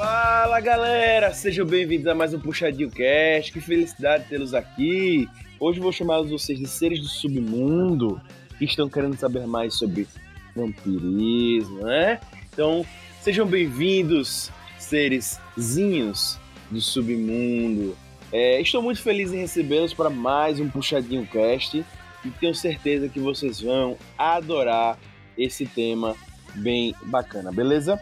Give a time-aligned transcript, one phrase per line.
[0.00, 3.52] Fala galera, sejam bem-vindos a mais um Puxadinho Cast.
[3.52, 5.28] Que felicidade tê-los aqui.
[5.60, 8.18] Hoje vou chamar vocês de seres do submundo
[8.58, 10.08] que estão querendo saber mais sobre
[10.56, 12.18] vampirismo, né?
[12.50, 12.82] Então,
[13.20, 16.38] sejam bem-vindos, sereszinhos
[16.70, 17.94] do submundo.
[18.32, 21.84] É, estou muito feliz em recebê-los para mais um Puxadinho Cast
[22.24, 24.98] e tenho certeza que vocês vão adorar
[25.36, 26.16] esse tema
[26.54, 28.00] bem bacana, beleza?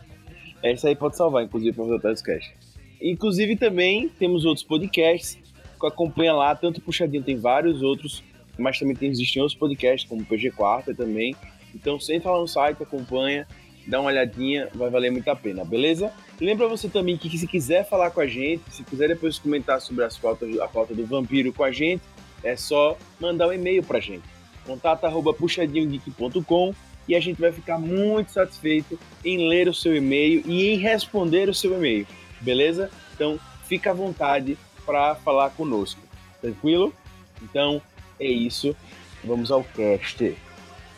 [0.62, 2.52] Essa aí pode salvar, inclusive, para os cash.
[3.00, 5.38] Inclusive, também temos outros podcasts
[5.86, 8.22] acompanha lá, tanto Puxadinho tem vários outros,
[8.58, 11.36] mas também tem, existem outros podcasts, como PG Quarta também.
[11.74, 13.46] Então, senta lá no site, acompanha,
[13.86, 16.12] dá uma olhadinha, vai valer muito a pena, beleza?
[16.40, 20.04] Lembra você também que, se quiser falar com a gente, se quiser depois comentar sobre
[20.04, 22.02] as pautas, a pauta do vampiro com a gente,
[22.42, 24.24] é só mandar um e-mail pra gente.
[24.66, 26.74] Contato arroba puxadinhogeek.com
[27.08, 31.48] e a gente vai ficar muito satisfeito em ler o seu e-mail e em responder
[31.48, 32.06] o seu e-mail,
[32.40, 32.90] beleza?
[33.14, 34.58] Então, fica à vontade
[34.88, 36.00] para falar conosco,
[36.40, 36.94] tranquilo?
[37.42, 37.82] Então,
[38.18, 38.74] é isso.
[39.22, 40.34] Vamos ao cast.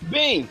[0.02, 0.48] Bem,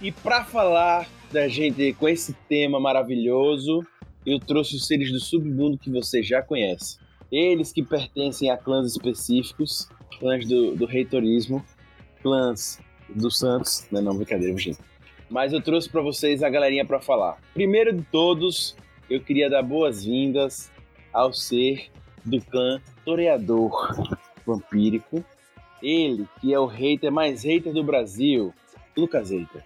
[0.00, 3.86] e para falar da gente com esse tema maravilhoso,
[4.26, 6.98] eu trouxe os seres do submundo que você já conhece.
[7.30, 11.64] Eles que pertencem a clãs específicos, clãs do, do reitorismo,
[12.20, 13.86] clãs do Santos.
[13.92, 14.80] Não, não, brincadeira, gente.
[15.30, 17.38] Mas eu trouxe para vocês a galerinha para falar.
[17.54, 18.76] Primeiro de todos,
[19.08, 20.68] eu queria dar boas-vindas
[21.12, 21.92] ao ser
[22.24, 24.16] do clã Toreador
[24.46, 25.24] Vampírico.
[25.82, 28.54] Ele, que é o hater mais hater do Brasil,
[28.96, 29.64] Lucas Hater.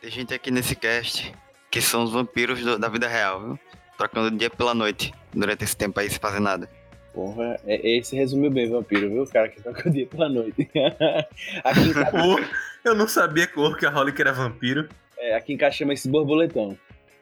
[0.00, 1.34] Tem gente aqui nesse cast
[1.70, 3.58] que são os vampiros do, da vida real, viu?
[3.96, 6.68] Trocando dia pela noite, durante esse tempo aí sem fazer nada.
[7.12, 9.22] Porra, é, esse resumiu bem vampiro, viu?
[9.22, 10.68] O cara que troca o dia pela noite.
[11.62, 12.48] aqui em casa...
[12.84, 14.88] Eu não sabia que o Holic era vampiro.
[15.18, 16.76] É, aqui em casa chama esse borboletão.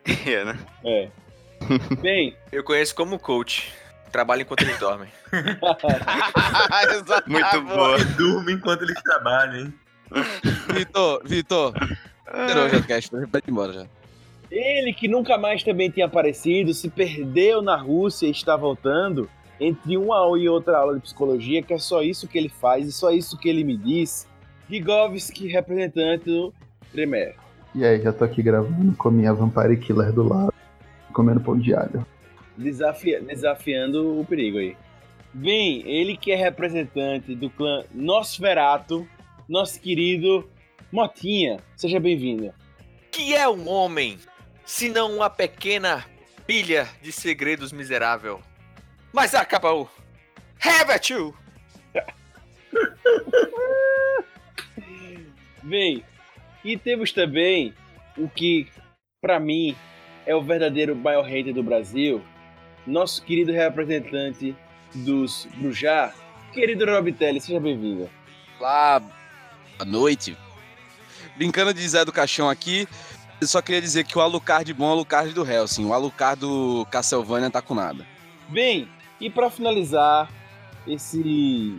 [0.27, 0.59] é, né?
[0.85, 1.09] É.
[2.01, 2.37] Bem...
[2.53, 3.73] Eu conheço como coach.
[4.11, 5.09] Trabalha enquanto eles dormem.
[7.27, 7.99] Muito boa.
[8.17, 9.75] Durma enquanto eles trabalham, hein?
[10.73, 11.75] Vitor, Vitor,
[12.47, 13.87] Zerou já o cast, vai embora já.
[14.51, 19.29] Ele que nunca mais também tinha aparecido, se perdeu na Rússia e está voltando
[19.61, 22.93] entre uma e outra aula de psicologia, que é só isso que ele faz e
[22.93, 24.27] só isso que ele me diz.
[24.71, 26.53] Gigovski, representante do
[26.93, 27.35] Tremer.
[27.75, 30.53] E aí, já tô aqui gravando com a minha Vampire Killer do lado,
[31.13, 32.07] comendo pão de alho.
[32.59, 34.77] Desafia desafiando o perigo aí.
[35.33, 39.09] Bem, ele que é representante do clã Nosferato,
[39.49, 40.51] nosso querido
[40.91, 42.53] Motinha, seja bem-vinda.
[43.13, 44.19] Que é um homem,
[44.65, 46.05] se não uma pequena
[46.47, 48.43] pilha de segredos miserável?
[49.13, 49.89] Mas acabou.
[50.61, 51.33] Have it you!
[55.63, 56.03] Bem,
[56.65, 57.73] e temos também
[58.17, 58.67] o que,
[59.21, 59.77] para mim,
[60.27, 62.21] é o verdadeiro maior hater do Brasil,
[62.89, 64.57] nosso querido representante
[64.95, 66.13] dos Brujá,
[66.53, 68.09] querido Robitelli, seja bem-vindo.
[68.59, 70.37] Olá, boa noite,
[71.37, 72.89] brincando de Zé do Caixão aqui,
[73.41, 76.41] eu só queria dizer que o Alucard bom é o Alucard do Helsing, o Alucard
[76.41, 78.07] do Castlevania tá com nada.
[78.49, 78.89] Bem,
[79.21, 80.33] e para finalizar
[80.87, 81.79] esse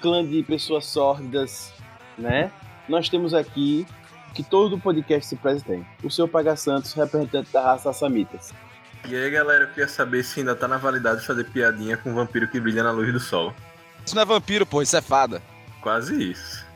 [0.00, 1.72] clã de pessoas sórdidas,
[2.18, 2.50] né?
[2.88, 3.86] Nós temos aqui
[4.34, 5.86] que todo podcast se tem.
[6.02, 8.52] O seu Paga Santos, representante da raça Assamitas.
[9.06, 12.10] E aí, galera, eu queria saber se ainda tá na validade de fazer piadinha com
[12.10, 13.54] um vampiro que brilha na luz do sol.
[14.04, 15.42] Isso não é vampiro, pô, isso é fada.
[15.80, 16.68] Quase isso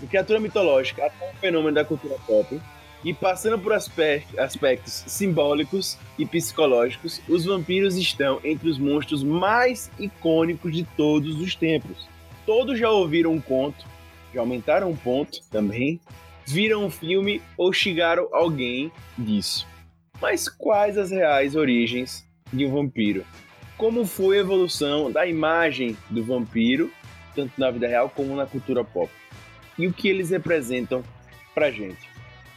[0.00, 2.60] de criatura mitológica até um fenômeno da cultura pop,
[3.04, 10.72] e passando por aspectos simbólicos e psicológicos, os vampiros estão entre os monstros mais icônicos
[10.72, 12.08] de todos os tempos.
[12.44, 13.86] Todos já ouviram um conto,
[14.34, 16.00] já aumentaram um ponto também,
[16.44, 19.67] viram um filme ou chegaram alguém disso.
[20.20, 23.24] Mas quais as reais origens de um vampiro?
[23.76, 26.90] Como foi a evolução da imagem do vampiro
[27.38, 29.10] tanto na vida real como na cultura pop.
[29.78, 31.04] E o que eles representam
[31.54, 32.08] pra gente.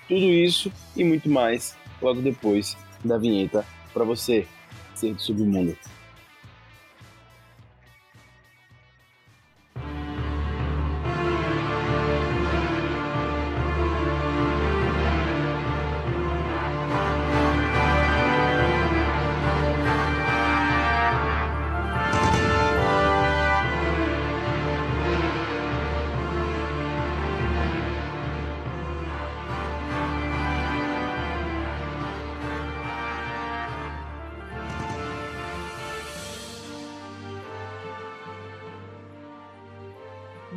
[0.08, 2.76] Tudo isso e muito mais logo depois
[3.06, 3.64] da vinheta
[3.94, 4.48] para você
[4.96, 5.78] ser do submundo.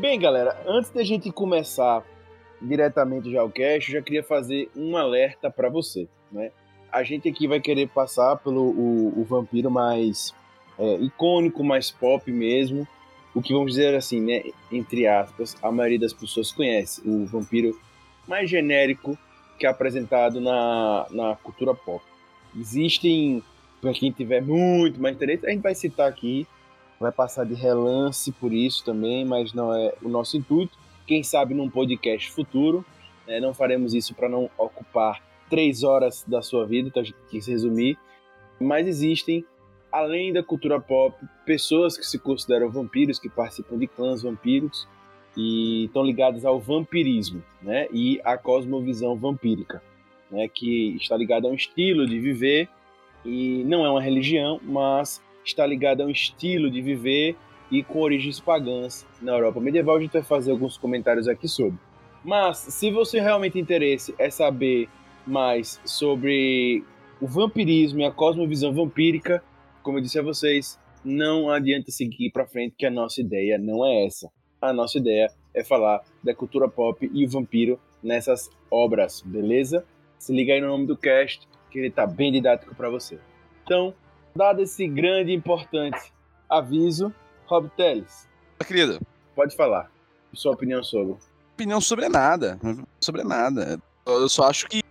[0.05, 2.05] Bem, galera, antes da gente começar
[2.61, 6.51] diretamente já o cast, eu já queria fazer um alerta para você, né?
[6.93, 10.35] A gente aqui vai querer passar pelo o, o vampiro mais
[10.79, 12.87] é, icônico, mais pop mesmo,
[13.35, 14.43] o que vamos dizer assim, né?
[14.71, 17.75] Entre aspas, a maioria das pessoas conhece o vampiro
[18.29, 19.17] mais genérico
[19.59, 22.05] que é apresentado na, na cultura pop.
[22.55, 23.43] Existem,
[23.81, 26.47] para quem tiver muito mais interesse, a gente vai citar aqui
[27.05, 30.79] vai passar de relance por isso também, mas não é o nosso intuito.
[31.07, 32.85] Quem sabe num podcast futuro,
[33.27, 37.19] né, não faremos isso para não ocupar três horas da sua vida, então a gente
[37.29, 37.99] quis resumir.
[38.59, 39.45] Mas existem,
[39.93, 41.15] além da cultura pop,
[41.45, 44.89] pessoas que se consideram vampiros, que participam de clãs vampiros
[45.37, 49.83] e estão ligadas ao vampirismo, né, e à cosmovisão vampírica,
[50.31, 52.67] né, que está ligada a um estilo de viver
[53.27, 57.37] e não é uma religião, mas está ligado a um estilo de viver
[57.71, 59.97] e com origens pagãs na Europa medieval.
[59.97, 61.79] A gente vai fazer alguns comentários aqui sobre.
[62.25, 64.89] Mas, se você realmente interesse é saber
[65.27, 66.83] mais sobre
[67.21, 69.43] o vampirismo e a cosmovisão vampírica,
[69.83, 73.85] como eu disse a vocês, não adianta seguir para frente que a nossa ideia não
[73.85, 74.31] é essa.
[74.61, 79.85] A nossa ideia é falar da cultura pop e o vampiro nessas obras, beleza?
[80.19, 83.19] Se liga aí no nome do cast, que ele tá bem didático para você.
[83.63, 83.95] Então,
[84.35, 86.13] Dado esse grande e importante
[86.49, 87.13] aviso,
[87.47, 88.29] Rob Teles.
[88.67, 89.01] Querido.
[89.35, 89.91] Pode falar.
[90.33, 91.17] Sua opinião sobre.
[91.55, 92.59] Opinião sobre nada.
[93.01, 93.81] Sobre nada.
[94.07, 94.83] Eu só acho que.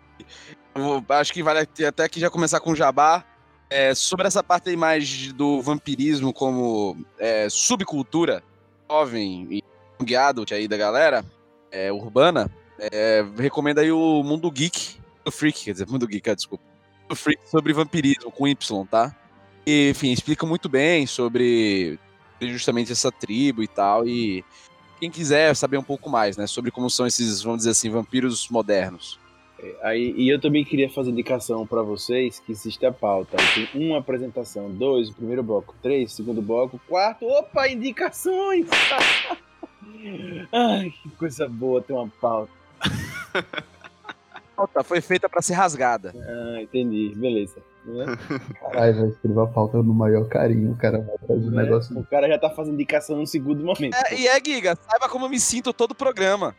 [1.09, 3.25] acho que vale até aqui já começar com o Jabá.
[3.69, 8.43] É, sobre essa parte aí mais do vampirismo como é, subcultura
[8.87, 9.63] jovem e
[10.03, 11.25] guiado aí da galera
[11.71, 16.63] é, urbana, é, recomendo aí o Mundo Geek, o Freak, quer dizer, Mundo Geek, desculpa.
[17.09, 19.15] O Freak sobre vampirismo com Y, tá?
[19.65, 21.97] E, enfim, explica muito bem sobre
[22.41, 24.07] justamente essa tribo e tal.
[24.07, 24.43] E
[24.99, 28.49] quem quiser saber um pouco mais, né, sobre como são esses, vamos dizer assim, vampiros
[28.49, 29.19] modernos.
[29.59, 33.37] É, aí, e eu também queria fazer indicação para vocês que existe a pauta.
[33.53, 38.67] Tem uma apresentação, dois, o primeiro bloco, três, segundo bloco, quarto, opa, indicações!
[40.51, 42.51] Ai, que coisa boa ter uma pauta.
[42.81, 46.13] A pauta foi feita para ser rasgada.
[46.15, 47.61] Ah, entendi, beleza.
[47.85, 48.05] Né?
[48.61, 51.63] Caralho, vai escrever a pauta no maior carinho, o cara vai fazer um Né?
[51.63, 51.99] negócio.
[51.99, 53.95] O cara já tá fazendo indicação no segundo momento.
[53.95, 56.55] É, e é, Giga, saiba como eu me sinto todo o programa.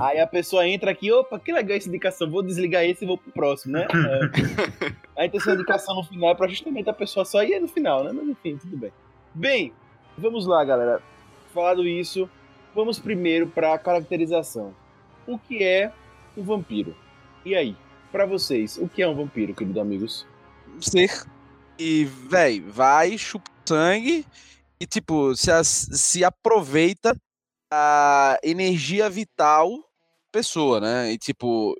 [0.00, 3.18] Aí a pessoa entra aqui, opa, que legal essa indicação, vou desligar esse e vou
[3.18, 3.86] pro próximo, né?
[5.16, 5.22] É.
[5.22, 8.02] Aí tem essa indicação no final é pra justamente a pessoa só ir no final,
[8.04, 8.10] né?
[8.12, 8.92] Mas enfim, tudo bem.
[9.32, 9.72] Bem,
[10.18, 11.00] vamos lá, galera.
[11.52, 12.28] Falado isso,
[12.74, 14.72] vamos primeiro pra caracterização.
[15.26, 15.92] O que é
[16.36, 16.94] um vampiro?
[17.44, 17.76] E aí,
[18.10, 20.26] pra vocês, o que é um vampiro, queridos amigos?
[20.80, 21.10] Ser.
[21.78, 24.26] E, véi, vai, chupa sangue
[24.78, 27.16] e, tipo, se, as- se aproveita
[27.72, 29.76] a energia vital da
[30.32, 31.12] pessoa, né?
[31.12, 31.74] E, tipo,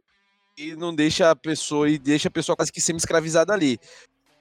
[0.59, 3.79] e não deixa a pessoa, e deixa a pessoa quase que semi-escravizada ali.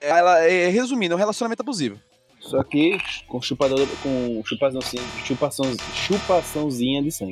[0.02, 2.00] Ela, é, resumindo, é um relacionamento abusivo.
[2.40, 2.98] Só que
[3.28, 7.32] com chupador, com chupaçãozinha, chupação, chupaçãozinha de sangue.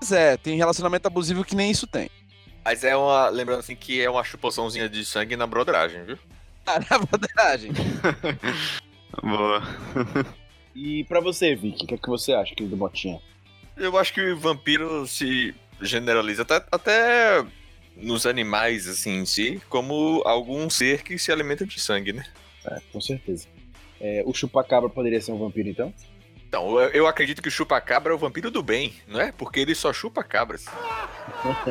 [0.00, 2.10] Pois é, tem relacionamento abusivo que nem isso tem.
[2.64, 3.28] Mas é uma.
[3.28, 6.18] Lembrando assim que é uma chupaçãozinha de sangue na broderagem, viu?
[6.68, 7.70] Ah, na verdade.
[9.22, 9.62] Boa.
[10.74, 13.20] E pra você, Vicky, o que é que você acha, querido Botinha?
[13.74, 17.44] Eu acho que o vampiro se generaliza até, até
[17.96, 22.24] nos animais, assim, em si, como algum ser que se alimenta de sangue, né?
[22.66, 23.48] É, com certeza.
[24.00, 25.92] É, o chupacabra poderia ser um vampiro, então?
[26.46, 29.32] Então, eu, eu acredito que o chupa-cabra é o vampiro do bem, não é?
[29.32, 30.66] Porque ele só chupa cabras.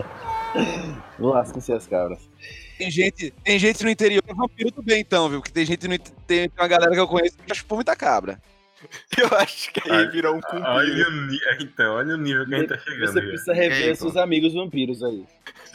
[1.18, 2.30] Lascam-se as cabras.
[2.78, 5.42] Tem gente, tem gente no interior que é vampiro do bem, então, viu?
[5.42, 8.40] Que tem gente no tem, uma galera que eu conheço que já chupou muita cabra.
[9.18, 10.66] Eu acho que aí Ah, virou um cumprido.
[10.68, 13.12] Olha o, ni- então, olha o nível que a gente tá chegando.
[13.12, 15.24] Você precisa rever seus amigos vampiros aí.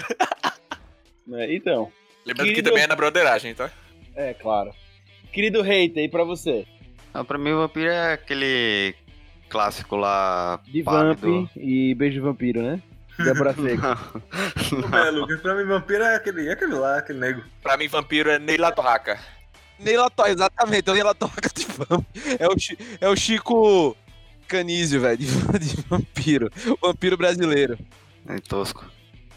[1.26, 1.90] Né, Então,
[2.26, 3.70] Lembrando que Querido- também é na broderagem, tá?
[4.14, 4.70] é claro.
[5.32, 6.66] Querido hater, e pra você?
[7.14, 8.94] Não, pra mim o vampiro é aquele
[9.48, 10.60] clássico lá.
[10.66, 11.50] De Vamp pálido.
[11.56, 12.80] e Beijo de Vampiro, né?
[13.18, 13.98] Débora Seca.
[14.90, 17.42] Não, É, Lucas, pra mim, vampiro é aquele, é aquele lá, aquele nego.
[17.62, 19.18] Pra mim, vampiro é Neila Torraca.
[19.78, 22.04] Neila Torraca, exatamente, é o Neila Torraca de vamp.
[22.38, 22.56] É o,
[23.00, 23.96] é o Chico
[24.48, 26.50] Canísio, velho, de, de vampiro.
[26.80, 27.78] Vampiro brasileiro.
[28.28, 28.84] É tosco.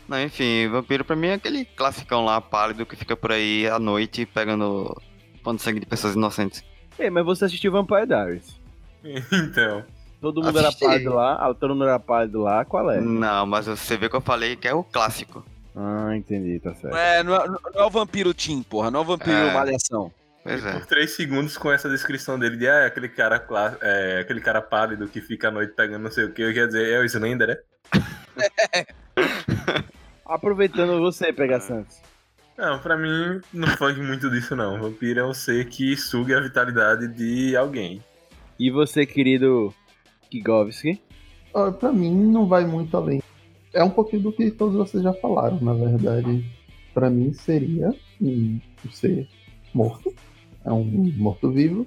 [0.07, 3.79] Não, enfim, vampiro pra mim é aquele classicão lá, pálido, que fica por aí à
[3.79, 4.95] noite pegando
[5.43, 6.63] pano de sangue de pessoas inocentes.
[6.97, 8.55] Ei, mas você assistiu Vampire Diaries.
[9.31, 9.85] Então.
[10.25, 10.83] Todo mundo era Assisti.
[10.87, 12.99] pálido lá, ah, todo mundo era pálido lá, qual é?
[12.99, 15.45] Não, mas você vê que eu falei que é o clássico.
[15.75, 16.93] Ah, entendi, tá certo.
[16.93, 19.53] Não é, não é, não é o vampiro Tim, porra, não é o vampiro É.
[19.53, 20.11] Malhação.
[20.43, 20.71] Pois é.
[20.71, 23.45] Por três segundos com essa descrição dele de ah, é aquele cara
[23.83, 26.65] é, aquele cara pálido que fica à noite pegando não sei o que, eu ia
[26.65, 27.57] dizer, é o Slender, né?
[30.25, 32.01] Aproveitando você, Pega Santos.
[32.57, 34.79] Não, pra mim não foge muito disso não.
[34.79, 38.01] Vampiro é um ser que suga a vitalidade de alguém.
[38.57, 39.71] E você, querido
[40.29, 41.01] Kigovski?
[41.53, 43.21] Ah, Pra mim, não vai muito além.
[43.73, 46.45] É um pouquinho do que todos vocês já falaram, na verdade.
[46.93, 48.59] Pra mim, seria um
[48.91, 49.27] ser
[49.73, 50.13] morto.
[50.63, 50.83] É um
[51.17, 51.85] morto-vivo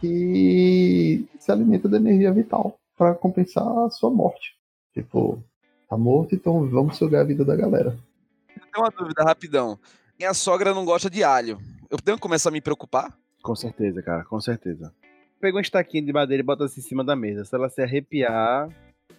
[0.00, 4.56] que se alimenta da energia vital pra compensar a sua morte.
[4.94, 5.42] Tipo,
[5.88, 7.96] tá morto, então vamos sugar a vida da galera.
[8.48, 9.78] Tem uma dúvida rapidão.
[10.18, 11.58] Minha sogra não gosta de alho.
[11.90, 13.16] Eu tenho que começar a me preocupar?
[13.42, 14.92] Com certeza, cara, com certeza.
[15.40, 17.44] Pega uma estaquinha de madeira e bota assim em cima da mesa.
[17.44, 18.68] Se ela se arrepiar,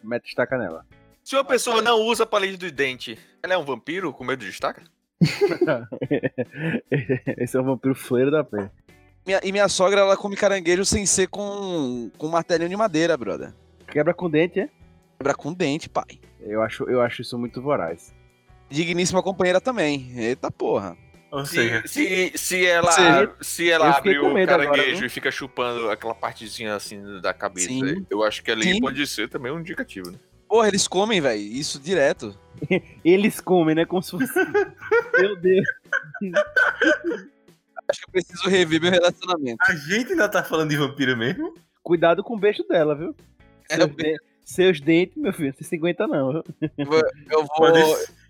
[0.04, 0.86] mete estaca nela.
[1.24, 4.50] Se uma pessoa não usa palito de dente, ela é um vampiro com medo de
[4.50, 4.84] estaca?
[7.38, 8.70] Esse é o vampiro fleiro da pé.
[9.26, 13.54] Minha- e minha sogra, ela come caranguejo sem ser com, com martelinho de madeira, brother.
[13.88, 14.70] Quebra com dente, é?
[15.18, 16.20] Quebra com dente, pai.
[16.40, 18.14] Eu acho, eu acho isso muito voraz.
[18.70, 20.12] Digníssima companheira também.
[20.18, 20.96] Eita porra.
[21.32, 25.06] Ou seja, Se, se, se ela, se ela abre o agora, caranguejo viu?
[25.08, 28.06] e fica chupando aquela partezinha assim da cabeça, Sim.
[28.10, 28.80] eu acho que ali Sim.
[28.80, 30.18] pode ser também um indicativo, né?
[30.48, 31.42] Porra, eles comem, velho.
[31.42, 32.34] Isso direto.
[33.04, 33.86] Eles comem, né?
[33.86, 34.32] Como se fosse.
[35.20, 35.66] Meu Deus.
[37.90, 39.58] Acho que eu preciso rever meu relacionamento.
[39.62, 41.54] a gente ainda tá falando de vampiro mesmo?
[41.84, 43.16] Cuidado com o beijo dela, viu?
[43.70, 46.44] É, Seus, de- seus dentes, meu filho, não se aguenta não, viu?
[46.78, 47.48] Eu vou.
[47.58, 47.82] Pode,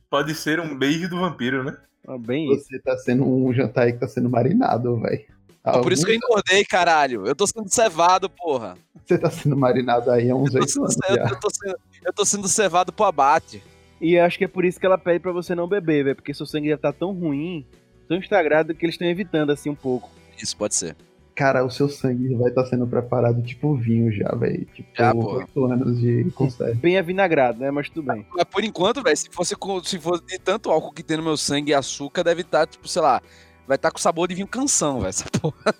[0.09, 1.77] pode ser um beijo do vampiro, né?
[2.07, 2.65] Ah, Bem isso.
[2.65, 5.25] Você tá sendo um jantar aí que tá sendo marinado, velho.
[5.83, 7.27] Por isso que eu engordei, caralho.
[7.27, 8.77] Eu tô sendo cevado, porra.
[9.05, 11.23] Você tá sendo marinado aí há uns Eu sendo, anos eu, já.
[11.29, 13.61] eu tô sendo, eu tô sendo cevado pro abate.
[13.99, 16.15] E acho que é por isso que ela pede pra você não beber, velho.
[16.15, 17.65] Porque seu sangue já tá tão ruim,
[18.07, 20.09] tão estragado, que eles estão evitando assim um pouco.
[20.41, 20.95] Isso pode ser.
[21.37, 24.65] Cara, o seu sangue vai estar sendo preparado tipo vinho já, velho.
[24.73, 26.73] Tipo, Já, oito anos de conserva.
[26.73, 27.69] Bem avinagrado, né?
[27.69, 28.25] Mas tudo bem.
[28.35, 31.21] Mas por enquanto, velho, se fosse com, se fosse de tanto álcool que tem no
[31.23, 33.21] meu sangue e açúcar, deve estar, tipo, sei lá,
[33.67, 35.09] vai estar com sabor de vinho canção, velho.
[35.09, 35.75] Essa porra.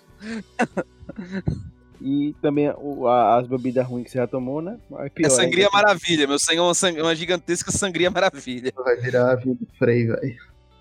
[2.00, 4.78] E também o- a- as bebidas ruins que você já tomou, né?
[4.98, 5.76] Aí pior, É sangria ainda.
[5.76, 6.26] maravilha.
[6.28, 8.72] Meu sangue é uma, sang- uma gigantesca sangria maravilha.
[8.76, 10.36] Vai virar vinho do Frei, velho.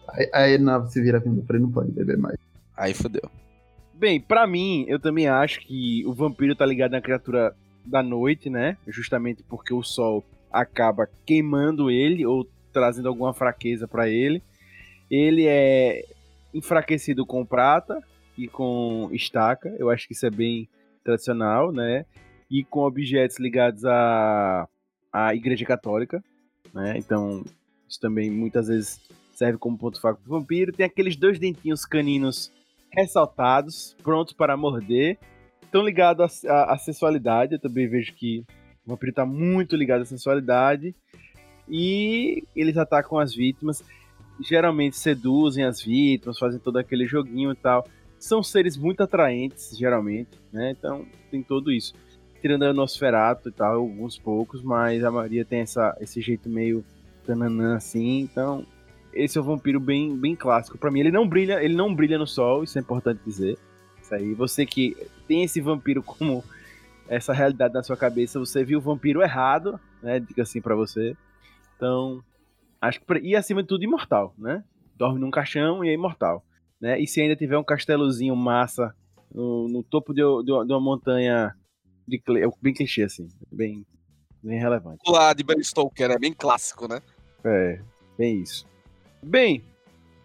[0.09, 2.37] Aí, aí não, se vira vinho do Frei, não pode beber mais.
[2.75, 3.23] Aí fodeu.
[3.97, 8.47] Bem, pra mim, eu também acho que o vampiro tá ligado na criatura da noite,
[8.47, 8.77] né?
[8.87, 14.43] Justamente porque o sol acaba queimando ele ou trazendo alguma fraqueza pra ele.
[15.09, 16.05] Ele é
[16.53, 17.99] enfraquecido com prata
[18.37, 19.75] e com estaca.
[19.79, 20.69] Eu acho que isso é bem
[21.03, 22.05] tradicional, né?
[22.51, 24.67] E com objetos ligados à,
[25.11, 26.23] à Igreja Católica,
[26.71, 26.93] né?
[26.97, 27.43] Então,
[27.89, 29.01] isso também muitas vezes
[29.33, 30.71] serve como ponto fraco pro vampiro.
[30.71, 32.51] Tem aqueles dois dentinhos caninos
[32.91, 35.17] ressaltados, prontos para morder.
[35.61, 37.53] Estão ligados à, à- à sensualidade.
[37.53, 38.43] Eu também vejo que
[38.85, 40.95] o vampiro está muito ligado à sensualidade.
[41.69, 43.83] E eles atacam as vítimas.
[44.39, 47.87] Geralmente seduzem as vítimas, fazem todo aquele joguinho e tal.
[48.19, 50.71] São seres muito atraentes, geralmente, né?
[50.77, 51.93] Então tem tudo isso.
[52.41, 56.83] Tirando a Nosferato e tal, alguns poucos, mas a maioria tem essa, esse jeito meio
[57.25, 58.21] tananã assim.
[58.21, 58.65] Então
[59.13, 60.77] esse é um vampiro bem, bem clássico.
[60.77, 63.57] Pra mim, ele não brilha, ele não brilha no sol, isso é importante dizer.
[64.01, 64.95] Isso aí, você que
[65.27, 66.43] tem esse vampiro como
[67.09, 70.19] essa realidade na sua cabeça, você viu o vampiro errado, né?
[70.19, 71.15] Diga assim pra você.
[71.75, 72.21] Então,
[72.81, 74.63] acho que e acima de tudo imortal, né?
[74.95, 76.43] Dorme num caixão e é imortal,
[76.81, 76.99] né?
[76.99, 78.93] E se ainda tiver um castelozinho massa
[79.33, 81.53] no, no topo de, de- de uma montanha
[82.07, 83.85] de é bem clichê assim, bem
[84.41, 84.99] bem relevante.
[85.05, 87.01] O lá de Bram Stoker é bem clássico, né?
[87.43, 87.81] É,
[88.17, 88.65] bem isso.
[89.21, 89.63] Bem,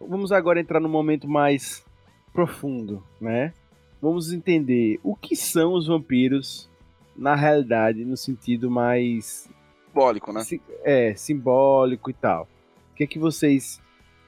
[0.01, 1.85] vamos agora entrar no momento mais
[2.33, 3.53] profundo, né?
[4.01, 6.69] Vamos entender o que são os vampiros
[7.17, 9.49] na realidade, no sentido mais
[9.89, 10.43] Simbólico, né?
[10.83, 12.49] é, simbólico e tal.
[12.91, 13.81] O que é que vocês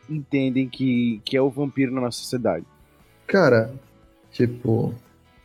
[0.09, 2.64] entendem que, que é o vampiro na nossa sociedade?
[3.26, 3.75] Cara,
[4.30, 4.94] tipo.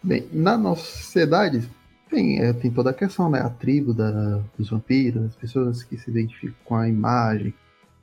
[0.02, 1.68] Bem, na nossa sociedade,
[2.10, 3.40] Tem, é, tem toda a questão, né?
[3.40, 7.54] A tribo da, dos vampiros, as pessoas que se identificam com a imagem,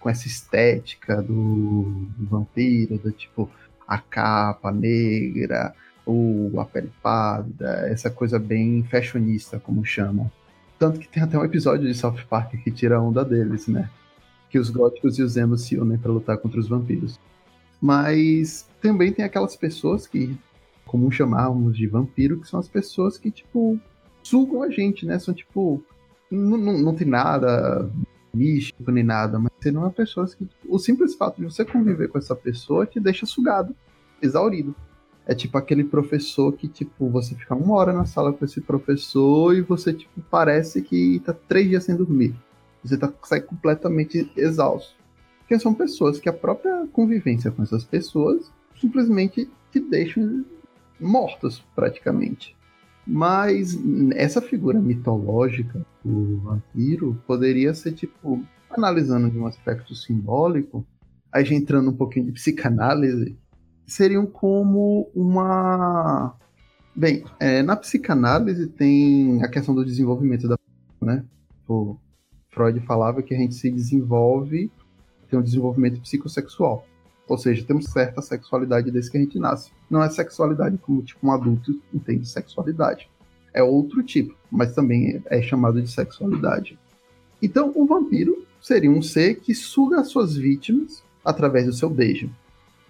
[0.07, 3.51] com essa estética do, do vampiro, do tipo
[3.89, 10.31] a capa negra, ou a pele pálida, essa coisa bem fashionista, como chamam.
[10.79, 13.91] Tanto que tem até um episódio de South Park que tira a onda deles, né?
[14.49, 17.19] Que os góticos e os emos se unem para lutar contra os vampiros.
[17.81, 20.39] Mas também tem aquelas pessoas que,
[20.85, 23.77] como chamávamos de vampiro, que são as pessoas que, tipo,
[24.23, 25.19] sugam a gente, né?
[25.19, 25.83] São tipo.
[26.31, 27.91] Não, não, tem nada
[28.37, 30.47] místico nem nada, mas seriam uma pessoas que.
[30.69, 33.75] O simples fato de você conviver com essa pessoa te deixa sugado,
[34.23, 34.75] exaurido.
[35.27, 39.57] É tipo aquele professor que, tipo, você fica uma hora na sala com esse professor
[39.57, 42.35] e você, tipo, parece que tá três dias sem dormir.
[42.85, 44.95] Você tá, sai completamente exausto.
[45.41, 50.45] Porque são pessoas que a própria convivência com essas pessoas simplesmente te deixam
[51.01, 52.57] mortos, praticamente.
[53.05, 53.77] Mas
[54.15, 60.87] essa figura mitológica do vampiro poderia ser, tipo, analisando de um aspecto simbólico,
[61.33, 63.37] a gente entrando um pouquinho de psicanálise,
[63.87, 66.35] seriam como uma.
[66.95, 70.57] Bem, é, na psicanálise tem a questão do desenvolvimento da.
[71.03, 71.25] Né?
[71.69, 71.97] O
[72.51, 74.71] Freud falava que a gente se desenvolve,
[75.29, 76.87] tem um desenvolvimento psicossexual.
[77.29, 79.71] Ou seja, temos certa sexualidade desde que a gente nasce.
[79.91, 83.11] Não é sexualidade como tipo um adulto entende sexualidade.
[83.53, 86.79] É outro tipo, mas também é chamado de sexualidade.
[87.47, 92.29] Então, o vampiro seria um ser que suga as suas vítimas através do seu beijo.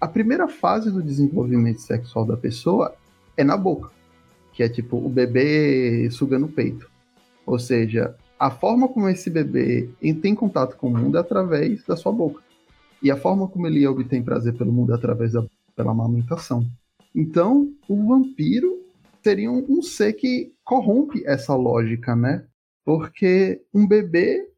[0.01, 2.95] A primeira fase do desenvolvimento sexual da pessoa
[3.37, 3.91] é na boca,
[4.53, 6.89] que é tipo o bebê sugando o peito.
[7.45, 9.89] Ou seja, a forma como esse bebê
[10.23, 12.41] tem contato com o mundo é através da sua boca.
[12.99, 15.45] E a forma como ele obtém prazer pelo mundo é através da
[15.75, 16.65] pela amamentação.
[17.13, 18.79] Então, o vampiro
[19.23, 22.46] seria um, um ser que corrompe essa lógica, né?
[22.87, 24.49] Porque um bebê,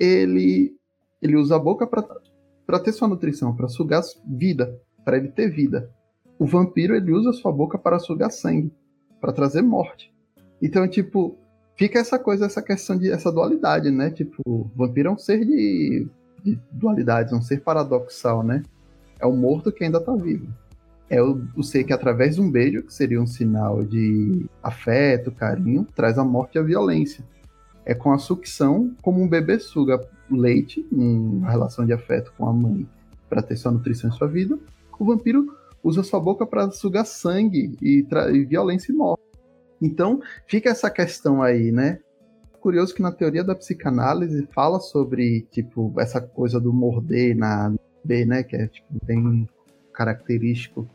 [0.00, 0.76] ele,
[1.22, 5.88] ele usa a boca para ter sua nutrição, para sugar vida, para ele ter vida.
[6.36, 8.72] O vampiro, ele usa sua boca para sugar sangue,
[9.20, 10.12] para trazer morte.
[10.60, 11.38] Então, tipo,
[11.76, 14.10] fica essa coisa, essa questão de essa dualidade, né?
[14.10, 16.04] Tipo, o vampiro é um ser de
[16.42, 18.64] de dualidades, um ser paradoxal, né?
[19.20, 20.48] É o morto que ainda está vivo.
[21.08, 25.30] É o, o, ser que, através de um beijo, que seria um sinal de afeto,
[25.30, 27.24] carinho, traz a morte e a violência.
[27.88, 29.98] É com a sucção, como um bebê suga
[30.30, 32.86] leite, uma relação de afeto com a mãe,
[33.28, 34.58] para ter sua nutrição em sua vida,
[34.98, 39.22] o vampiro usa sua boca para sugar sangue e, e violência e morte.
[39.80, 41.98] Então, fica essa questão aí, né?
[42.60, 47.72] curioso que na teoria da psicanálise fala sobre, tipo, essa coisa do morder na
[48.04, 48.42] B, né?
[48.42, 49.48] Que é, tipo, bem
[49.92, 50.86] característico.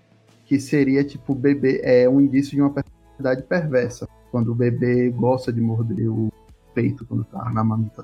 [0.45, 4.07] Que seria, tipo, bebê é um indício de uma personalidade perversa.
[4.29, 6.31] Quando o bebê gosta de morder o
[6.73, 8.03] peito quando tá na mamita.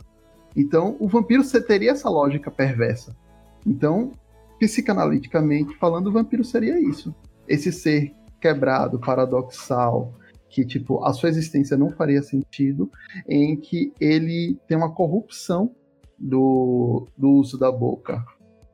[0.55, 3.15] Então, o vampiro teria essa lógica perversa.
[3.65, 4.11] Então,
[4.59, 7.13] psicanaliticamente falando, o vampiro seria isso.
[7.47, 10.13] Esse ser quebrado, paradoxal,
[10.49, 12.91] que tipo a sua existência não faria sentido,
[13.27, 15.71] em que ele tem uma corrupção
[16.17, 18.25] do, do uso da boca.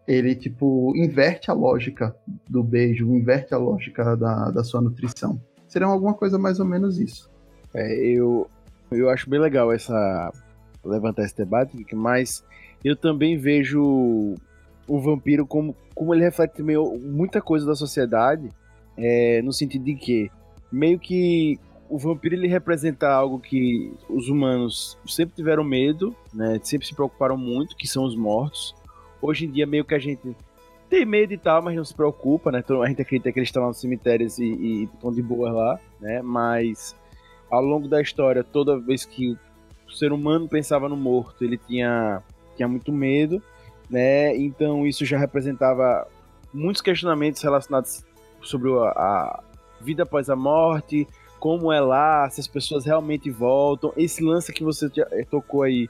[0.08, 2.15] Ele tipo inverte a lógica
[2.49, 5.41] do beijo, inverte a lógica da, da sua nutrição.
[5.67, 7.29] Seria alguma coisa mais ou menos isso.
[7.73, 8.47] É, eu
[8.91, 10.32] eu acho bem legal essa
[10.84, 12.43] levantar esse debate, mas
[12.84, 14.36] eu também vejo
[14.88, 18.50] o vampiro como, como ele reflete meio, muita coisa da sociedade,
[18.98, 20.32] é, no sentido de que
[20.71, 26.60] meio que o vampiro ele representa algo que os humanos sempre tiveram medo, né?
[26.63, 28.76] Sempre se preocuparam muito, que são os mortos.
[29.21, 30.36] Hoje em dia meio que a gente
[30.89, 32.60] tem medo e tal, mas não se preocupa, né?
[32.63, 35.80] Então, a gente acredita que eles estão nos cemitérios e, e estão de boa lá,
[36.00, 36.21] né?
[36.21, 36.95] Mas
[37.49, 39.38] ao longo da história, toda vez que
[39.88, 42.21] o ser humano pensava no morto, ele tinha,
[42.55, 43.41] tinha muito medo,
[43.89, 44.36] né?
[44.36, 46.08] Então isso já representava
[46.53, 48.03] muitos questionamentos relacionados
[48.41, 49.43] sobre a, a
[49.81, 51.08] vida após a morte,
[51.39, 53.93] como é lá, se as pessoas realmente voltam.
[53.95, 55.89] Esse lance que você eh, tocou aí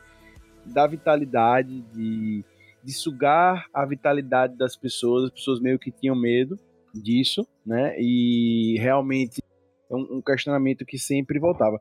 [0.65, 2.43] da vitalidade, de,
[2.83, 6.59] de sugar a vitalidade das pessoas, as pessoas meio que tinham medo
[6.93, 7.95] disso, né?
[7.99, 9.41] E realmente
[9.89, 11.79] é um, um questionamento que sempre voltava.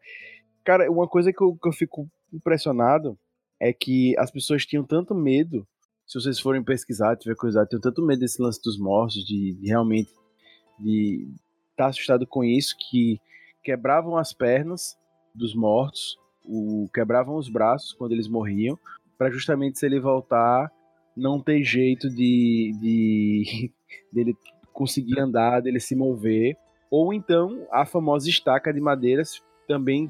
[0.65, 3.19] Cara, uma coisa que eu, que eu fico impressionado
[3.61, 5.67] é que as pessoas tinham tanto medo,
[6.07, 9.67] se vocês forem pesquisar, tiver curiosidade, tinham tanto medo desse lance dos mortos, de, de
[9.67, 10.13] realmente
[10.79, 11.29] de
[11.71, 13.21] estar tá assustado com isso, que
[13.63, 14.97] quebravam as pernas
[15.35, 18.79] dos mortos, o, quebravam os braços quando eles morriam,
[19.17, 20.71] para justamente se ele voltar,
[21.17, 23.73] não ter jeito de, de
[24.13, 24.37] dele
[24.73, 26.57] conseguir andar, dele se mover.
[26.97, 30.09] Ou então a famosa estaca de madeiras também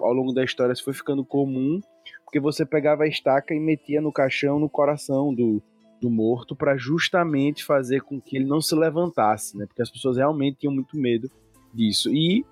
[0.00, 1.78] ao longo da história foi ficando comum,
[2.24, 5.62] porque você pegava a estaca e metia no caixão, no coração do,
[6.00, 9.66] do morto, para justamente fazer com que ele não se levantasse, né?
[9.66, 11.30] Porque as pessoas realmente tinham muito medo
[11.70, 12.08] disso.
[12.10, 12.46] E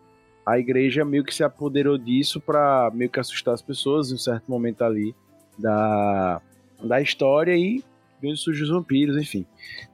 [0.45, 4.19] a igreja meio que se apoderou disso para meio que assustar as pessoas em um
[4.19, 5.15] certo momento ali
[5.59, 6.43] da,
[6.85, 7.83] da história e
[8.29, 9.47] onde surgem os vampiros, enfim.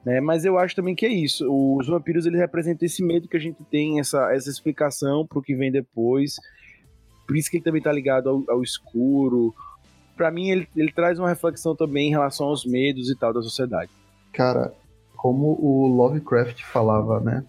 [0.05, 0.19] Né?
[0.19, 1.47] Mas eu acho também que é isso.
[1.49, 5.41] Os vampiros eles representam esse medo que a gente tem, essa, essa explicação para o
[5.41, 6.35] que vem depois.
[7.25, 9.53] Por isso que ele também está ligado ao, ao escuro.
[10.15, 13.41] Para mim, ele, ele traz uma reflexão também em relação aos medos e tal da
[13.41, 13.91] sociedade.
[14.33, 14.73] Cara,
[15.15, 17.43] como o Lovecraft falava, né?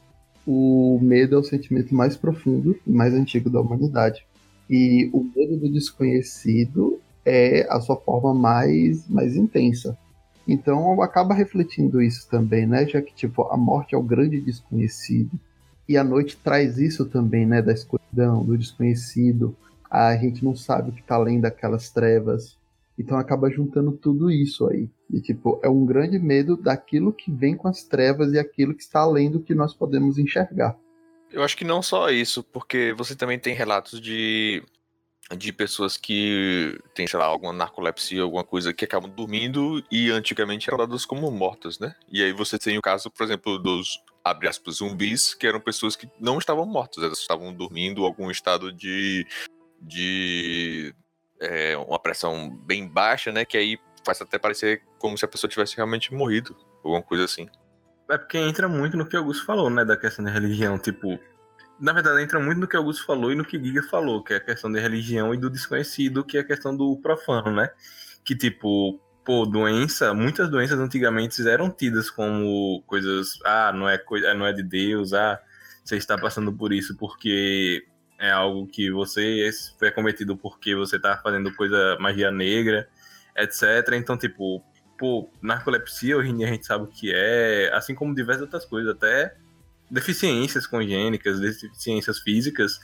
[0.47, 4.27] O medo é o sentimento mais profundo e mais antigo da humanidade.
[4.69, 9.97] E o medo do desconhecido é a sua forma mais, mais intensa.
[10.49, 12.89] Então acaba refletindo isso também, né?
[12.89, 15.39] Já que tipo a morte é o grande desconhecido
[15.87, 17.61] e a noite traz isso também, né?
[17.61, 19.55] Da escuridão, do desconhecido.
[19.91, 22.57] A gente não sabe o que está além daquelas trevas.
[22.99, 24.89] Então acaba juntando tudo isso aí.
[25.11, 28.83] E tipo, é um grande medo daquilo que vem com as trevas e aquilo que
[28.83, 30.77] está além do que nós podemos enxergar.
[31.31, 34.63] Eu acho que não só isso, porque você também tem relatos de
[35.37, 40.69] de pessoas que têm, sei lá, alguma narcolepsia, alguma coisa que acabam dormindo e antigamente
[40.69, 41.95] eram dadas como mortas, né?
[42.11, 45.97] E aí você tem o caso, por exemplo, dos, abre aspas, zumbis, que eram pessoas
[45.97, 49.27] que não estavam mortas, elas estavam dormindo, algum estado de,
[49.81, 50.95] de
[51.41, 53.45] é, uma pressão bem baixa, né?
[53.45, 57.47] Que aí faz até parecer como se a pessoa tivesse realmente morrido, alguma coisa assim.
[58.09, 61.19] É porque entra muito no que o Augusto falou, né, da questão da religião, tipo,
[61.81, 64.37] na verdade, entra muito no que Augusto falou e no que Giga falou, que é
[64.37, 67.71] a questão da religião e do desconhecido, que é a questão do profano, né?
[68.25, 74.35] Que, tipo, pô, doença, muitas doenças antigamente eram tidas como coisas, ah, não é, coisa,
[74.35, 75.41] não é de Deus, ah,
[75.85, 77.87] você está passando por isso porque
[78.19, 82.88] é algo que você foi cometido porque você está fazendo coisa, magia negra,
[83.37, 83.93] etc.
[83.95, 84.62] Então, tipo,
[84.99, 88.64] pô, narcolepsia hoje em dia a gente sabe o que é, assim como diversas outras
[88.64, 89.37] coisas, até
[89.90, 92.81] deficiências congênicas, deficiências físicas.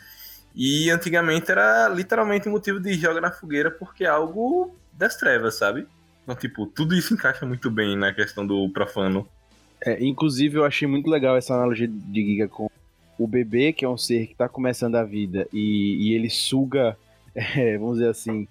[0.54, 5.86] E antigamente era literalmente motivo de joga na fogueira porque é algo das trevas, sabe?
[6.22, 9.28] Então, tipo, tudo isso encaixa muito bem na questão do profano.
[9.84, 12.70] É, inclusive, eu achei muito legal essa analogia de Giga com
[13.18, 16.96] o bebê, que é um ser que está começando a vida e, e ele suga,
[17.34, 18.48] é, vamos dizer assim,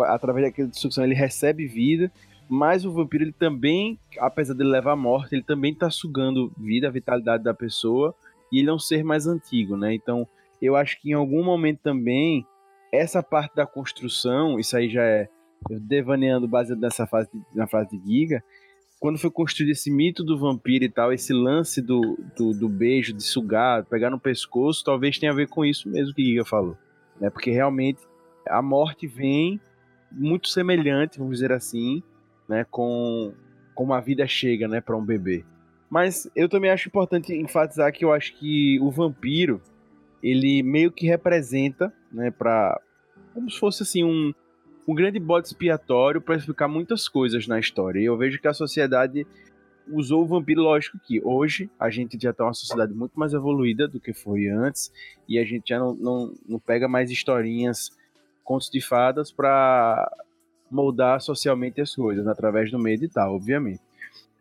[0.00, 2.10] através daquela sucção, ele recebe vida
[2.48, 6.88] mas o vampiro, ele também, apesar de levar a morte, ele também tá sugando vida,
[6.88, 8.14] a vitalidade da pessoa,
[8.50, 9.94] e ele é um ser mais antigo, né?
[9.94, 10.26] Então,
[10.60, 12.46] eu acho que em algum momento também,
[12.92, 15.28] essa parte da construção, isso aí já é
[15.68, 18.42] eu devaneando baseado nessa fase, na frase de Giga,
[19.00, 23.12] quando foi construído esse mito do vampiro e tal, esse lance do, do, do, beijo,
[23.12, 26.76] de sugar, pegar no pescoço, talvez tenha a ver com isso mesmo que Giga falou.
[27.20, 27.30] Né?
[27.30, 28.00] Porque realmente
[28.48, 29.60] a morte vem
[30.10, 32.02] muito semelhante, vamos dizer assim,
[32.48, 33.32] né, com
[33.74, 35.44] como a vida chega, né, para um bebê.
[35.88, 39.60] Mas eu também acho importante enfatizar que eu acho que o vampiro
[40.22, 42.80] ele meio que representa, né, para
[43.32, 44.32] como se fosse assim um
[44.88, 48.00] um grande bode expiatório para explicar muitas coisas na história.
[48.00, 49.26] E eu vejo que a sociedade
[49.86, 53.86] usou o vampiro, lógico que hoje a gente já está uma sociedade muito mais evoluída
[53.86, 54.90] do que foi antes,
[55.28, 57.90] e a gente já não, não, não pega mais historinhas,
[58.42, 60.10] contos de fadas para
[60.70, 63.80] moldar socialmente as coisas, através do medo e tal, obviamente.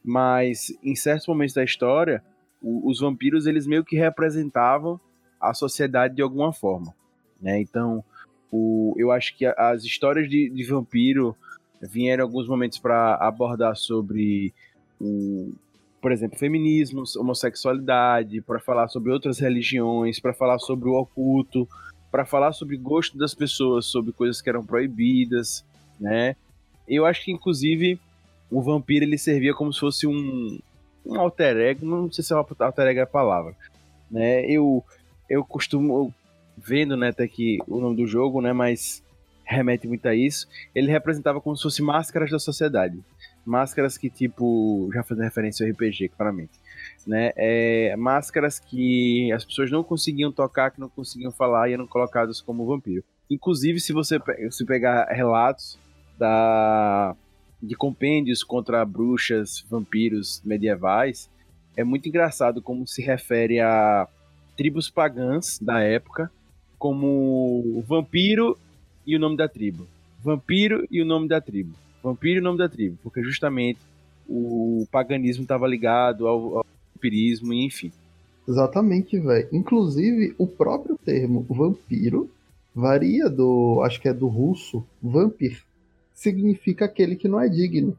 [0.04, 2.24] Mas em certos momentos da história,
[2.62, 5.00] o, os vampiros eles meio que representavam
[5.40, 6.94] a sociedade de alguma forma,
[7.42, 7.60] né?
[7.60, 8.04] Então,
[8.52, 11.36] o, eu acho que as histórias de, de vampiro
[11.82, 14.54] vieram alguns momentos para abordar sobre
[15.00, 15.54] o,
[16.02, 21.68] por exemplo, feminismo, homossexualidade, para falar sobre outras religiões, para falar sobre o oculto,
[22.10, 25.66] para falar sobre gosto das pessoas, sobre coisas que eram proibidas,
[26.00, 26.36] né?
[26.88, 28.00] Eu acho que, inclusive,
[28.50, 30.60] o vampiro ele servia como se fosse um,
[31.06, 33.56] um alter ego, não sei se é alter ego é a palavra,
[34.10, 34.46] né?
[34.46, 34.84] Eu,
[35.30, 36.14] eu costumo,
[36.58, 39.04] vendo, né, até que o nome do jogo, né, mas
[39.46, 43.00] remete muito a isso, ele representava como se fosse máscaras da sociedade.
[43.46, 46.52] Máscaras que, tipo, já fazendo referência ao RPG, claramente.
[47.06, 47.32] Né?
[47.38, 52.42] É, máscaras que as pessoas não conseguiam tocar, que não conseguiam falar e eram colocadas
[52.42, 53.06] como vampiro.
[53.30, 54.20] Inclusive, se você
[54.52, 55.80] se pegar relatos
[56.18, 57.16] da
[57.62, 61.30] de compêndios contra bruxas, vampiros medievais,
[61.76, 64.08] é muito engraçado como se refere a
[64.56, 66.32] tribos pagãs da época
[66.78, 68.58] como vampiro
[69.06, 69.88] e o nome da tribo.
[70.24, 71.74] Vampiro e o nome da tribo.
[72.04, 73.80] Vampiro e o nome da tribo, porque justamente
[74.28, 77.92] o paganismo estava ligado ao, ao vampirismo, enfim.
[78.48, 79.48] Exatamente, velho.
[79.52, 82.30] Inclusive, o próprio termo vampiro
[82.74, 85.64] varia do, acho que é do russo, vampir,
[86.18, 87.98] significa aquele que não é digno.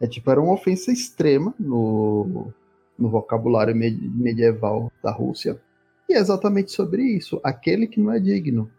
[0.00, 2.52] É tipo, era uma ofensa extrema no,
[2.96, 5.60] no vocabulário medieval da Rússia.
[6.08, 8.70] E é exatamente sobre isso, aquele que não é digno.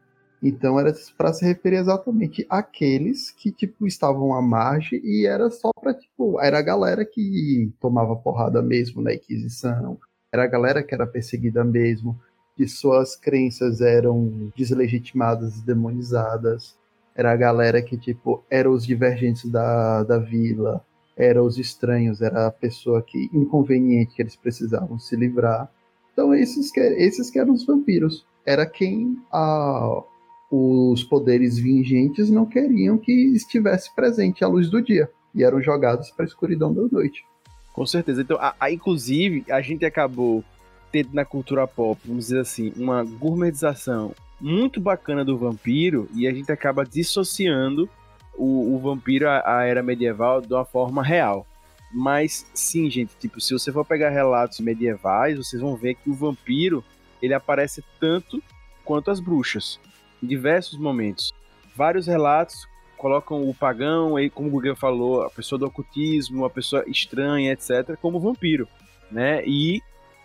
[0.42, 5.72] Então era para se referir exatamente àqueles que tipo estavam à margem e era só
[5.74, 9.98] para tipo, era a galera que tomava porrada mesmo na Inquisição,
[10.32, 12.18] era a galera que era perseguida mesmo,
[12.56, 16.78] que suas crenças eram deslegitimadas e demonizadas.
[17.18, 20.86] Era a galera que tipo eram os divergentes da, da vila,
[21.18, 25.68] eram os estranhos, era a pessoa que inconveniente que eles precisavam se livrar.
[26.14, 28.24] Então esses que, esses que eram os vampiros.
[28.46, 30.04] Era quem a,
[30.50, 36.10] os poderes vingentes não queriam que estivesse presente à luz do dia e eram jogados
[36.12, 37.26] para a escuridão da noite.
[37.74, 38.22] Com certeza.
[38.22, 40.44] Então, a, a, inclusive, a gente acabou
[40.92, 46.34] tendo na cultura pop, vamos dizer assim, uma gourmetização muito bacana do vampiro e a
[46.34, 47.90] gente acaba dissociando
[48.36, 51.46] o, o vampiro à, era medieval de uma forma real.
[51.92, 56.14] Mas sim, gente, tipo, se você for pegar relatos medievais, vocês vão ver que o
[56.14, 56.84] vampiro
[57.22, 58.42] ele aparece tanto
[58.84, 59.80] quanto as bruxas
[60.22, 61.34] em diversos momentos.
[61.76, 66.50] Vários relatos colocam o pagão, aí, como o Google falou, a pessoa do ocultismo, a
[66.50, 68.68] pessoa estranha, etc., como vampiro,
[69.12, 69.46] né?
[69.46, 69.82] E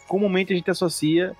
[0.08, 1.36] comumente a gente associa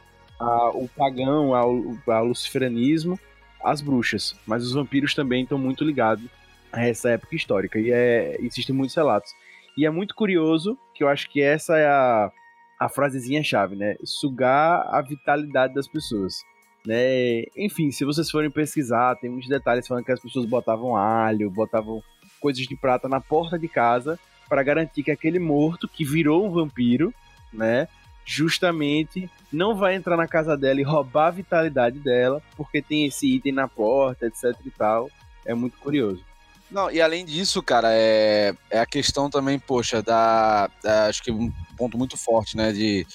[0.75, 3.19] o pagão, ao, ao luciferanismo,
[3.63, 6.25] às bruxas, mas os vampiros também estão muito ligados
[6.73, 9.33] a essa época histórica e é, existem muitos relatos.
[9.77, 12.31] E é muito curioso que eu acho que essa é a,
[12.79, 13.97] a frasezinha chave, né?
[14.05, 16.43] Sugar a vitalidade das pessoas.
[16.87, 17.45] Né?
[17.57, 22.03] Enfim, se vocês forem pesquisar, tem muitos detalhes falando que as pessoas botavam alho, botavam
[22.41, 26.51] coisas de prata na porta de casa para garantir que aquele morto que virou um
[26.51, 27.15] vampiro,
[27.53, 27.87] né,
[28.25, 33.37] justamente não vai entrar na casa dela e roubar a vitalidade dela, porque tem esse
[33.37, 35.11] item na porta, etc e tal.
[35.45, 36.23] É muito curioso.
[36.71, 41.31] Não, e além disso, cara, é, é a questão também, poxa, da, da acho que
[41.31, 43.07] um ponto muito forte, né, de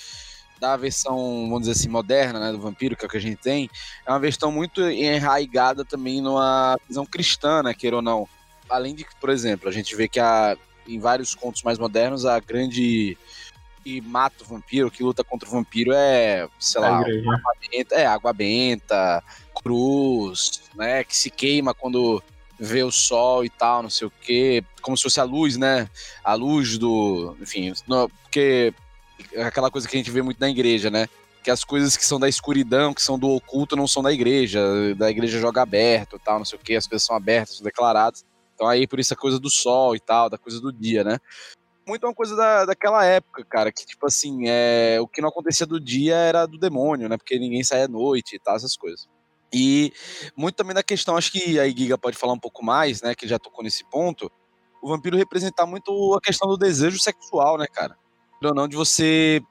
[0.60, 3.38] da versão, vamos dizer assim, moderna, né, do vampiro, que é o que a gente
[3.38, 3.70] tem,
[4.06, 8.28] é uma versão muito enraigada também numa visão cristã, né, queira ou não.
[8.70, 12.26] Além de que, por exemplo, a gente vê que a, em vários contos mais modernos,
[12.26, 13.18] a grande
[13.88, 18.06] que mata o vampiro, que luta contra o vampiro é, sei lá, água benta, é
[18.06, 19.24] água benta,
[19.56, 22.22] cruz, né, que se queima quando
[22.60, 25.90] vê o sol e tal, não sei o quê, como se fosse a luz, né,
[26.22, 27.74] a luz do, enfim,
[28.24, 28.74] porque
[29.38, 31.08] aquela coisa que a gente vê muito na igreja, né?
[31.42, 34.62] Que as coisas que são da escuridão, que são do oculto, não são da igreja.
[34.96, 38.26] Da igreja joga aberto tal, não sei o que, as coisas são abertas, são declaradas.
[38.54, 41.20] Então aí por isso a coisa do sol e tal, da coisa do dia, né?
[41.88, 45.66] Muito uma coisa da, daquela época, cara, que tipo assim, é, o que não acontecia
[45.66, 47.18] do dia era do demônio, né?
[47.18, 49.08] Porque ninguém saía à noite e tal, essas coisas.
[49.54, 49.94] E
[50.36, 53.16] muito também da questão, acho que a Giga pode falar um pouco mais, né?
[53.16, 54.30] Que já tocou nesse ponto.
[54.82, 57.98] O vampiro representar muito a questão do desejo sexual, né, cara?
[58.44, 59.42] ou não, de você.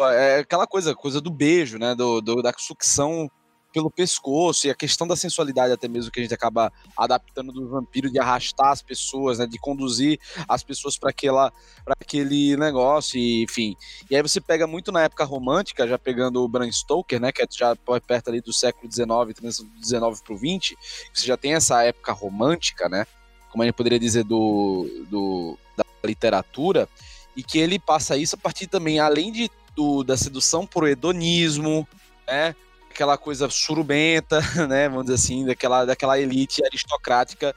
[0.00, 1.94] É aquela coisa, coisa do beijo, né?
[1.94, 3.28] Do, do, da sucção
[3.72, 7.68] pelo pescoço e a questão da sensualidade até mesmo que a gente acaba adaptando do
[7.68, 11.52] vampiro de arrastar as pessoas, né, de conduzir as pessoas para aquela
[11.84, 13.76] para aquele negócio e enfim.
[14.10, 17.42] E aí você pega muito na época romântica, já pegando o Bram Stoker, né, que
[17.42, 17.76] é já
[18.06, 20.76] perto ali do século XIX, transição do 19 para o 20,
[21.12, 23.06] você já tem essa época romântica, né?
[23.50, 26.88] Como a gente poderia dizer do, do da literatura,
[27.36, 31.86] e que ele passa isso a partir também, além de, do, da sedução por hedonismo,
[32.26, 32.54] né?
[32.98, 34.88] Aquela coisa surubenta, né?
[34.88, 37.54] Vamos dizer assim, daquela, daquela elite aristocrática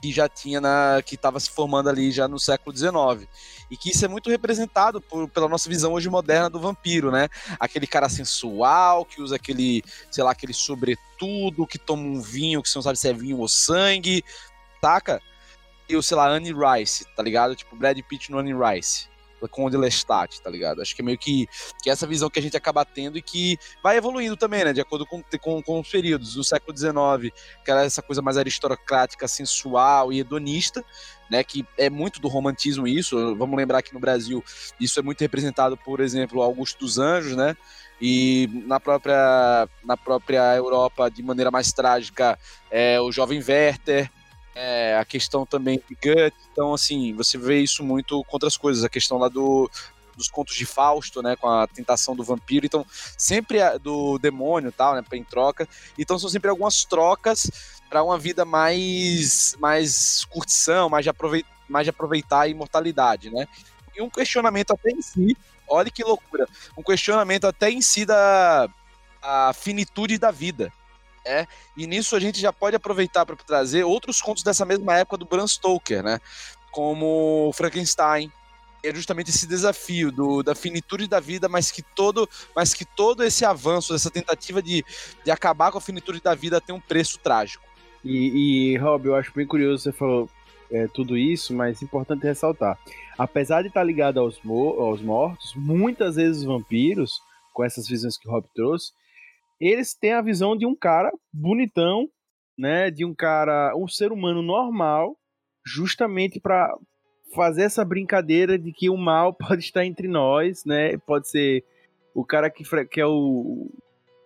[0.00, 3.28] que já tinha na que estava se formando ali já no século XIX
[3.68, 7.28] e que isso é muito representado por, pela nossa visão hoje moderna do vampiro, né?
[7.58, 12.70] Aquele cara sensual que usa aquele, sei lá, aquele sobretudo, que toma um vinho que
[12.70, 14.22] você não sabe se é vinho ou sangue,
[14.80, 15.20] taca?
[15.88, 17.56] E o, sei lá, Annie Rice, tá ligado?
[17.56, 19.08] Tipo, Brad Pitt no Annie Rice
[19.46, 20.82] com o de Lestat, tá ligado?
[20.82, 21.46] Acho que é meio que,
[21.82, 24.72] que essa visão que a gente acaba tendo e que vai evoluindo também, né?
[24.72, 26.36] De acordo com, com, com os períodos.
[26.36, 27.32] No século XIX,
[27.64, 30.84] que era essa coisa mais aristocrática, sensual e hedonista,
[31.30, 31.44] né?
[31.44, 33.36] Que é muito do romantismo isso.
[33.36, 34.42] Vamos lembrar que no Brasil
[34.80, 37.56] isso é muito representado, por exemplo, Augusto dos Anjos, né?
[38.00, 42.38] E na própria, na própria Europa, de maneira mais trágica,
[42.70, 44.10] é o jovem Werther,
[44.60, 46.34] é, a questão também de Gut.
[46.50, 48.82] Então, assim, você vê isso muito com outras coisas.
[48.82, 49.70] A questão lá do,
[50.16, 52.84] dos contos de Fausto, né, com a tentação do vampiro, então
[53.16, 55.68] sempre do demônio, tal, né, em troca.
[55.96, 57.48] Então são sempre algumas trocas
[57.88, 63.46] para uma vida mais mais curtição, mais de, aproveitar, mais de aproveitar a imortalidade, né?
[63.96, 65.36] E um questionamento até em si,
[65.68, 68.68] olha que loucura, um questionamento até em si da
[69.22, 70.72] a finitude da vida
[71.30, 75.18] É, e nisso a gente já pode aproveitar para trazer outros contos dessa mesma época
[75.18, 76.18] do Bram Stoker, né?
[76.70, 78.32] Como Frankenstein,
[78.82, 83.22] é justamente esse desafio do, da finitude da vida, mas que todo, mas que todo
[83.22, 84.82] esse avanço, essa tentativa de,
[85.22, 87.62] de acabar com a finitude da vida tem um preço trágico.
[88.02, 90.30] E, e Rob, eu acho bem curioso você falou
[90.70, 92.78] é, tudo isso, mas é importante ressaltar.
[93.18, 97.20] Apesar de estar ligado aos, aos mortos, muitas vezes os vampiros,
[97.52, 98.92] com essas visões que o Rob trouxe,
[99.60, 102.08] eles têm a visão de um cara bonitão,
[102.56, 105.16] né, de um cara, um ser humano normal,
[105.64, 106.74] justamente para
[107.34, 110.96] fazer essa brincadeira de que o mal pode estar entre nós, né?
[110.98, 111.64] Pode ser
[112.14, 113.70] o cara que, que é o,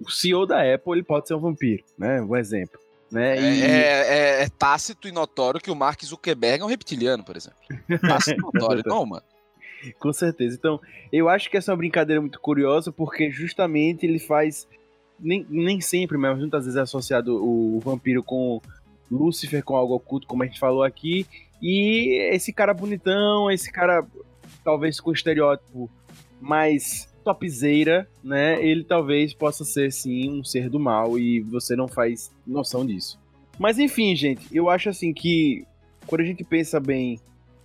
[0.01, 2.23] o CEO da Apple, ele pode ser um vampiro, né?
[2.23, 2.81] Um exemplo.
[3.11, 3.37] Né?
[3.37, 3.63] É, e...
[3.63, 7.59] é, é, é, tácito e notório que o Mark Zuckerberg é um reptiliano, por exemplo.
[8.01, 9.25] Tácito e notório, não, mano.
[9.99, 10.57] Com certeza.
[10.57, 10.81] Então,
[11.13, 14.67] eu acho que essa é uma brincadeira muito curiosa, porque justamente ele faz.
[15.23, 18.61] Nem, nem sempre, mas muitas vezes é associado o, o vampiro com
[19.11, 21.27] Lúcifer, com algo oculto, como a gente falou aqui,
[21.63, 24.05] e esse cara bonitão, esse cara
[24.65, 25.89] talvez com estereótipo
[26.41, 28.63] mais topzeira, né?
[28.65, 33.19] Ele talvez possa ser sim um ser do mal e você não faz noção disso.
[33.59, 35.65] Mas enfim, gente, eu acho assim que
[36.07, 37.21] quando a gente pensa bem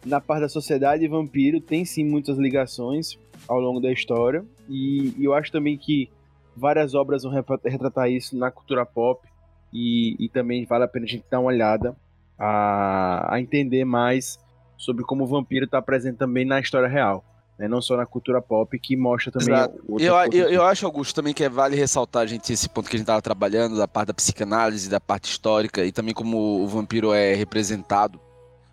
[0.05, 3.17] na parte da sociedade, vampiro tem sim muitas ligações
[3.47, 6.09] ao longo da história e, e eu acho também que
[6.57, 7.31] várias obras vão
[7.63, 9.27] retratar isso na cultura pop
[9.71, 11.95] e, e também vale a pena a gente dar uma olhada
[12.37, 14.39] a, a entender mais
[14.77, 17.23] sobre como o vampiro está presente também na história real.
[17.57, 17.67] Né?
[17.67, 19.55] Não só na cultura pop, que mostra também.
[19.99, 22.95] Eu, eu, eu, acho, Augusto, também que é, vale ressaltar a gente esse ponto que
[22.95, 26.67] a gente estava trabalhando, da parte da psicanálise, da parte histórica, e também como o
[26.67, 28.19] vampiro é representado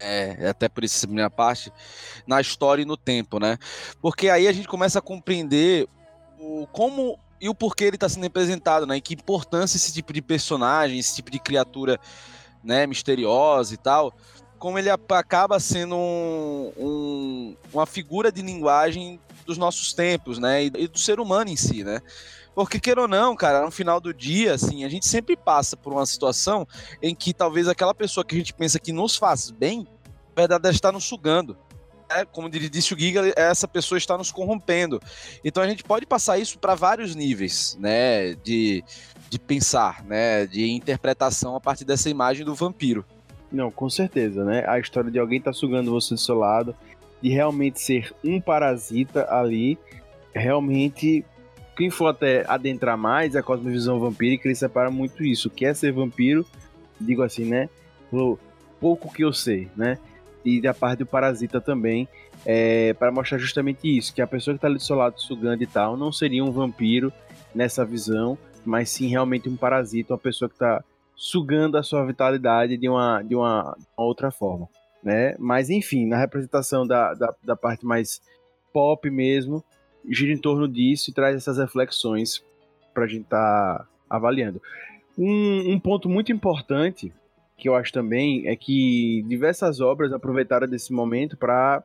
[0.04, 1.72] é, até por isso essa primeira parte,
[2.26, 3.58] na história e no tempo, né?
[4.00, 5.88] Porque aí a gente começa a compreender
[6.38, 8.96] o, como e o porquê ele está sendo representado, né?
[8.96, 12.00] E que importância esse tipo de personagem, esse tipo de criatura
[12.62, 14.14] né, misteriosa e tal,
[14.58, 20.72] como ele acaba sendo um, um, uma figura de linguagem dos nossos tempos, né, e,
[20.74, 22.00] e, do ser humano em si, né.
[22.54, 25.92] Porque, queira ou não, cara, no final do dia, assim, a gente sempre passa por
[25.92, 26.66] uma situação
[27.02, 29.86] em que talvez aquela pessoa que a gente pensa que nos faz bem,
[30.34, 31.58] na verdade, está nos sugando.
[32.14, 35.00] É, como disse o Giga, essa pessoa está nos corrompendo.
[35.44, 38.84] Então a gente pode passar isso para vários níveis, né, de
[39.34, 40.46] de pensar, né?
[40.46, 43.04] De interpretação a partir dessa imagem do vampiro.
[43.50, 44.64] Não, com certeza, né?
[44.66, 46.74] A história de alguém tá sugando você do seu lado,
[47.20, 49.76] de realmente ser um parasita ali,
[50.32, 51.24] realmente.
[51.76, 55.48] Quem for até adentrar mais a cosmovisão vampírica, ele separa muito isso.
[55.48, 56.46] O que é ser vampiro,
[57.00, 57.68] digo assim, né?
[58.80, 59.98] Pouco que eu sei, né?
[60.44, 62.06] E da parte do parasita também,
[62.44, 65.62] é, para mostrar justamente isso: que a pessoa que tá ali do seu lado sugando
[65.62, 67.12] e tal, não seria um vampiro
[67.54, 70.82] nessa visão, mas sim realmente um parasita, uma pessoa que está
[71.16, 74.68] sugando a sua vitalidade de uma, de uma, outra forma,
[75.02, 75.34] né?
[75.38, 78.20] Mas enfim, na representação da, da, da parte mais
[78.72, 79.64] pop mesmo,
[80.08, 82.44] gira em torno disso e traz essas reflexões
[82.92, 84.60] para a gente estar tá avaliando.
[85.16, 87.12] Um, um ponto muito importante
[87.56, 91.82] que eu acho também é que diversas obras aproveitaram desse momento para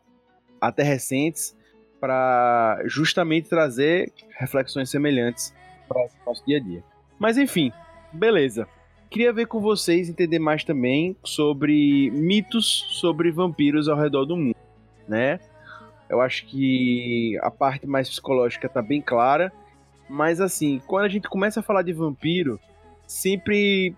[0.60, 1.56] até recentes
[2.00, 5.54] para justamente trazer reflexões semelhantes
[5.88, 6.84] para o nosso dia a dia.
[7.18, 7.72] Mas enfim,
[8.12, 8.68] beleza.
[9.10, 14.56] Queria ver com vocês entender mais também sobre mitos sobre vampiros ao redor do mundo,
[15.08, 15.40] né?
[16.08, 19.52] Eu acho que a parte mais psicológica está bem clara,
[20.10, 22.60] mas assim, quando a gente começa a falar de vampiro,
[23.06, 23.96] sempre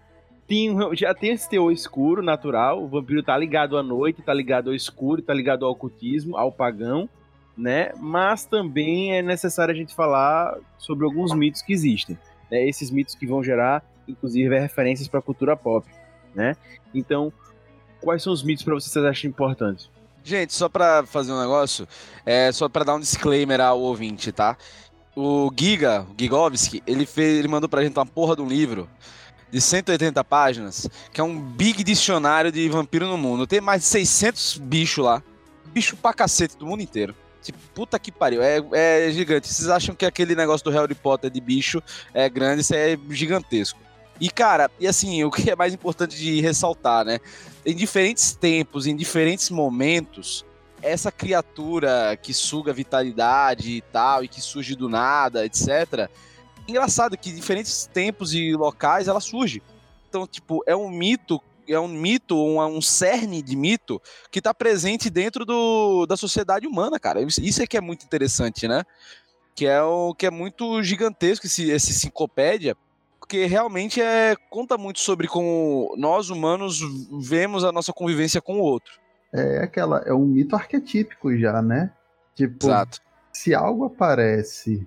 [0.51, 2.83] tem, já tem esse teor escuro natural.
[2.83, 6.51] O vampiro tá ligado à noite, tá ligado ao escuro, tá ligado ao ocultismo, ao
[6.51, 7.07] pagão
[7.57, 7.91] né?
[7.97, 12.17] Mas também é necessário a gente falar sobre alguns mitos que existem,
[12.49, 12.67] né?
[12.67, 15.87] Esses mitos que vão gerar, inclusive, referências para a cultura pop,
[16.33, 16.55] né?
[16.93, 17.31] Então,
[18.01, 19.89] quais são os mitos para vocês que vocês acham importantes?
[20.23, 21.87] Gente, só para fazer um negócio,
[22.25, 24.57] é só para dar um disclaimer ao ouvinte, tá?
[25.15, 28.87] O Giga, o Gigovski, ele fez, ele mandou pra gente uma porra de um livro
[29.51, 33.45] de 180 páginas, que é um big dicionário de vampiro no mundo.
[33.45, 35.21] Tem mais de 600 bichos lá.
[35.65, 37.15] Bicho pra cacete do mundo inteiro.
[37.41, 39.47] Tipo, puta que pariu, é, é gigante.
[39.47, 41.81] Vocês acham que aquele negócio do Harry Potter de bicho
[42.13, 43.79] é grande, isso é gigantesco.
[44.19, 47.19] E, cara, e assim, o que é mais importante de ressaltar, né?
[47.65, 50.45] Em diferentes tempos, em diferentes momentos,
[50.81, 56.09] essa criatura que suga vitalidade e tal, e que surge do nada, etc.
[56.67, 59.61] Engraçado que diferentes tempos e locais ela surge.
[60.07, 64.53] Então, tipo, é um mito é um mito, um, um cerne de mito que está
[64.53, 67.21] presente dentro do, da sociedade humana, cara.
[67.21, 68.83] Isso é que é muito interessante, né?
[69.55, 72.75] Que é o que é muito gigantesco esse, esse enciclopédia,
[73.19, 76.81] porque realmente é conta muito sobre como nós humanos
[77.21, 78.99] vemos a nossa convivência com o outro.
[79.33, 81.91] É aquela, é um mito arquetípico já, né?
[82.35, 82.99] Tipo, Exato.
[83.31, 84.85] se algo aparece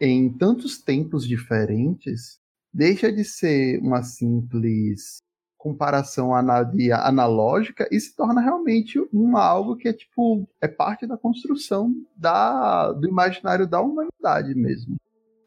[0.00, 2.38] em tantos tempos diferentes,
[2.72, 5.18] deixa de ser uma simples
[5.58, 6.70] comparação ana-
[7.02, 12.92] analógica e se torna realmente um algo que é tipo é parte da construção da,
[12.92, 14.96] do imaginário da humanidade mesmo.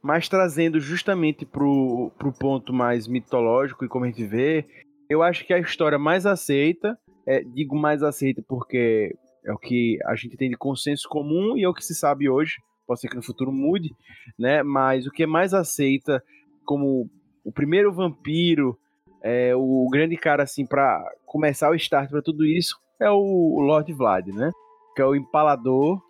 [0.04, 4.66] Mas trazendo justamente pro, pro ponto mais mitológico e como a gente vê,
[5.10, 9.98] eu acho que a história mais aceita, é, digo mais aceita porque é o que
[10.06, 12.58] a gente tem de consenso comum e é o que se sabe hoje,
[12.92, 13.96] pode ser que no futuro mude,
[14.38, 14.62] né?
[14.64, 16.22] Mas o que é mais aceita
[16.66, 17.10] como
[17.42, 18.78] o primeiro vampiro,
[19.24, 23.94] é, o grande cara assim para começar o start para tudo isso é o Lord
[23.94, 24.52] Vlad, né?
[24.94, 26.02] Que é o empalador,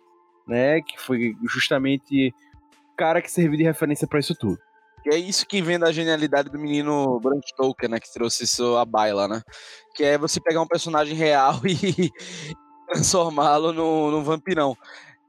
[0.46, 0.80] né?
[0.80, 2.34] Que foi justamente
[2.92, 4.58] o cara que serviu de referência para isso tudo.
[5.06, 8.00] E é isso que vem da genialidade do menino Bram Stoker, né?
[8.00, 9.40] Que trouxe isso à baila, né?
[9.94, 12.10] Que é você pegar um personagem real e
[12.88, 14.76] transformá-lo num vampirão.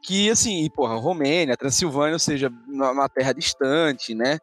[0.04, 4.38] Que, assim, porra, Romênia, Transilvânia, ou seja, numa terra distante, né?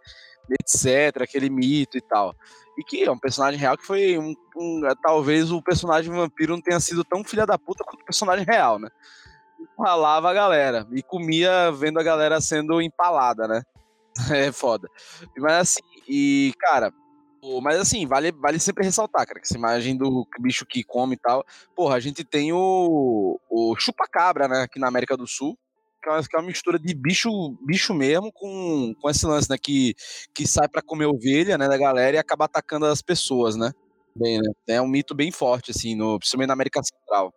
[0.60, 2.34] Etc., aquele mito e tal.
[2.78, 6.62] E que é um personagem real que foi um, um- talvez o personagem vampiro não
[6.62, 8.88] tenha sido tão filha da puta quanto o personagem real, né?
[9.78, 13.62] Ralava a galera e comia vendo a galera sendo empalada, né?
[14.48, 14.88] É foda.
[15.38, 16.92] Mas assim, e cara,
[17.62, 21.18] mas assim, vale, vale sempre ressaltar, cara, que essa imagem do bicho que come e
[21.18, 21.44] tal.
[21.74, 25.56] Porra, a gente tem o, o chupa-cabra, né, aqui na América do Sul.
[26.02, 27.30] Que é, uma, que é uma mistura de bicho,
[27.62, 29.56] bicho mesmo com, com esse lance, né?
[29.58, 29.94] Que,
[30.34, 33.70] que sai pra comer ovelha, né, da galera e acaba atacando as pessoas, né?
[34.16, 34.50] Bem, né?
[34.68, 37.34] É um mito bem forte, assim, no, principalmente na América Central.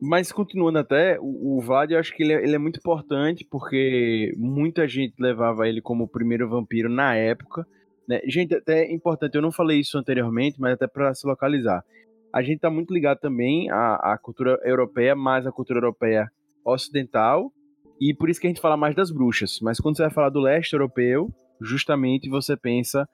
[0.00, 3.46] Mas continuando até, o, o Vlad eu acho que ele é, ele é muito importante
[3.50, 7.66] porque muita gente levava ele como o primeiro vampiro na época.
[8.08, 8.20] Né?
[8.24, 11.84] Gente, até é importante, eu não falei isso anteriormente, mas até para se localizar.
[12.32, 16.30] A gente tá muito ligado também à, à cultura europeia, mais à cultura europeia
[16.64, 17.52] ocidental,
[18.00, 19.58] e por isso que a gente fala mais das bruxas.
[19.60, 21.28] Mas quando você vai falar do leste europeu,
[21.60, 23.08] justamente você pensa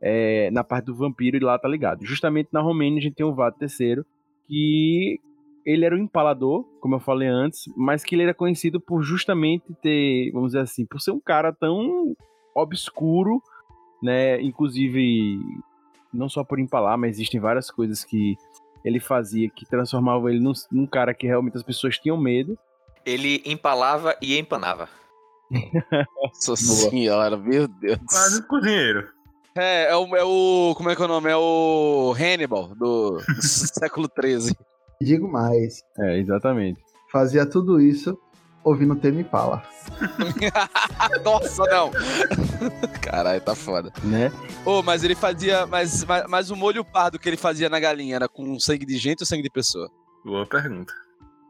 [0.00, 2.04] é, na parte do vampiro e lá tá ligado.
[2.04, 4.02] Justamente na Romênia a gente tem o Vlad III,
[4.46, 5.20] que
[5.64, 9.72] ele era um empalador, como eu falei antes, mas que ele era conhecido por justamente
[9.80, 12.14] ter, vamos dizer assim, por ser um cara tão
[12.54, 13.40] obscuro,
[14.02, 14.40] né?
[14.40, 15.38] Inclusive,
[16.12, 18.36] não só por empalar, mas existem várias coisas que
[18.84, 22.58] ele fazia que transformavam ele num, num cara que realmente as pessoas tinham medo.
[23.04, 24.88] Ele empalava e empanava.
[26.22, 27.98] Nossa senhora, meu Deus.
[28.08, 29.08] Quase um cozinheiro.
[29.56, 30.74] É, é o, é o.
[30.76, 31.30] Como é que é o nome?
[31.30, 34.54] É o Hannibal, do, do século XIII.
[35.00, 36.80] Digo mais, É, exatamente.
[37.10, 38.18] fazia tudo isso
[38.64, 39.62] ouvindo Temi Pala.
[41.22, 41.90] Nossa, não!
[43.00, 43.92] Caralho, tá foda.
[44.02, 44.32] Né?
[44.64, 45.66] Ô, mas ele fazia.
[45.66, 48.96] Mas, mas, mas o molho pardo que ele fazia na galinha era com sangue de
[48.96, 49.90] gente ou sangue de pessoa?
[50.24, 50.92] Boa pergunta.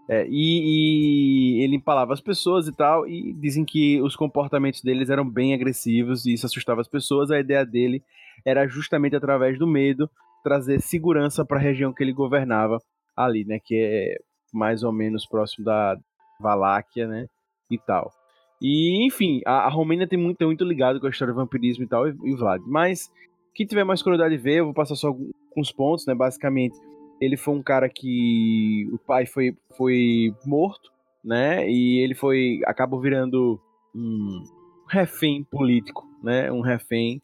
[0.06, 5.08] É, e, e ele empalava as pessoas e tal, e dizem que os comportamentos deles
[5.08, 7.30] eram bem agressivos e isso assustava as pessoas.
[7.30, 8.02] A ideia dele
[8.44, 10.10] era justamente através do medo
[10.42, 12.78] trazer segurança para a região que ele governava
[13.16, 14.18] ali, né, que é
[14.52, 15.96] mais ou menos próximo da
[16.40, 17.26] Valáquia, né,
[17.70, 18.12] e tal.
[18.60, 21.84] E enfim, a, a Romênia tem muito, tem muito ligado com a história do vampirismo
[21.84, 22.62] e tal, e, e Vlad.
[22.66, 23.10] Mas
[23.54, 26.76] quem tiver mais curiosidade de ver, eu vou passar só alguns pontos, né, basicamente
[27.20, 30.90] ele foi um cara que o pai foi, foi morto,
[31.24, 31.68] né?
[31.68, 33.60] E ele foi acabou virando
[33.94, 34.44] um
[34.88, 36.50] refém político, né?
[36.50, 37.20] Um refém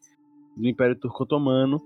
[0.55, 1.81] do Império Turco Otomano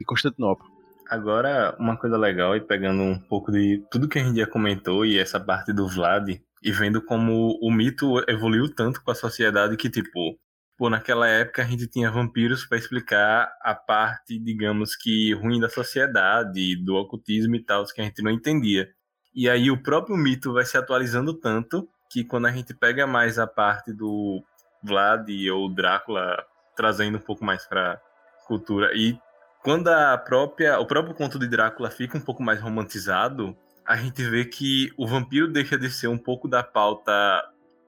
[0.00, 0.66] e Constantinopla.
[1.08, 5.06] Agora, uma coisa legal, e pegando um pouco de tudo que a gente já comentou
[5.06, 6.28] e essa parte do Vlad,
[6.62, 10.38] e vendo como o mito evoluiu tanto com a sociedade que, tipo,
[10.76, 15.68] pô, naquela época a gente tinha vampiros para explicar a parte, digamos que, ruim da
[15.68, 18.88] sociedade, do ocultismo e tal, que a gente não entendia.
[19.34, 23.38] E aí o próprio mito vai se atualizando tanto que quando a gente pega mais
[23.38, 24.42] a parte do
[24.82, 26.44] Vlad ou Drácula,
[26.74, 28.00] trazendo um pouco mais para
[28.46, 29.18] cultura e
[29.62, 34.22] quando a própria, o próprio conto de Drácula fica um pouco mais romantizado, a gente
[34.28, 37.12] vê que o vampiro deixa de ser um pouco da pauta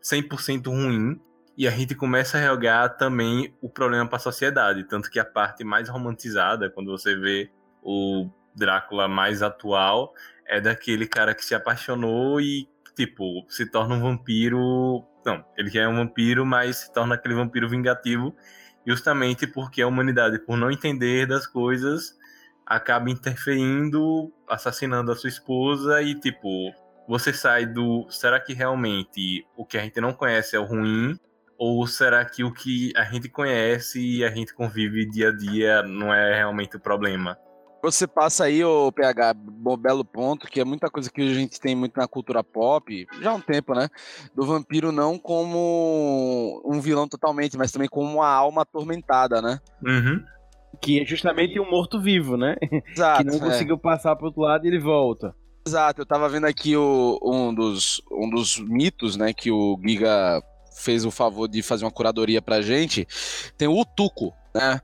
[0.03, 1.21] 100% ruim
[1.57, 5.25] e a gente começa a jogar também o problema para a sociedade, tanto que a
[5.25, 7.51] parte mais romantizada, quando você vê
[7.83, 10.15] o Drácula mais atual,
[10.47, 15.83] é daquele cara que se apaixonou e tipo se torna um vampiro, não, ele já
[15.83, 18.35] é um vampiro, mas se torna aquele vampiro vingativo
[18.87, 22.18] justamente porque a humanidade, por não entender das coisas,
[22.69, 26.71] acaba interferindo, assassinando a sua esposa e tipo,
[27.09, 31.19] você sai do, será que realmente o que a gente não conhece é o ruim
[31.57, 35.83] Ou será que o que a gente conhece e a gente convive dia a dia
[35.83, 37.39] não é realmente o problema?
[37.83, 41.61] Você passa aí, o PH, bom belo ponto, que é muita coisa que a gente
[41.61, 43.89] tem muito na cultura pop, já há um tempo, né?
[44.35, 49.61] Do vampiro não como um vilão totalmente, mas também como uma alma atormentada, né?
[49.81, 50.25] Uhum.
[50.81, 52.57] Que é justamente um morto-vivo, né?
[52.95, 53.19] Exato.
[53.19, 53.51] que não é.
[53.51, 55.35] conseguiu passar pro outro lado e ele volta.
[55.67, 60.43] Exato, eu tava vendo aqui o, um, dos, um dos mitos, né, que o Giga
[60.79, 63.07] fez o favor de fazer uma curadoria pra gente.
[63.57, 64.81] Tem o Utuco, né?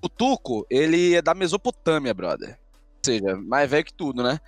[0.00, 2.58] O Tuco, ele é da Mesopotâmia, brother.
[2.74, 4.38] Ou seja, mais velho que tudo, né?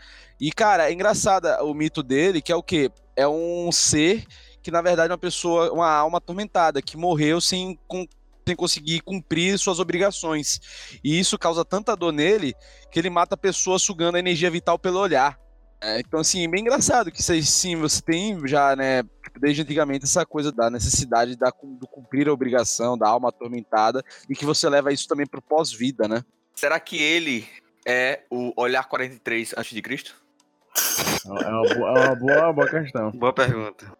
[0.41, 2.91] E, cara, é engraçado o mito dele, que é o quê?
[3.17, 4.25] É um ser
[4.63, 8.07] que, na verdade, é uma pessoa, uma alma atormentada, que morreu sem, com,
[8.47, 10.61] sem conseguir cumprir suas obrigações.
[11.03, 12.55] E isso causa tanta dor nele
[12.91, 15.39] que ele mata a pessoa sugando a energia vital pelo olhar.
[15.81, 19.03] É, então, assim, bem engraçado que isso sim, você tem já, né,
[19.39, 24.35] desde antigamente, essa coisa da necessidade da, do cumprir a obrigação, da alma atormentada, e
[24.35, 26.25] que você leva isso também pro pós-vida, né?
[26.55, 27.47] Será que ele
[27.87, 29.83] é o Olhar 43 a.C.?
[31.27, 33.11] É uma boa, é uma boa, uma boa questão.
[33.11, 33.93] Boa pergunta.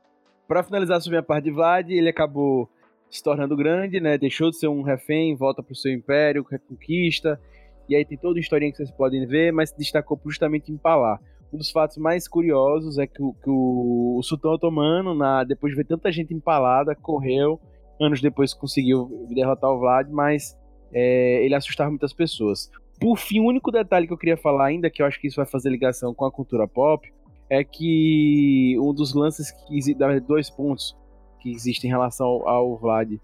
[0.49, 2.71] Pra finalizar sobre a parte de Vlad, ele acabou
[3.17, 4.19] se tornando grande, né?
[4.19, 7.41] Deixou de ser um refém, volta pro seu império, reconquista.
[7.89, 10.77] E aí tem toda a historinha que vocês podem ver, mas se destacou justamente em
[10.77, 11.21] Palar.
[11.53, 15.73] Um dos fatos mais curiosos é que o, que o, o sultão otomano, na, depois
[15.73, 17.61] de ver tanta gente empalada, correu.
[18.01, 20.59] Anos depois conseguiu derrotar o Vlad, mas
[20.93, 22.69] é, ele assustava muitas pessoas.
[23.01, 25.37] Por fim, o único detalhe que eu queria falar ainda, que eu acho que isso
[25.37, 27.09] vai fazer ligação com a cultura pop,
[27.49, 29.95] é que um dos lances que
[30.27, 30.97] dois pontos
[31.45, 33.21] que existem em relação ao, ao Vlad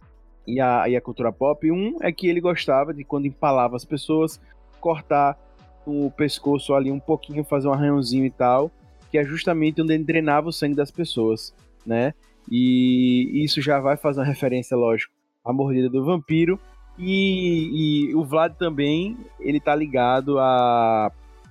[0.46, 3.84] e a, e a cultura pop, um é que ele gostava de quando empalava as
[3.84, 4.38] pessoas
[4.78, 5.38] cortar
[5.86, 8.70] o pescoço ali um pouquinho, fazer um arranhãozinho e tal,
[9.10, 11.54] que é justamente onde ele drenava o sangue das pessoas,
[11.86, 12.12] né?
[12.50, 15.12] E isso já vai fazer uma referência, lógico,
[15.44, 16.60] à mordida do vampiro.
[16.98, 21.10] E, e o Vlad também, ele tá ligado a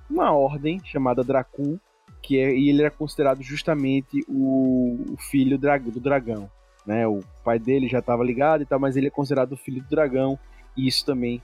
[0.09, 1.79] uma ordem chamada Dracul,
[2.21, 6.49] que é, e ele era considerado justamente o, o filho do dragão,
[6.89, 7.07] né?
[7.07, 9.87] O pai dele já estava ligado e tal, mas ele é considerado o filho do
[9.87, 10.39] dragão,
[10.75, 11.39] e isso também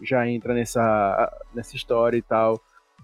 [0.00, 2.60] já entra nessa, nessa história e tal.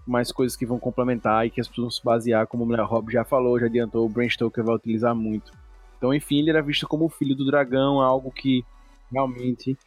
[0.07, 3.11] Mais coisas que vão complementar e que as pessoas vão se basear, como o Rob
[3.11, 5.51] já falou, já adiantou, o Bram Stoker vai utilizar muito.
[5.97, 8.63] Então, enfim, ele era visto como o filho do dragão, algo que
[9.11, 9.77] realmente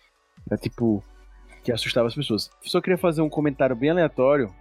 [0.50, 1.02] é tipo
[1.64, 2.50] que assustava as pessoas.
[2.60, 4.52] Só queria fazer um comentário bem aleatório,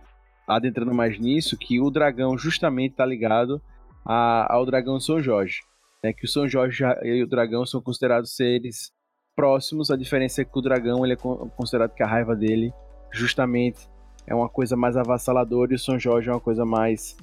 [0.47, 3.61] adentrando mais nisso, que o dragão justamente está ligado
[4.05, 5.59] a, ao dragão São Jorge.
[6.03, 8.91] Né, que o São Jorge e o dragão são considerados seres
[9.35, 9.89] próximos.
[9.89, 12.73] A diferença é que o dragão ele é considerado que a raiva dele
[13.11, 13.87] justamente
[14.27, 17.15] é uma coisa mais avassaladora e o São Jorge é uma coisa mais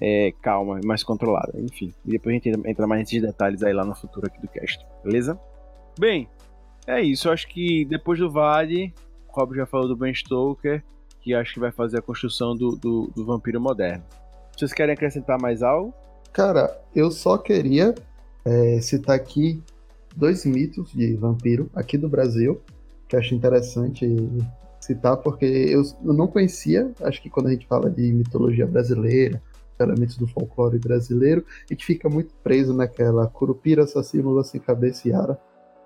[0.00, 1.52] é, calma, mais controlada.
[1.60, 4.48] Enfim, e depois a gente entra mais nesses detalhes aí lá no futuro aqui do
[4.48, 5.38] cast, beleza?
[5.98, 6.28] Bem,
[6.86, 7.28] é isso.
[7.28, 8.94] Eu acho que depois do Vale,
[9.28, 10.84] o Rob já falou do Ben Stoker,
[11.20, 14.04] que acho que vai fazer a construção do, do, do vampiro moderno.
[14.56, 15.92] Vocês querem acrescentar mais algo?
[16.32, 17.94] Cara, eu só queria
[18.44, 19.62] é, citar aqui
[20.16, 22.60] dois mitos de vampiro aqui do Brasil,
[23.08, 24.06] que eu acho interessante
[24.80, 29.42] citar, porque eu, eu não conhecia, acho que quando a gente fala de mitologia brasileira,
[29.78, 35.12] elementos do folclore brasileiro, a gente fica muito preso naquela curupira, assassino, sem cabeça e
[35.12, 35.38] ara.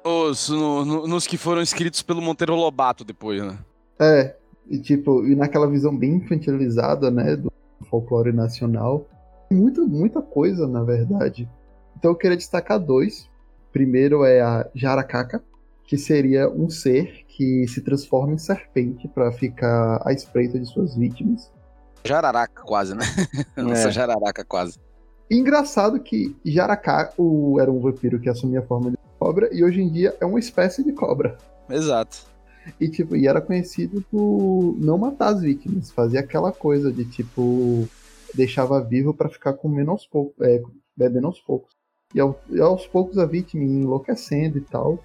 [0.04, 3.58] Os, no, no, nos que foram escritos pelo Monteiro Lobato depois, né?
[4.00, 4.34] É,
[4.68, 7.52] e tipo, e naquela visão bem infantilizada, né, do
[7.88, 9.06] folclore nacional.
[9.50, 11.48] Muita, muita coisa, na verdade.
[12.02, 13.28] Então eu queria destacar dois.
[13.72, 15.40] Primeiro é a Jaracaca,
[15.86, 20.96] que seria um ser que se transforma em serpente para ficar à espreita de suas
[20.96, 21.48] vítimas.
[22.04, 23.04] Jararaca, quase, né?
[23.56, 23.92] Nossa, É.
[23.92, 24.80] jararaca, quase.
[25.30, 29.62] E engraçado que Jaracaca o- era um vampiro que assumia a forma de cobra e
[29.62, 31.38] hoje em dia é uma espécie de cobra.
[31.70, 32.26] Exato.
[32.80, 37.88] E, tipo, e era conhecido por não matar as vítimas, fazia aquela coisa de tipo
[38.34, 40.60] deixava vivo para ficar comendo aos poucos, é,
[40.96, 41.80] bebendo aos poucos.
[42.14, 44.98] E, ao- e aos poucos a vítima ia enlouquecendo e tal.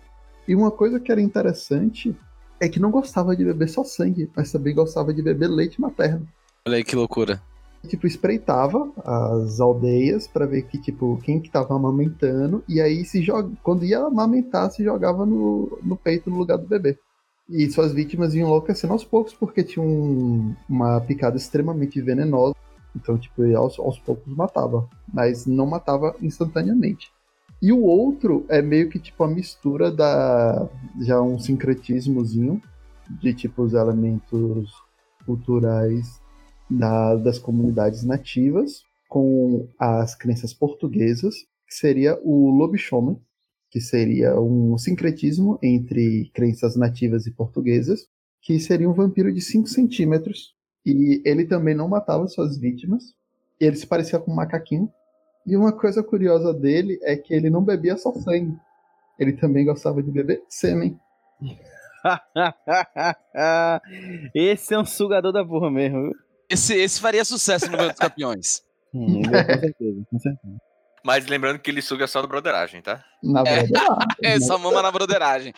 [0.47, 2.15] E uma coisa que era interessante
[2.59, 6.27] é que não gostava de beber só sangue, mas também gostava de beber leite materno.
[6.67, 7.41] Olha aí que loucura.
[7.87, 13.21] Tipo, espreitava as aldeias para ver que, tipo, quem que tava amamentando, e aí se
[13.21, 16.97] joga, quando ia amamentar, se jogava no, no peito no lugar do bebê.
[17.47, 22.55] E suas vítimas iam enlouquecendo aos poucos, porque tinha um- uma picada extremamente venenosa.
[22.95, 24.89] Então, tipo, ele aos, aos poucos matava.
[25.13, 27.11] Mas não matava instantaneamente.
[27.61, 30.69] E o outro é meio que tipo a mistura da.
[31.01, 32.61] Já um sincretismozinho
[33.21, 34.71] de tipo os elementos
[35.25, 36.21] culturais
[36.69, 41.35] da- das comunidades nativas com as crenças portuguesas,
[41.67, 43.17] que seria o lobisomem,
[43.71, 48.07] que seria um sincretismo entre crenças nativas e portuguesas,
[48.41, 50.55] que seria um vampiro de 5 centímetros.
[50.87, 53.13] E ele também não matava suas vítimas.
[53.59, 54.89] Ele se parecia com um macaquinho.
[55.45, 58.55] E uma coisa curiosa dele é que ele não bebia só sangue.
[59.19, 60.97] Ele também gostava de beber sêmen.
[64.33, 66.15] Esse é um sugador da porra mesmo.
[66.49, 68.63] Esse, esse faria sucesso no Banco dos Campeões.
[68.93, 70.57] Hum, com certeza, com certeza.
[71.03, 73.03] Mas lembrando que ele suga só do broderagem, tá?
[73.23, 73.71] Na verdade,
[74.21, 75.53] É, só mama na broderagem.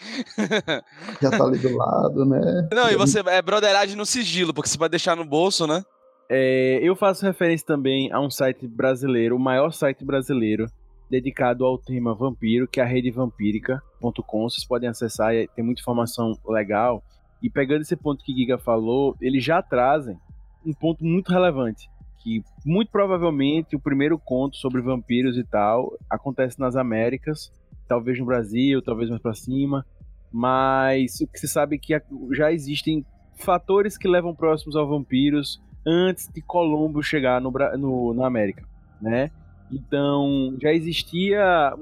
[1.22, 2.68] já tá ali do lado, né?
[2.72, 5.84] Não, e você é broderagem no sigilo, porque você vai deixar no bolso, né?
[6.30, 10.68] É, eu faço referência também a um site brasileiro, o maior site brasileiro
[11.10, 14.44] dedicado ao tema vampiro, que é a redevampírica.com.
[14.44, 17.04] Vocês podem acessar, e tem muita informação legal.
[17.42, 20.18] E pegando esse ponto que Giga falou, eles já trazem
[20.64, 26.60] um ponto muito relevante, que muito provavelmente o primeiro conto sobre vampiros e tal acontece
[26.60, 27.52] nas Américas,
[27.88, 29.86] talvez no Brasil, talvez mais para cima,
[30.32, 32.02] mas o que se sabe é que
[32.36, 33.06] já existem
[33.36, 38.64] fatores que levam próximos aos vampiros antes de Colombo chegar no, no- na América,
[39.02, 39.32] né?
[39.72, 41.74] Então já existia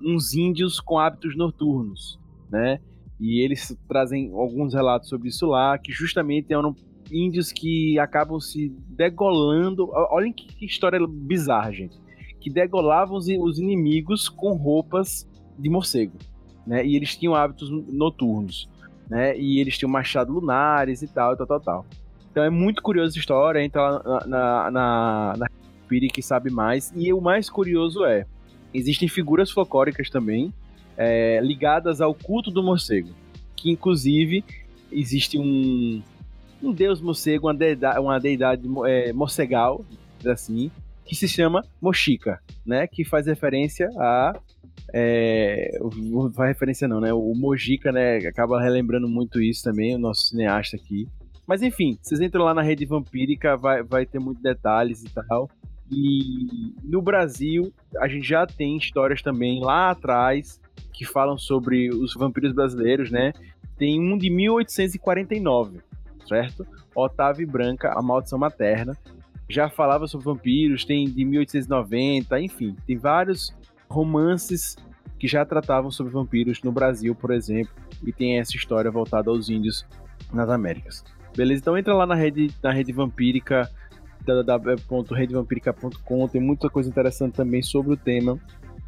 [0.00, 2.18] uns índios com hábitos noturnos,
[2.50, 2.78] né?
[3.20, 6.74] E eles trazem alguns relatos sobre isso lá, que justamente eram
[7.12, 9.90] índios que acabam se degolando.
[10.10, 12.00] Olhem que, história bizarra, gente.
[12.40, 16.16] Que degolavam os, inimigos com roupas de morcego,
[16.66, 16.84] né?
[16.84, 18.68] E eles tinham hábitos noturnos,
[19.08, 19.38] né?
[19.38, 21.86] E eles tinham machado lunares e tal, tal, tal, tal.
[22.30, 25.46] Então é muito curiosa essa história, entra lá na, na, na, na
[25.86, 26.92] Piri que sabe mais.
[26.96, 28.26] E o mais curioso é,
[28.72, 30.52] existem figuras folclóricas também,
[30.96, 33.10] é, ligadas ao culto do morcego.
[33.54, 34.42] Que inclusive
[34.90, 36.02] existe um,
[36.62, 39.84] um deus morcego, uma deidade, uma deidade é, morcegal,
[40.26, 40.70] assim,
[41.04, 42.86] que se chama Mochica, né?
[42.86, 44.38] Que faz referência a.
[44.94, 45.70] É,
[46.34, 47.12] faz referência não, né?
[47.12, 48.18] O Mojica, né?
[48.18, 51.08] Acaba relembrando muito isso também, o nosso cineasta aqui.
[51.46, 55.50] Mas enfim, vocês entram lá na rede vampírica, vai, vai ter muitos detalhes e tal.
[55.90, 60.60] E no Brasil, a gente já tem histórias também lá atrás
[60.92, 63.32] que falam sobre os vampiros brasileiros, né?
[63.76, 65.80] Tem um de 1849,
[66.26, 66.66] certo?
[66.94, 68.96] Otávio Branca, A Maldição Materna.
[69.48, 73.54] Já falava sobre vampiros, tem de 1890, enfim, tem vários
[73.88, 74.76] romances
[75.18, 77.72] que já tratavam sobre vampiros no Brasil, por exemplo,
[78.04, 79.86] e tem essa história voltada aos índios
[80.32, 81.04] nas Américas.
[81.36, 81.60] Beleza?
[81.60, 83.70] Então entra lá na rede, na rede vampírica,
[84.24, 88.38] www.redevampírica.com, tem muita coisa interessante também sobre o tema,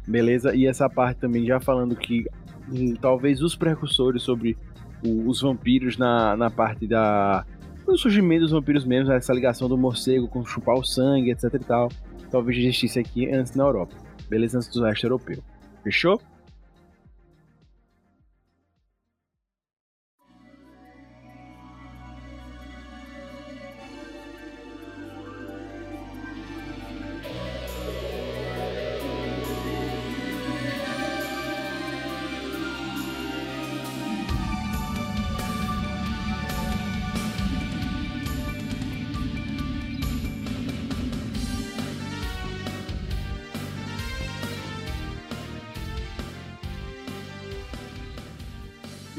[0.07, 0.55] beleza?
[0.55, 2.25] E essa parte também já falando que
[2.69, 4.57] hum, talvez os precursores sobre
[5.03, 7.45] os vampiros na, na parte da
[7.87, 11.59] o surgimento dos vampiros mesmo, essa ligação do morcego com chupar o sangue, etc e
[11.59, 11.91] tal,
[12.31, 13.95] talvez existisse aqui antes na Europa,
[14.27, 14.57] beleza?
[14.57, 15.43] Antes do resto europeu.
[15.83, 16.19] Fechou?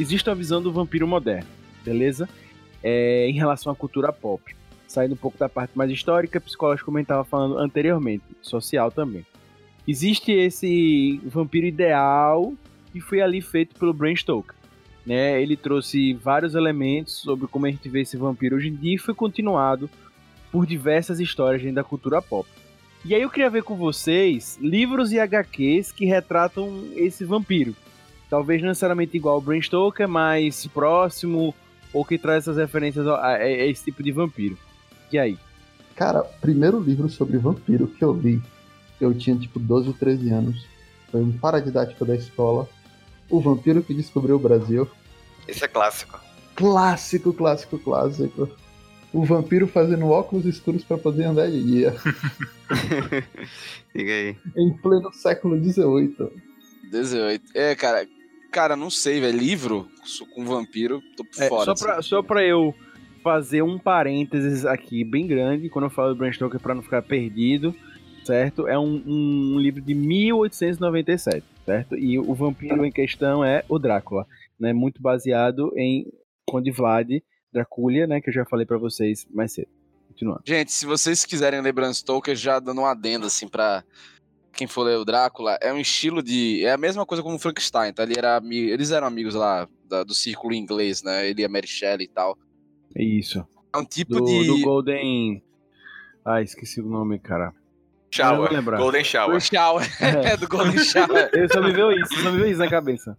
[0.07, 1.49] Existe a visão do vampiro moderno,
[1.85, 2.29] beleza?
[2.83, 4.55] É, em relação à cultura pop.
[4.87, 9.27] Saindo um pouco da parte mais histórica, psicológica, como gente estava falando anteriormente, social também.
[9.87, 12.55] Existe esse vampiro ideal
[12.93, 14.55] que foi ali feito pelo Bram Stoker.
[15.05, 15.43] Né?
[15.43, 18.99] Ele trouxe vários elementos sobre como a gente vê esse vampiro hoje em dia e
[18.99, 19.91] foi continuado
[20.53, 22.49] por diversas histórias dentro da cultura pop.
[23.05, 27.75] E aí eu queria ver com vocês livros e HQs que retratam esse vampiro
[28.31, 31.55] talvez não necessariamente igual ao Bram Stoker, mas próximo,
[31.93, 34.59] ou que traz essas referências a, a- a esse tipo de vampiro.
[35.12, 35.39] E aí?
[35.95, 38.43] Cara, primeiro livro sobre vampiro que eu li,
[39.01, 40.66] eu tinha tipo 12 ou 13 anos.
[41.11, 42.68] Foi um paradidático da escola.
[43.31, 44.89] O Vampiro que Descobriu o Brasil.
[45.49, 46.20] Esse é clássico.
[46.55, 48.49] Clássico, clássico, clássico.
[49.12, 51.95] O vampiro fazendo óculos escuros para poder andar de dia.
[53.95, 54.37] Diga aí.
[54.57, 56.31] em pleno século XVIII.
[56.91, 57.45] 18.
[57.55, 58.07] É, cara.
[58.57, 59.39] Cara, não sei, velho.
[59.39, 59.87] Livro
[60.35, 61.65] com vampiro, tô por É, fora.
[61.67, 61.85] só, assim.
[61.85, 62.75] pra, só pra eu
[63.23, 67.03] fazer um parênteses aqui bem grande, quando eu falo do Bram Stoker, pra não ficar
[67.03, 67.75] perdido,
[68.25, 68.67] certo?
[68.67, 71.99] É um, um livro de 1897, certo?
[71.99, 74.27] E o vampiro em questão é o Drácula,
[74.59, 74.73] né?
[74.73, 76.11] Muito baseado em
[76.47, 77.11] Conde Vlad,
[77.53, 78.23] Draculia, né?
[78.23, 79.69] Que eu já falei pra vocês mais cedo.
[80.09, 80.41] Continuando.
[80.47, 83.85] Gente, se vocês quiserem ler Bram Stoker, já dando um adendo, assim, pra.
[84.57, 86.65] Quem for ler o Drácula, é um estilo de.
[86.65, 88.03] É a mesma coisa como o Frankenstein, tá?
[88.03, 91.29] Ele era, eles eram amigos lá da- do círculo inglês, né?
[91.29, 92.37] Ele e a Mary Shelley e tal.
[92.95, 93.47] É isso.
[93.75, 94.47] É um tipo Do, de.
[94.47, 95.43] do Golden.
[96.25, 97.53] Ah, esqueci o nome, cara.
[97.55, 98.37] Eu Shower.
[98.39, 98.79] vou lembrar.
[98.79, 99.41] Golden Shower.
[99.41, 99.87] Shower.
[100.01, 100.33] É.
[100.33, 101.31] É, do Golden Shower.
[101.35, 103.17] Eu só me veio isso, só me veio isso na cabeça.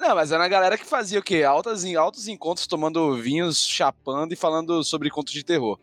[0.00, 1.42] Não, mas era uma galera que fazia o quê?
[1.42, 5.78] Altas, altos encontros tomando vinhos, chapando e falando sobre contos de terror.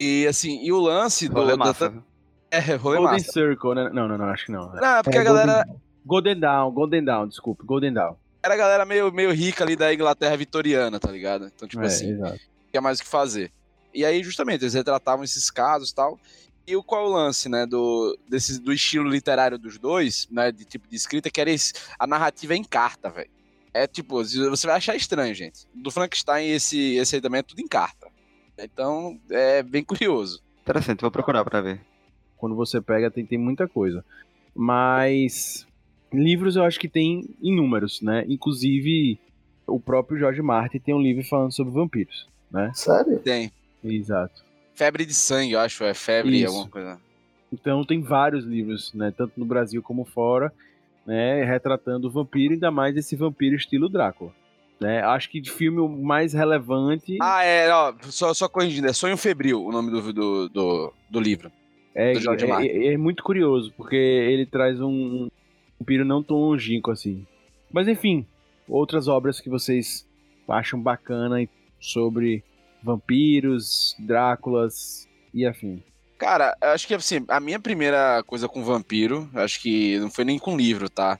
[0.00, 1.34] E assim, e o lance do.
[1.34, 2.02] Rolê da- massa.
[2.50, 3.32] É, rolê Golden massa.
[3.32, 3.90] Circle, né?
[3.92, 4.72] Não, não, não, acho que não.
[4.72, 5.64] Não, é porque É, a galera.
[5.64, 8.14] Golden- Golden Dawn, Golden Dawn, desculpe, Golden Dawn.
[8.42, 11.46] Era a galera meio, meio rica ali da Inglaterra vitoriana, tá ligado?
[11.54, 12.40] Então, tipo é, assim, exato.
[12.70, 13.52] tinha mais o que fazer.
[13.92, 16.18] E aí, justamente, eles retratavam esses casos e tal.
[16.66, 20.64] E o qual o lance, né, do, desse, do estilo literário dos dois, né, de
[20.64, 23.30] tipo de escrita, que era esse, a narrativa é em carta, velho.
[23.74, 25.66] É tipo, você vai achar estranho, gente.
[25.74, 28.08] Do Frankenstein, esse, esse aí também é tudo em carta.
[28.58, 30.42] Então, é bem curioso.
[30.62, 31.80] Interessante, vou procurar pra ver.
[32.40, 34.04] Quando você pega, tem, tem muita coisa.
[34.54, 35.66] Mas
[36.12, 38.24] livros eu acho que tem inúmeros, né?
[38.28, 39.18] Inclusive,
[39.66, 42.72] o próprio George Martin tem um livro falando sobre vampiros, né?
[42.74, 43.18] Sério?
[43.18, 43.52] Tem.
[43.84, 44.42] Exato.
[44.74, 46.46] Febre de sangue, eu acho, é febre, Isso.
[46.46, 46.98] alguma coisa.
[47.52, 49.12] Então tem vários livros, né?
[49.16, 50.52] Tanto no Brasil como fora,
[51.06, 51.44] né?
[51.44, 54.32] Retratando o vampiro, ainda mais esse vampiro estilo Drácula.
[54.80, 55.02] Né?
[55.02, 59.14] Acho que de filme o mais relevante Ah, é, ó, só, só corrigindo, é Sonho
[59.14, 61.52] Febril o nome do, do, do, do livro.
[61.94, 62.68] É, do George é- Martin.
[62.68, 65.28] é- é muito curioso, porque ele traz um
[65.78, 67.26] vampiro não tão longínquo assim.
[67.72, 68.26] Mas enfim,
[68.68, 70.06] outras obras que vocês
[70.48, 71.46] acham bacana
[71.80, 72.42] sobre
[72.82, 75.82] vampiros, Dráculas e afim.
[76.18, 80.24] Cara, eu acho que assim, a minha primeira coisa com vampiro, acho que não foi
[80.24, 81.18] nem com livro, tá?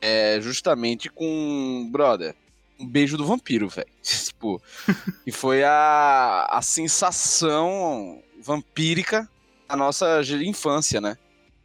[0.00, 2.34] É justamente com, brother,
[2.78, 3.86] um beijo do vampiro, velho.
[4.02, 4.62] tipo,
[5.26, 9.28] e foi a, a sensação vampírica
[9.70, 11.16] da nossa infância, né?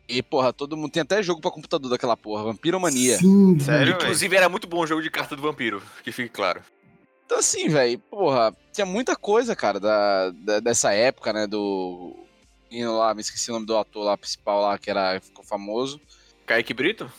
[0.07, 3.17] E, porra, todo mundo tem até jogo pra computador daquela porra, Vampiromania.
[3.17, 3.95] Sim, Sério, velho?
[4.03, 6.61] Inclusive, era muito bom o jogo de carta do vampiro, que fique claro.
[7.25, 11.47] Então, assim, velho, porra, tinha muita coisa, cara, da, da- dessa época, né?
[11.47, 12.15] Do.
[12.71, 15.99] menino lá, me esqueci o nome do ator lá, principal lá, que era, ficou famoso.
[16.45, 17.11] Kaique Brito?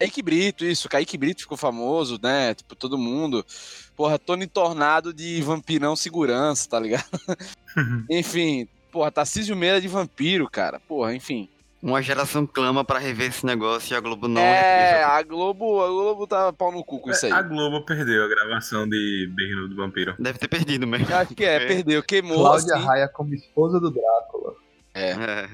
[0.00, 2.54] Kaique Brito, isso, Kaique Brito ficou famoso, né?
[2.56, 3.46] Tipo, todo mundo.
[3.94, 7.06] Porra, Tony Tornado de vampirão segurança, tá ligado?
[8.10, 10.78] enfim, porra, Tarcísio Meira de vampiro, cara.
[10.78, 11.48] Porra, enfim.
[11.82, 15.06] Uma geração clama pra rever esse negócio e a Globo não é, reprisa.
[15.08, 17.32] a Globo, a Globo tá pau no cu com isso aí.
[17.32, 20.14] A Globo perdeu a gravação de Beijo do Vampiro.
[20.16, 21.12] Deve ter perdido mesmo.
[21.12, 22.84] Acho que é, perdeu, queimou, Cláudia assim.
[22.84, 24.54] Raia como esposa do Drácula.
[24.94, 25.48] É.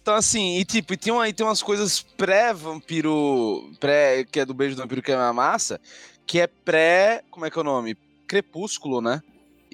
[0.00, 3.72] Então, assim, e tipo, e tem, uma, e tem umas coisas pré-vampiro.
[3.80, 5.80] Pré, que é do beijo do vampiro que é uma massa,
[6.24, 7.24] que é pré.
[7.30, 7.96] Como é que é o nome?
[8.28, 9.20] Crepúsculo, né?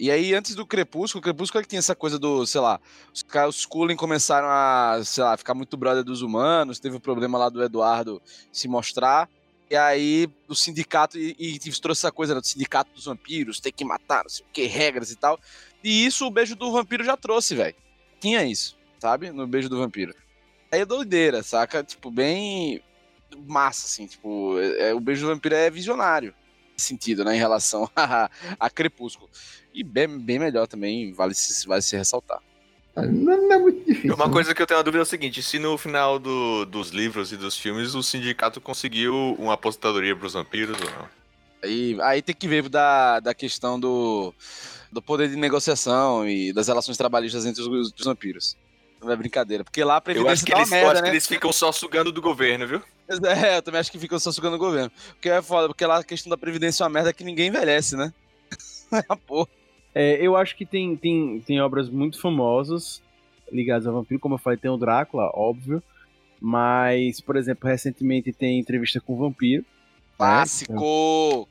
[0.00, 2.80] E aí, antes do Crepúsculo, o Crepúsculo é que tinha essa coisa do, sei lá,
[3.12, 7.00] os caras, os Cullen começaram a, sei lá, ficar muito brother dos humanos, teve o
[7.00, 8.18] problema lá do Eduardo
[8.50, 9.28] se mostrar,
[9.68, 13.70] e aí o sindicato, e, e trouxe essa coisa né, do sindicato dos vampiros, tem
[13.70, 15.38] que matar, não sei o que, regras e tal.
[15.84, 17.76] E isso o beijo do vampiro já trouxe, velho.
[18.18, 19.30] Tinha isso, sabe?
[19.30, 20.14] No beijo do vampiro.
[20.72, 21.84] Aí é doideira, saca?
[21.84, 22.82] Tipo, bem
[23.46, 26.34] massa, assim, tipo, é- é- o beijo do vampiro é visionário
[26.80, 29.30] sentido, né, em relação a, a Crepúsculo.
[29.72, 32.38] E bem, bem melhor também, vale se, vale se ressaltar.
[32.96, 34.14] Ah, Não, não é muito difícil.
[34.14, 34.32] Uma né?
[34.32, 37.32] coisa que eu tenho uma dúvida é o seguinte: se no final do- dos livros
[37.32, 41.08] e dos filmes o sindicato conseguiu uma aposentadoria pros vampiros ou não?
[41.62, 44.34] Aí, aí tem que ver da, da questão do,
[44.90, 48.56] do poder de negociação e das relações trabalhistas entre os, os vampiros.
[49.00, 50.92] Não é brincadeira, porque lá a Eu previdência acho que, tá uma eles, eu merda,
[50.92, 51.08] acho né?
[51.08, 52.82] que eles ficam só sugando do governo, viu?
[53.08, 54.90] É, eu também acho que ficam só sugando o governo.
[55.10, 57.96] Porque é foda, porque lá a questão da previdência é uma merda que ninguém envelhece,
[57.96, 58.12] né?
[59.26, 59.48] Porra.
[59.94, 63.02] É, eu acho que tem, tem, tem obras muito famosas
[63.50, 65.82] ligadas ao vampiro, como eu falei, tem o Drácula, óbvio.
[66.40, 69.64] Mas, por exemplo, recentemente tem entrevista com o vampiro.
[70.16, 70.74] Clássico,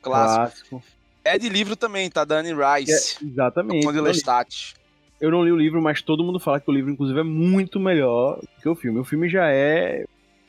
[0.00, 0.82] Clássico.
[1.24, 2.24] É de livro também, tá?
[2.24, 3.18] Da Anne Rice.
[3.20, 3.84] É, exatamente.
[3.84, 4.74] Conde Eu não li- Lestat.
[5.20, 7.78] Eu não li o livro, mas todo mundo fala que o livro, inclusive, é muito
[7.78, 8.98] melhor que o filme.
[8.98, 10.04] O filme já é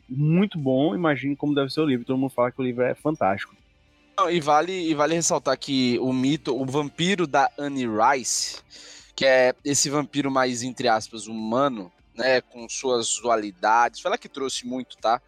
[0.08, 2.06] muito bom, imagine como deve ser o livro.
[2.06, 3.54] Todo mundo fala que o livro é fantástico.
[4.22, 8.60] Não, e vale, e vale ressaltar que o mito, o vampiro da Anne Rice,
[9.16, 14.30] que é esse vampiro mais, entre aspas, humano, né, com suas dualidades, foi ela que
[14.30, 15.20] trouxe muito, tá?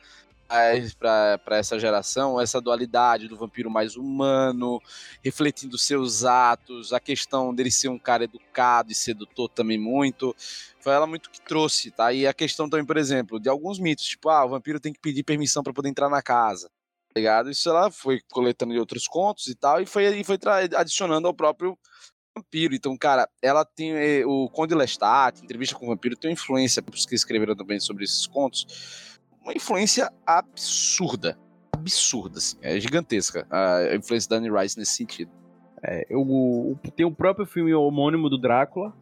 [0.99, 4.79] Pra, pra essa geração, essa dualidade do vampiro mais humano,
[5.23, 10.35] refletindo seus atos, a questão dele ser um cara educado e sedutor também muito,
[10.79, 12.13] foi ela muito que trouxe, tá?
[12.13, 14.99] E a questão também, por exemplo, de alguns mitos, tipo, ah, o vampiro tem que
[14.99, 16.69] pedir permissão pra poder entrar na casa
[17.15, 17.49] ligado?
[17.49, 20.37] Isso ela foi coletando de outros contos e tal, e foi, e foi
[20.75, 21.77] adicionando ao próprio
[22.35, 22.73] vampiro.
[22.73, 26.83] Então, cara, ela tem eh, o Conde Lestat, entrevista com o vampiro, tem uma influência,
[26.91, 31.37] os que escreveram também sobre esses contos, uma influência absurda.
[31.71, 32.57] Absurda, assim.
[32.61, 35.31] É gigantesca a influência da Anne Rice nesse sentido.
[35.83, 38.93] É, o, tem o próprio filme homônimo do Drácula,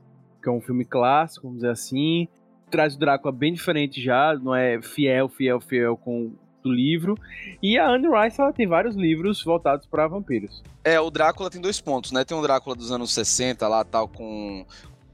[0.41, 2.27] que é um filme clássico, vamos dizer assim.
[2.71, 6.33] Traz o Drácula bem diferente já, não é fiel, fiel, fiel com
[6.69, 7.17] o livro.
[7.61, 10.61] E a Anne Rice ela tem vários livros voltados para vampiros.
[10.83, 12.23] É, o Drácula tem dois pontos, né?
[12.23, 14.65] Tem um Drácula dos anos 60 lá, tal, com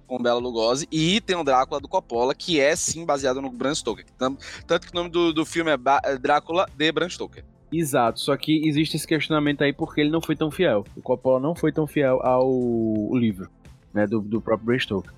[0.07, 3.75] com Bela Lugosi, e tem o Drácula do Coppola, que é sim baseado no Bram
[3.75, 4.05] Stoker.
[4.17, 7.43] Tanto que o nome do, do filme é, é Drácula de Bram Stoker.
[7.69, 10.85] Exato, só que existe esse questionamento aí porque ele não foi tão fiel.
[10.95, 13.49] O Coppola não foi tão fiel ao livro,
[13.93, 15.11] né, do, do próprio Bram Stoker.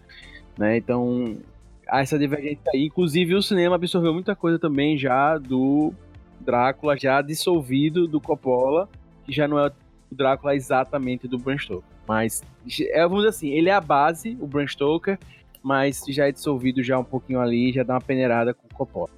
[0.57, 1.37] Né, então,
[1.87, 2.85] há essa divergência aí.
[2.85, 5.93] Inclusive, o cinema absorveu muita coisa também já do
[6.39, 8.89] Drácula, já dissolvido do Coppola,
[9.23, 9.67] que já não é
[10.11, 11.83] o Drácula exatamente do Bram Stoker.
[12.07, 12.43] Mas,
[12.81, 15.19] é, vamos dizer assim, ele é a base, o Bram Stoker,
[15.61, 19.09] mas já é dissolvido já um pouquinho ali, já dá uma peneirada com o Coppola.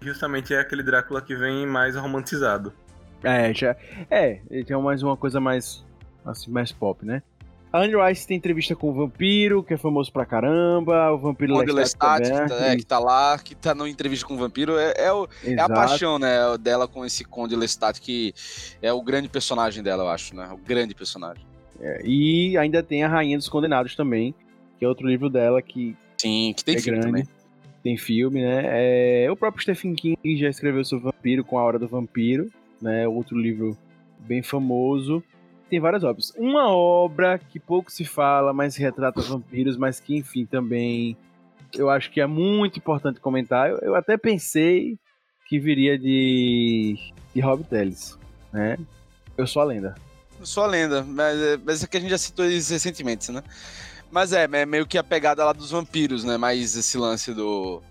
[0.00, 2.72] Justamente é aquele Drácula que vem mais romantizado.
[3.22, 3.76] É, já.
[4.10, 5.84] É, ele tem mais uma coisa mais.
[6.24, 7.22] Assim, mais pop, né?
[7.72, 11.10] A Anne Rice tem entrevista com o vampiro, que é famoso pra caramba.
[11.12, 14.34] O vampiro Conde Lestat, que, tá, é, que tá lá, que tá na entrevista com
[14.34, 14.76] o vampiro.
[14.76, 18.34] É, é, o, é, a paixão, né, dela com esse Conde Lestat, que
[18.82, 20.50] é o grande personagem dela, eu acho, né?
[20.52, 21.42] O grande personagem.
[21.80, 24.34] É, e ainda tem a Rainha dos Condenados também,
[24.78, 25.96] que é outro livro dela que.
[26.18, 27.22] Sim, que tem é filme grande.
[27.22, 27.42] também
[27.82, 29.24] tem filme, né?
[29.24, 32.48] É, o próprio Stephen King já escreveu sobre vampiro com A Hora do Vampiro,
[32.80, 33.08] né?
[33.08, 33.76] Outro livro
[34.20, 35.22] bem famoso.
[35.72, 36.34] Tem várias obras.
[36.36, 41.16] Uma obra que pouco se fala, mas retrata vampiros, mas que, enfim, também
[41.72, 43.70] eu acho que é muito importante comentar.
[43.70, 44.98] Eu, eu até pensei
[45.48, 46.98] que viria de,
[47.34, 48.18] de Rob Telles,
[48.52, 48.76] né?
[49.34, 49.94] Eu sou a lenda.
[50.38, 53.42] Eu sou a lenda, mas, mas é que a gente já citou isso recentemente, né?
[54.10, 56.36] Mas é, é meio que a pegada lá dos vampiros, né?
[56.36, 57.82] Mais esse lance do,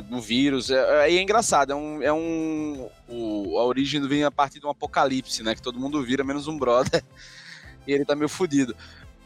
[0.00, 0.70] do vírus.
[0.70, 2.02] É, é, é engraçado, é um.
[2.02, 5.54] É um o, a origem vem a partir de um apocalipse, né?
[5.54, 7.02] Que todo mundo vira, menos um brother.
[7.86, 8.74] e ele tá meio fudido.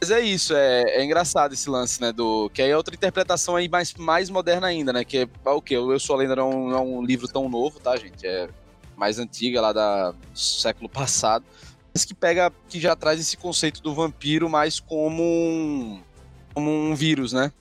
[0.01, 2.13] Mas é isso, é, é engraçado esse lance, né?
[2.13, 5.05] Do, que aí é outra interpretação aí mais, mais moderna ainda, né?
[5.05, 5.75] Que é o que?
[5.75, 8.25] Eu Sou a Lenda não, não é um livro tão novo, tá, gente?
[8.25, 8.49] É
[8.97, 11.45] mais antiga, lá da, século passado.
[11.93, 16.03] Mas que pega, que já traz esse conceito do vampiro mais como um
[16.55, 17.53] como um vírus, né?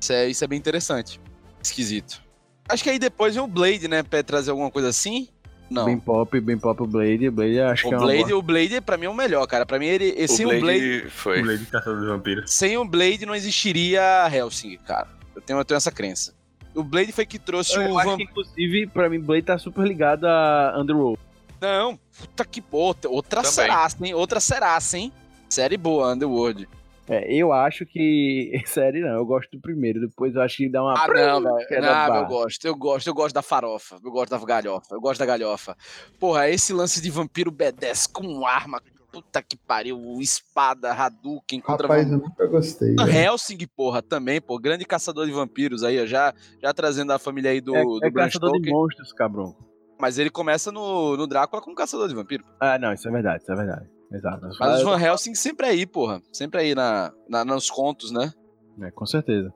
[0.00, 1.20] Isso é, isso é bem interessante.
[1.62, 2.23] Esquisito.
[2.68, 4.02] Acho que aí depois vem o Blade, né?
[4.02, 5.28] Pra trazer alguma coisa assim.
[5.70, 5.86] Não.
[5.86, 7.30] Bem pop, bem pop o Blade.
[7.30, 9.64] Blade acho o que é Blade, O Blade, pra mim, é o melhor, cara.
[9.64, 10.24] Pra mim, ele.
[10.24, 11.10] O sem Blade, o Blade.
[11.10, 11.40] Foi.
[11.40, 12.50] O Blade Caçador de Vampiros.
[12.52, 15.08] Sem o Blade não existiria Helsing, cara.
[15.34, 16.34] Eu tenho, eu tenho essa crença.
[16.74, 17.98] O Blade foi que trouxe eu o.
[17.98, 21.18] Acho que, inclusive, pra mim, Blade tá super ligado a Underworld.
[21.60, 24.12] Não, puta que outra, outra seraça, hein?
[24.14, 25.12] Outra seraça, hein?
[25.48, 26.68] Série boa, Underworld.
[27.08, 28.52] É, eu acho que.
[28.66, 29.14] Sério, não.
[29.14, 30.00] Eu gosto do primeiro.
[30.00, 30.94] Depois eu acho que dá uma.
[30.94, 31.82] Ah, não, velho.
[31.82, 32.64] Não, eu gosto.
[32.64, 33.06] Eu gosto.
[33.06, 33.96] Eu gosto da farofa.
[34.02, 34.94] Eu gosto da galhofa.
[34.94, 35.76] Eu gosto da galhofa.
[36.18, 38.80] Porra, esse lance de vampiro B10 com arma.
[39.12, 40.18] Puta que pariu.
[40.18, 42.96] Espada, Hadouken contra Rapaz, eu nunca gostei.
[42.98, 44.58] Helsing, porra, também, pô.
[44.58, 46.06] Grande caçador de vampiros aí, ó.
[46.06, 47.76] Já, já trazendo a família aí do.
[47.76, 48.62] É, do é caçador Stoker.
[48.62, 49.54] de monstros, cabrão.
[50.00, 52.44] Mas ele começa no, no Drácula como caçador de vampiro.
[52.58, 53.93] Ah, não, isso é verdade, isso é verdade.
[54.14, 54.48] Exato.
[54.60, 56.22] Mas o Van Helsing sempre aí, porra.
[56.32, 58.32] Sempre aí na, na, nos contos, né?
[58.80, 59.52] É, com certeza.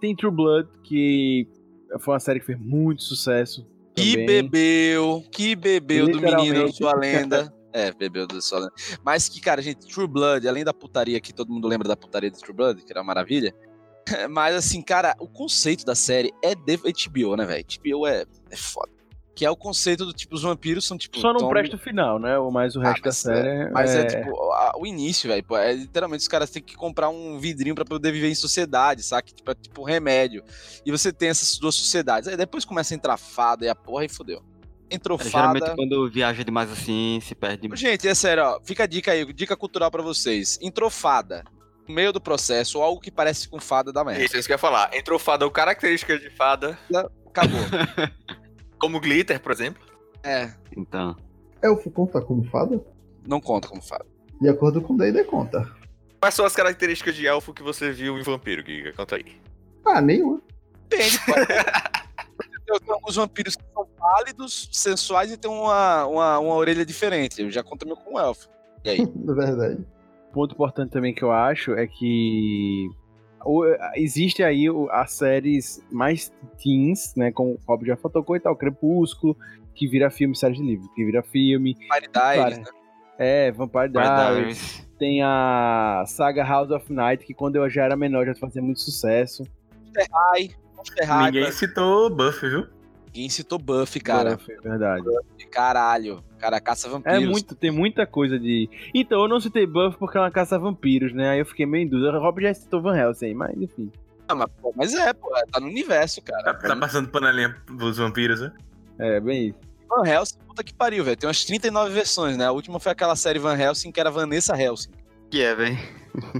[0.00, 1.46] Tem True Blood, que
[2.00, 3.66] foi uma série que fez muito sucesso.
[3.94, 4.26] Que também.
[4.26, 7.52] bebeu, que bebeu do menino da sua lenda.
[7.72, 8.72] é, bebeu da sua lenda.
[9.04, 12.30] Mas que, cara, gente, True Blood, além da putaria que todo mundo lembra da putaria
[12.30, 13.54] de True Blood, que era uma maravilha.
[14.30, 17.64] Mas assim, cara, o conceito da série é de HBO, né, velho?
[17.64, 18.99] HBO é, é foda.
[19.40, 21.18] Que é o conceito do tipo, os vampiros são tipo.
[21.18, 22.36] Só não presta o final, né?
[22.36, 23.48] Ou mais o ah, resto ah, da série.
[23.48, 25.42] É, mas é, é tipo, a, o início, velho.
[25.56, 29.32] É literalmente os caras têm que comprar um vidrinho para poder viver em sociedade, sabe?
[29.32, 30.44] Tipo, é tipo remédio.
[30.84, 32.28] E você tem essas duas sociedades.
[32.28, 34.42] Aí depois começa a entrar fada e a porra e fodeu.
[34.90, 35.58] Entrou é, fada.
[35.58, 37.66] Geralmente quando viaja demais assim, se perde.
[37.72, 38.60] Gente, é sério, ó.
[38.62, 40.58] Fica a dica aí, dica cultural para vocês.
[40.60, 41.44] Entrou fada
[41.88, 44.22] no meio do processo, algo que parece com fada da merda.
[44.22, 44.94] Isso, isso que eu ia falar.
[44.94, 46.78] Entrou fada ou característica de fada.
[47.26, 47.60] Acabou.
[48.80, 49.82] Como glitter, por exemplo.
[50.24, 50.52] É.
[50.76, 51.14] Então.
[51.62, 52.82] Elfo conta como fada?
[53.26, 54.06] Não conta como fada.
[54.40, 55.70] De acordo com o D&D conta.
[56.18, 58.92] Quais são as características de elfo que você viu em vampiro, Giga?
[58.92, 59.40] Conta aí.
[59.84, 60.40] Ah, nenhuma.
[60.88, 61.18] Depende,
[62.66, 67.42] Tem alguns vampiros que são pálidos, sensuais e tem uma, uma, uma orelha diferente.
[67.42, 68.48] Eu já conto meu com um elfo.
[68.84, 68.98] E aí?
[69.28, 69.86] É verdade.
[70.32, 72.88] Ponto importante também que eu acho é que
[73.94, 76.32] existe aí as séries mais
[76.62, 77.32] teens, né?
[77.32, 79.36] Como o Rob já tocou e tal, Crepúsculo,
[79.74, 81.74] que vira filme, série de livro, que vira filme.
[81.74, 82.64] Vampire Diaries, né?
[83.18, 84.86] É, Vampire Diaries.
[84.98, 88.80] Tem a saga House of Night, que quando eu já era menor já fazia muito
[88.80, 89.44] sucesso.
[89.80, 90.50] Monster High.
[90.76, 91.32] Monster High.
[91.32, 92.79] Ninguém citou Buffy, viu?
[93.12, 94.36] Ninguém citou Buffy, cara.
[94.36, 95.04] Buffy, é verdade.
[95.50, 96.22] Caralho.
[96.38, 97.22] Cara, caça vampiros.
[97.22, 98.70] É muito, tem muita coisa de.
[98.94, 101.30] Então, eu não citei Buffy porque é uma caça vampiros, né?
[101.30, 102.16] Aí eu fiquei meio em dúvida.
[102.16, 103.90] O Rob já citou Van Helsing, mas enfim.
[104.28, 106.54] Ah, mas, pô, mas é, pô, tá no universo, cara.
[106.54, 108.52] Tá, tá passando panelinha pros vampiros, né?
[108.98, 109.58] É, bem isso.
[109.88, 111.16] Van Helsing, puta que pariu, velho.
[111.16, 112.46] Tem umas 39 versões, né?
[112.46, 114.92] A última foi aquela série Van Helsing que era Vanessa Helsing.
[115.28, 115.78] Que é, velho.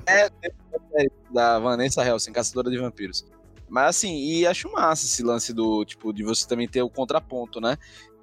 [0.07, 3.27] É, tem uma série da Vanessa Helsing, caçadora de vampiros.
[3.71, 7.61] Mas assim, e acho massa esse lance do, tipo, de você também ter o contraponto,
[7.61, 7.79] né?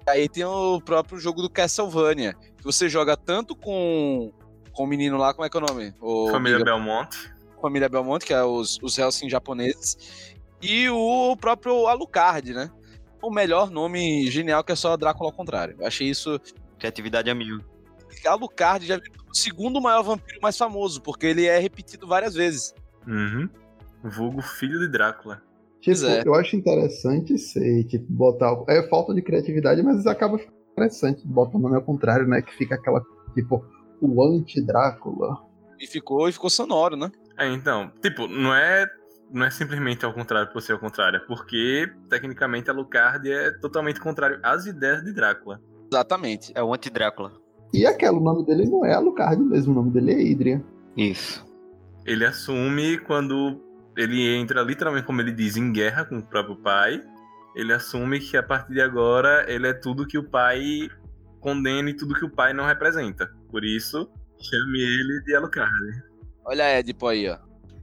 [0.06, 4.32] Aí tem o próprio jogo do Castlevania, que você joga tanto com,
[4.72, 5.94] com o menino lá, como é que é o nome?
[6.00, 7.32] O Família Belmonte.
[7.60, 12.70] Família Belmonte, que é os, os Helsing japoneses, e o próprio Alucard, né?
[13.20, 15.76] O melhor nome genial que é só Drácula ao contrário.
[15.78, 16.40] Eu achei isso.
[16.78, 17.60] Criatividade a mil.
[18.26, 22.74] Alucard já virou o segundo maior vampiro mais famoso, porque ele é repetido várias vezes.
[23.06, 23.48] Uhum.
[24.02, 25.42] Vulgo filho de Drácula.
[25.80, 26.22] Tipo, é.
[26.26, 28.56] eu acho interessante ser, tipo, botar.
[28.68, 32.42] É falta de criatividade, mas acaba ficando interessante botar o nome ao contrário, né?
[32.42, 33.02] Que fica aquela,
[33.34, 33.64] tipo,
[34.00, 35.36] o anti-Drácula.
[35.80, 37.10] E ficou, e ficou sonoro, né?
[37.38, 38.86] É, então, tipo, não é
[39.30, 43.50] não é simplesmente ao contrário por ser ao contrário, é porque tecnicamente a Lucard é
[43.58, 45.60] totalmente contrário às ideias de Drácula.
[45.92, 46.50] Exatamente.
[46.54, 47.32] É o anti-Drácula.
[47.72, 50.64] E aquela, o nome dele não é Alucard mesmo, o nome dele é Idria.
[50.96, 51.46] Isso.
[52.06, 53.60] Ele assume quando
[53.98, 57.02] ele entra literalmente, como ele diz, em guerra com o próprio pai.
[57.56, 60.88] Ele assume que a partir de agora ele é tudo que o pai
[61.40, 63.28] condena e tudo que o pai não representa.
[63.50, 66.02] Por isso, chame ele de Alucard.
[66.44, 67.38] Olha a Edipo aí, ó.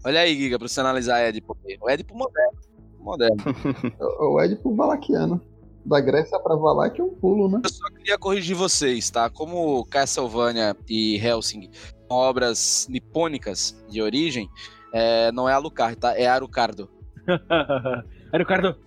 [0.06, 1.78] Olha aí, Giga, pra você analisar a Edipo aí.
[1.82, 2.60] O Edipo moderno.
[3.00, 3.36] Moderno.
[4.00, 5.42] O Édipo Valaquiano.
[5.86, 7.62] Da Grécia pra Valak é um pulo, né?
[7.64, 9.30] Eu só queria corrigir vocês, tá?
[9.30, 11.70] Como Castlevania e Helsing
[12.08, 14.50] são obras nipônicas de origem,
[14.98, 16.18] é, não é Alucard, tá?
[16.18, 16.90] É Arucardo.
[18.32, 18.78] Era o cara do.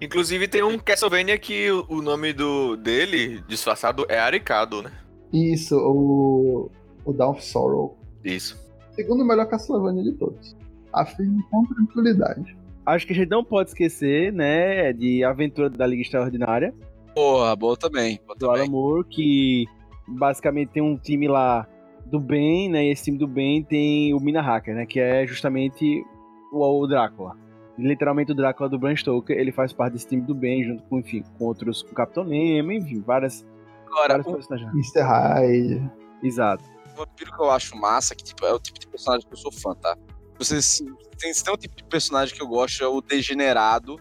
[0.00, 4.90] Inclusive tem um Castlevania que o o nome do dele, disfarçado, é Aricado, né?
[5.32, 6.68] Isso, o.
[7.04, 7.96] O Down of Sorrow.
[8.24, 8.60] Isso.
[8.90, 10.56] Segundo melhor Castlevania de todos.
[10.92, 12.56] Afirmo com tranquilidade.
[12.84, 16.74] Acho que a gente não pode esquecer, né, de Aventura da Liga Extraordinária,
[17.14, 18.18] Porra, boa também.
[18.26, 18.70] Boa do Alan também.
[18.70, 19.66] Moore, que
[20.08, 21.66] basicamente tem um time lá
[22.12, 25.26] do bem, né, e esse time do bem tem o Mina Hacker, né, que é
[25.26, 26.04] justamente
[26.52, 27.34] o, o Drácula.
[27.78, 30.98] Literalmente o Drácula do Bram Stoker, ele faz parte desse time do bem, junto com,
[30.98, 33.46] enfim, com outros, com o Capitão Nemo, enfim, várias,
[33.86, 34.70] Agora, vários um personagens.
[34.74, 35.00] Mr.
[35.00, 35.90] Hyde.
[36.22, 36.62] Exato.
[36.94, 39.50] vampiro que eu acho massa, que tipo, é o tipo de personagem que eu sou
[39.50, 39.96] fã, tá?
[40.38, 40.82] Vocês
[41.18, 43.96] tem, tem um tipo de personagem que eu gosto, é o degenerado,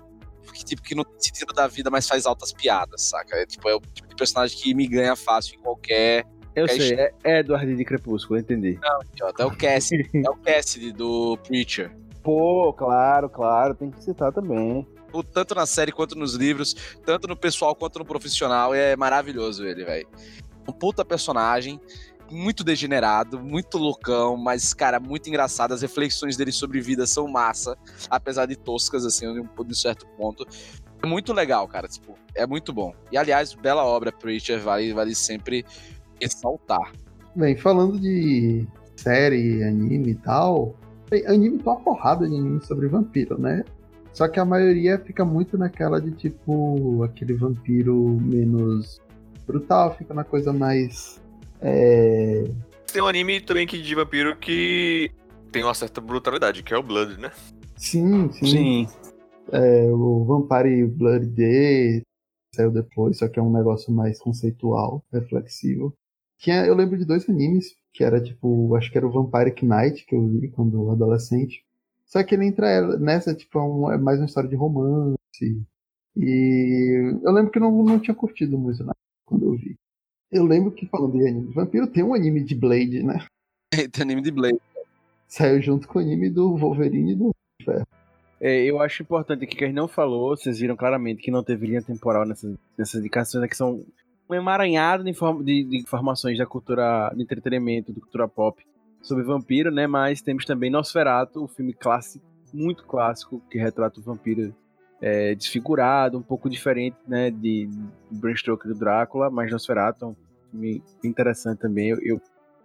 [0.54, 3.38] que tipo, que não tem sentido da vida, mas faz altas piadas, saca?
[3.38, 6.26] É, tipo, é o tipo de personagem que me ganha fácil em qualquer.
[6.56, 8.80] Eu É sei, é, é Edward de Crepúsculo, eu entendi.
[9.22, 11.92] Ó, Até o Cassidy, é o Cassidy do Preacher.
[12.24, 14.86] Pô, claro, claro, tem que citar também.
[15.14, 16.74] O- Tanto na série quanto nos livros,
[17.06, 20.08] tanto no pessoal quanto no profissional, é maravilhoso ele, velho.
[20.68, 21.80] Um puta personagem,
[22.30, 25.74] muito degenerado, muito loucão, mas, cara, muito engraçado.
[25.74, 27.78] As reflexões dele sobre vida são massa,
[28.10, 30.46] apesar de toscas, assim, de um, de um certo ponto.
[31.04, 32.94] É muito legal, cara, tipo, é muito bom.
[33.12, 35.66] E, aliás, bela obra, Preacher, vale, vale sempre
[36.22, 36.92] ressaltar.
[37.36, 40.76] Bem, falando de série, anime e tal.
[41.10, 43.64] Bem, anime tem uma porrada de anime sobre vampiro, né?
[44.14, 49.02] Só que a maioria fica muito naquela de tipo aquele vampiro menos
[49.48, 51.22] brutal, fica na coisa mais.
[51.62, 52.44] É.
[52.92, 55.10] Tem um anime também que, de vampiro que
[55.52, 57.32] tem uma certa brutalidade, que é o Blood, né?
[57.78, 58.88] Sim, sim.
[59.52, 62.02] É, o Vampire Blood Day
[62.56, 65.94] saiu depois, só que é um negócio mais conceitual, reflexivo.
[66.42, 70.04] Tinha, eu lembro de dois animes, que era tipo, acho que era o Vampire Knight,
[70.08, 71.64] que eu vi quando adolescente.
[72.08, 75.16] Só que ele entra nessa, tipo, é, um- é mais uma história de romance.
[76.18, 78.92] E eu lembro que eu não, não tinha curtido muito né,
[79.26, 79.78] quando eu vi.
[80.32, 83.24] Eu lembro que falando de anime de vampiro, tem um anime de Blade, né?
[83.94, 84.60] Tem anime de Blade.
[85.28, 87.32] Saiu junto com o anime do Wolverine e do
[88.42, 91.44] É, eu acho importante aqui que a gente não falou, vocês viram claramente que não
[91.44, 93.86] teve linha temporal nessas, nessas indicações, né, que são
[94.32, 98.64] um emaranhado de, inform- de- de informações da cultura, de entretenimento, da cultura pop
[99.02, 99.88] sobre vampiro, né?
[99.88, 104.56] Mas temos também Nosferatu, um filme clássico, muito clássico, que retrata o vampiro
[105.02, 107.32] é, desfigurado, um pouco diferente, né?
[107.32, 110.16] De, de Bram Stoker do Drácula, mas Nosferatu é um
[110.52, 111.90] filme interessante também.
[111.90, 112.22] Eu, eu,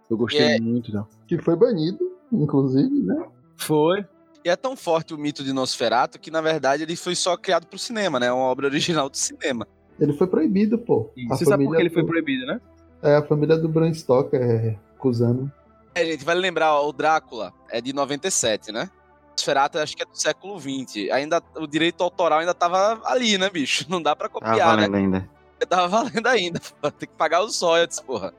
[0.09, 0.59] eu gostei É.
[0.59, 1.07] muito, não.
[1.27, 1.99] que foi banido,
[2.31, 3.25] inclusive, né?
[3.57, 4.05] Foi,
[4.45, 7.65] E é tão forte o mito de Nosferatu que, na verdade, ele foi só criado
[7.67, 8.27] pro cinema, né?
[8.27, 9.67] É uma obra original do cinema.
[9.99, 11.09] Ele foi proibido, pô.
[11.29, 12.61] A Você sabe por que ele foi do- proibido, né?
[13.01, 15.51] É, a família do Bram Stoker é acusando.
[15.95, 18.89] É, gente, vale lembrar, ó, o Drácula é de 97, né?
[19.31, 21.11] Nosferatu acho que é do século XX.
[21.11, 23.85] Ainda, o direito autoral ainda tava ali, né, bicho?
[23.89, 24.97] Não dá pra Tá copiar, valendo né?
[24.99, 25.29] ainda.
[25.69, 26.91] Tava valendo ainda, pô.
[26.91, 28.33] Tem que pagar os royalties, porra.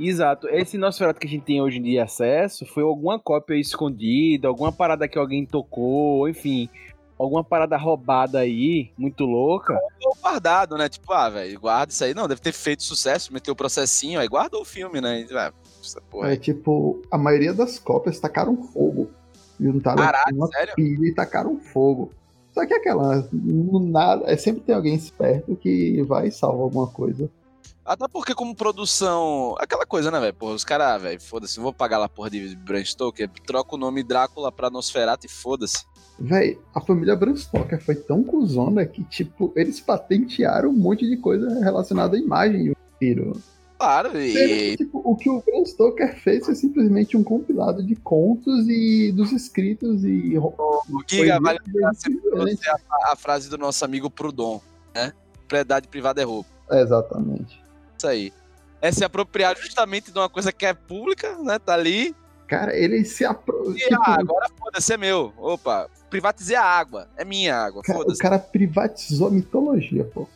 [0.00, 0.48] Exato.
[0.48, 4.72] Esse Nosferatu que a gente tem hoje em dia acesso foi alguma cópia escondida, alguma
[4.72, 6.68] parada que alguém tocou, enfim,
[7.22, 9.78] alguma parada roubada aí, muito louca.
[10.04, 10.88] Ou guardado, né?
[10.88, 12.14] Tipo, ah, velho, guarda isso aí.
[12.14, 15.20] Não, deve ter feito sucesso, meteu o processinho, aí guardou o filme, né?
[15.22, 15.52] E, ah,
[15.82, 19.10] essa porra É tipo, a maioria das cópias tacaram fogo.
[19.60, 20.74] Juntaram Caralho, uma sério?
[20.74, 22.12] pilha e tacaram fogo.
[22.52, 26.86] Só que aquela, no nada, é sempre tem alguém esperto que vai e salva alguma
[26.86, 27.30] coisa.
[27.84, 29.56] Até porque, como produção.
[29.58, 30.34] Aquela coisa, né, velho?
[30.34, 33.28] Porra, os caras, velho, foda-se, não vou pagar lá porra de Bram Stoker.
[33.44, 35.84] Troca o nome Drácula pra Nosferatu e foda-se.
[36.18, 41.16] Véi, a família Bram Stoker foi tão cuzona que, tipo, eles patentearam um monte de
[41.16, 43.32] coisa relacionada à imagem do vampiro.
[43.78, 44.32] Claro, e.
[44.32, 49.10] que, tipo, o que o Bram Stoker fez foi simplesmente um compilado de contos e
[49.12, 50.38] dos escritos e.
[50.38, 54.60] O Giga vale você a, a frase do nosso amigo Prudon,
[54.94, 55.12] né?
[55.32, 56.48] Propriedade privada é roubo.
[56.70, 57.60] Exatamente.
[57.98, 58.32] Isso aí.
[58.80, 61.58] É se apropriar justamente de uma coisa que é pública, né?
[61.58, 62.14] Tá ali.
[62.52, 63.72] Cara, ele se apro...
[63.74, 65.32] E, tipo, ah, agora foda-se, é meu.
[65.38, 67.08] Opa, privatizei a água.
[67.16, 70.28] É minha água, cara, o cara privatizou a mitologia, pô.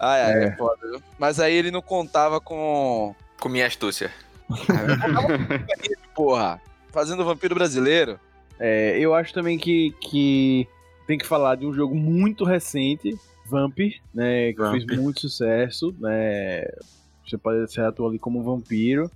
[0.00, 0.44] Ai, ai, É.
[0.46, 1.02] é foda, viu?
[1.18, 3.14] Mas aí ele não contava com.
[3.38, 4.10] Com minha astúcia.
[6.14, 6.60] Porra,
[6.90, 8.18] fazendo o vampiro brasileiro.
[8.58, 10.66] É, eu acho também que, que
[11.06, 13.14] tem que falar de um jogo muito recente,
[13.46, 14.52] Vampir, né?
[14.52, 14.86] Que Vampir.
[14.86, 16.64] fez muito sucesso, né?
[17.26, 19.10] Você pode ser atual ali como um vampiro.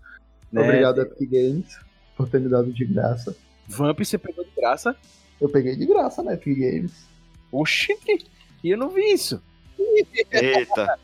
[0.53, 0.63] Né?
[0.63, 1.79] Obrigado, Epic Games,
[2.17, 3.35] por ter me dado de graça.
[3.69, 4.95] Vampir você pegou de graça.
[5.41, 6.93] Eu peguei de graça na Epic Games.
[7.51, 7.95] Oxi!
[8.65, 9.43] E eu não vi isso.
[10.31, 10.99] Eita.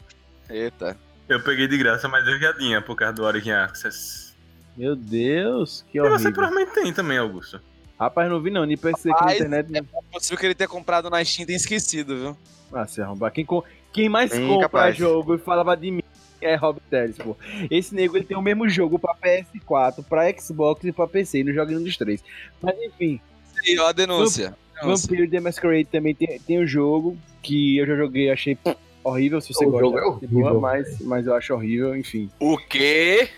[0.48, 0.96] Eita.
[1.28, 4.32] Eu peguei de graça, mas eu já tinha por causa do Origin Access.
[4.76, 6.32] Meu Deus, que E você horrível.
[6.34, 7.60] provavelmente tem também, Augusto.
[7.98, 9.68] Rapaz, não vi não, nem pensei que na internet.
[9.76, 9.82] É
[10.12, 12.36] possível que ele tenha comprado na Steam e tenha esquecido, viu?
[12.72, 13.32] Ah, se arrombar.
[13.32, 14.96] Quem, co- quem mais Bem compra capaz.
[14.96, 16.02] jogo e falava de mim
[16.40, 17.36] é Rob Teles, pô.
[17.70, 21.48] Esse nego ele tem o mesmo jogo pra PS4, pra Xbox e pra PC, ele
[21.50, 22.22] não joga nenhum dos três.
[22.62, 23.20] Mas enfim,
[23.64, 24.56] E ó, a denúncia.
[24.82, 29.40] Vampire the Masquerade também tem, tem um jogo que eu já joguei, achei pff, horrível,
[29.40, 29.86] se você O gosta.
[29.86, 32.30] jogo é boa, horrível, mas, mas eu acho horrível, enfim.
[32.38, 33.28] O quê?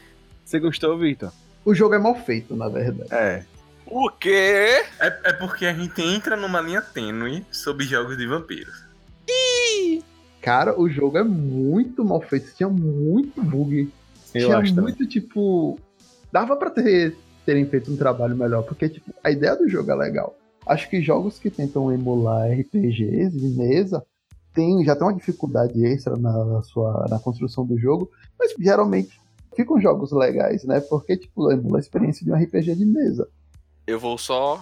[0.45, 1.33] Você gostou, Victor?
[1.65, 3.09] O jogo é mal feito, na verdade.
[3.13, 3.45] É.
[3.87, 4.83] O quê?
[5.01, 8.85] É, é porque a gente entra numa linha tênue sobre jogos de vampiros.
[10.41, 12.55] Cara, o jogo é muito mal feito.
[12.55, 13.93] Tinha muito bug.
[14.35, 14.95] Eu Tinha acho também.
[14.95, 15.79] muito, tipo.
[16.33, 19.95] Dava pra ter, terem feito um trabalho melhor, porque, tipo, a ideia do jogo é
[19.95, 20.37] legal.
[20.67, 24.05] Acho que jogos que tentam emular RPGs de mesa
[24.55, 29.21] tem, já tem uma dificuldade extra na sua na construção do jogo, mas geralmente
[29.55, 30.81] ficam jogos legais, né?
[30.81, 33.29] Porque, tipo, emula a experiência de um RPG de mesa.
[33.87, 34.61] Eu vou só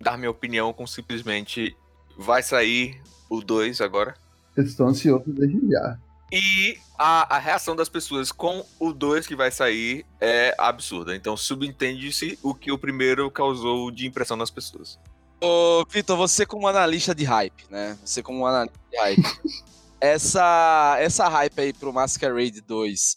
[0.00, 1.76] dar minha opinião com simplesmente
[2.18, 4.14] vai sair o 2 agora.
[4.56, 5.98] Eu estou ansioso desde já.
[6.32, 11.14] E a, a reação das pessoas com o 2 que vai sair é absurda.
[11.14, 14.98] Então subentende-se o que o primeiro causou de impressão nas pessoas.
[15.40, 17.98] Ô, Vitor, você como analista de hype, né?
[18.04, 19.22] Você como analista de hype.
[20.00, 23.16] essa, essa hype aí pro Masquerade 2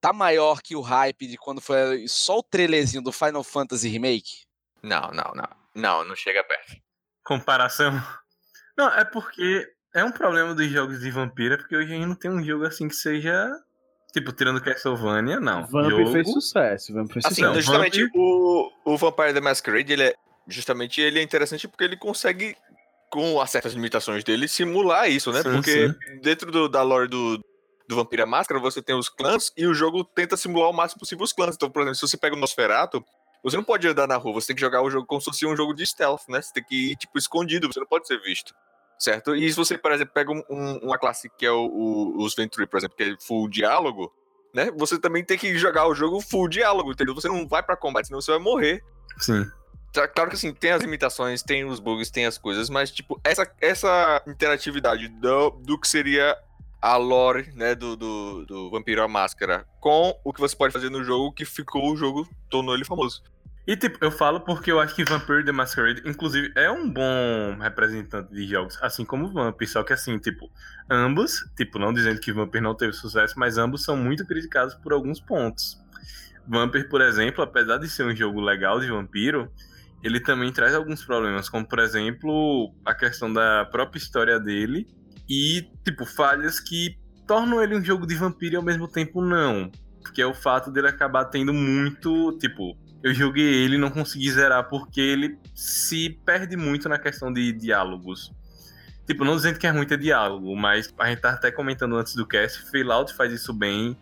[0.00, 4.44] tá maior que o hype de quando foi só o trailerzinho do Final Fantasy Remake?
[4.82, 5.48] Não, não, não.
[5.74, 6.76] Não, não chega perto.
[7.24, 7.92] Comparação.
[8.76, 12.06] Não, é porque é um problema dos jogos de vampiro, é porque hoje a gente
[12.06, 13.50] não tem um jogo assim que seja.
[14.12, 15.64] Tipo, tirando Castlevania, não.
[15.66, 16.12] Vampir jogo...
[16.12, 16.92] fez sucesso.
[16.92, 17.54] Vampir fez Assim, sucesso.
[17.54, 20.14] Não, justamente Vampire- o, o Vampire the Masquerade, ele é
[20.48, 22.56] justamente ele é interessante porque ele consegue
[23.08, 25.42] com as certas limitações dele simular isso, né?
[25.42, 25.88] Sim, porque
[26.22, 27.38] dentro do- da lore do
[27.88, 31.24] do Vampira Máscara, você tem os clãs e o jogo tenta simular o máximo possível
[31.24, 31.56] os clãs.
[31.56, 33.04] Então, por exemplo, se você pega o Nosferatu,
[33.42, 35.44] você não pode andar na rua, você tem que jogar o jogo como se fosse
[35.44, 36.40] um jogo de stealth, né?
[36.40, 38.54] Você tem que ir, tipo, escondido, você não pode ser visto.
[39.00, 39.34] Certo?
[39.34, 42.34] E se você, por exemplo, pega um- um- uma classe que é o, o- os
[42.34, 44.12] Venturi, por exemplo, que é full diálogo,
[44.54, 44.70] né?
[44.76, 47.14] Você também tem que jogar o jogo full diálogo, entendeu?
[47.14, 48.84] Você não vai pra combate, senão você vai morrer.
[49.18, 49.46] Sim.
[49.90, 53.18] Tá, Claro que assim, tem as limitações, tem os bugs, tem as coisas, mas tipo,
[53.24, 56.36] essa, essa interatividade do, do que seria
[56.82, 60.90] a lore, né, do, do, do Vampiro à Máscara, com o que você pode fazer
[60.90, 63.22] no jogo, que ficou o jogo, tornou ele famoso.
[63.70, 67.56] E tipo, eu falo porque eu acho que Vampire the Masquerade, inclusive, é um bom
[67.60, 70.50] representante de jogos, assim como Vampir, só que assim, tipo,
[70.90, 74.92] ambos, tipo, não dizendo que Vampir não teve sucesso, mas ambos são muito criticados por
[74.92, 75.80] alguns pontos.
[76.48, 79.48] Vampir, por exemplo, apesar de ser um jogo legal de vampiro,
[80.02, 84.88] ele também traz alguns problemas, como por exemplo, a questão da própria história dele
[85.28, 89.70] e, tipo, falhas que tornam ele um jogo de vampiro e ao mesmo tempo não.
[90.12, 94.30] Que é o fato dele acabar tendo muito, tipo, eu joguei ele e não consegui
[94.30, 98.32] zerar porque ele se perde muito na questão de diálogos.
[99.06, 102.26] Tipo, não dizendo que é muito diálogo, mas a gente tá até comentando antes do
[102.26, 103.96] cast, Fallout faz isso bem,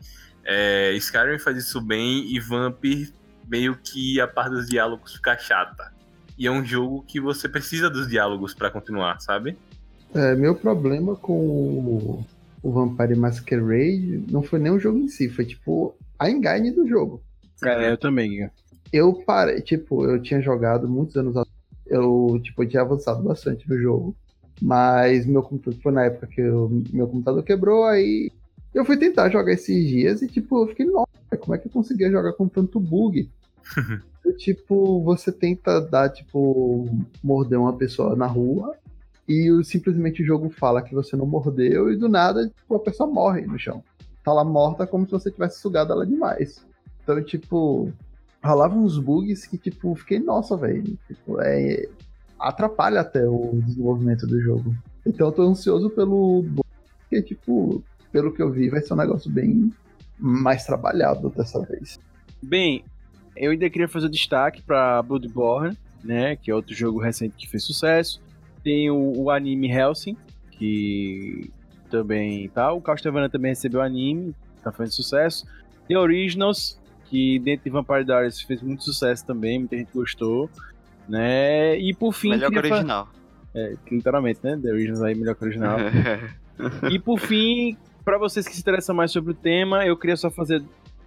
[0.45, 3.12] é, Skyrim faz isso bem e Vampir
[3.49, 5.93] meio que a parte dos diálogos fica chata.
[6.37, 9.57] E é um jogo que você precisa dos diálogos para continuar, sabe?
[10.15, 12.27] É, meu problema com o,
[12.62, 16.87] o Vampire Masquerade não foi nem o jogo em si, foi tipo a engine do
[16.87, 17.23] jogo.
[17.65, 18.49] É, eu também.
[18.93, 21.55] Eu parei, tipo, eu tinha jogado muitos anos atrás,
[21.86, 24.16] eu, tipo, eu tinha avançado bastante no jogo,
[24.62, 28.31] mas meu computador, foi na época que eu, meu computador quebrou, aí
[28.74, 31.73] eu fui tentar jogar esses dias e, tipo, eu fiquei, nossa, como é que eu
[31.73, 33.28] conseguia jogar com tanto bug?
[34.39, 36.86] tipo, você tenta dar, tipo,
[37.23, 38.74] morder uma pessoa na rua
[39.27, 42.78] e o- simplesmente o jogo fala que você não mordeu e do nada, tipo, a
[42.81, 43.82] pessoa morre no chão.
[44.24, 46.65] Tá lá morta como se você tivesse sugado ela demais.
[47.02, 47.90] Então, tipo,
[48.43, 50.98] rolava uns bugs que, tipo, fiquei, nossa, velho.
[51.06, 51.89] Tipo, é.
[52.39, 54.74] Atrapalha até o desenvolvimento do jogo.
[55.05, 56.44] Então eu tô ansioso pelo.
[57.01, 57.82] Porque, tipo,
[58.12, 59.73] pelo que eu vi, vai ser um negócio bem
[60.19, 61.98] mais trabalhado dessa vez.
[62.43, 62.85] Bem,
[63.36, 67.65] eu ainda queria fazer destaque para Bloodborne, né, que é outro jogo recente que fez
[67.65, 68.20] sucesso.
[68.62, 70.16] Tem o, o anime Helsing,
[70.52, 71.51] que
[71.90, 72.73] também tá.
[72.73, 75.47] O Castlevania também recebeu anime, tá fazendo sucesso.
[75.86, 76.78] Tem Originals,
[77.10, 80.51] que dentro de Vampire Diaries fez muito sucesso também, muita gente gostou,
[81.09, 81.76] né?
[81.78, 83.09] E por fim, Melhor que original.
[83.55, 84.59] é, literalmente, né?
[84.62, 85.78] The Originals aí melhor que o original.
[86.90, 90.28] E por fim, para vocês que se interessam mais sobre o tema, eu queria só
[90.28, 90.60] fazer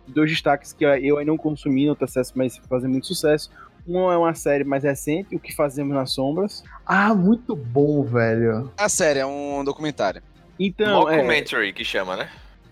[0.08, 3.52] dois destaques que eu ainda não consumi no TCS, mas fazem muito sucesso.
[3.86, 6.64] Um é uma série mais recente, O que Fazemos nas Sombras.
[6.86, 8.72] Ah, muito bom, velho.
[8.78, 10.22] A série é um documentário.
[10.58, 12.30] Então, é, Mockumentary, que chama, né?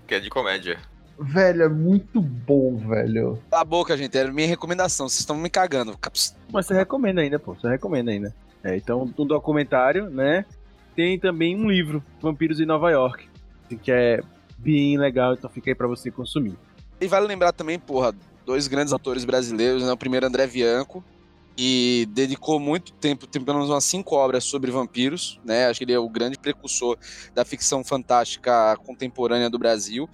[0.08, 0.78] Que é de comédia.
[1.20, 3.38] Velho, é muito bom, velho.
[3.50, 4.18] Cala a boca, gente.
[4.18, 5.10] Era minha recomendação.
[5.10, 5.98] Vocês estão me cagando.
[6.52, 7.54] Mas você recomenda ainda, pô.
[7.56, 8.34] Você recomenda ainda.
[8.64, 10.46] É, então, um documentário, né?
[10.96, 13.28] Tem também um livro, Vampiros em Nova York,
[13.82, 14.22] que é
[14.58, 16.58] bem legal, então fica aí pra você consumir.
[17.00, 18.14] E vale lembrar também, porra,
[18.46, 19.92] dois grandes autores brasileiros, né?
[19.92, 21.04] O primeiro André Bianco,
[21.58, 25.68] e dedicou muito tempo, tem pelo menos umas cinco obras sobre vampiros, né?
[25.68, 26.98] Acho que ele é o grande precursor
[27.34, 30.10] da ficção fantástica contemporânea do Brasil.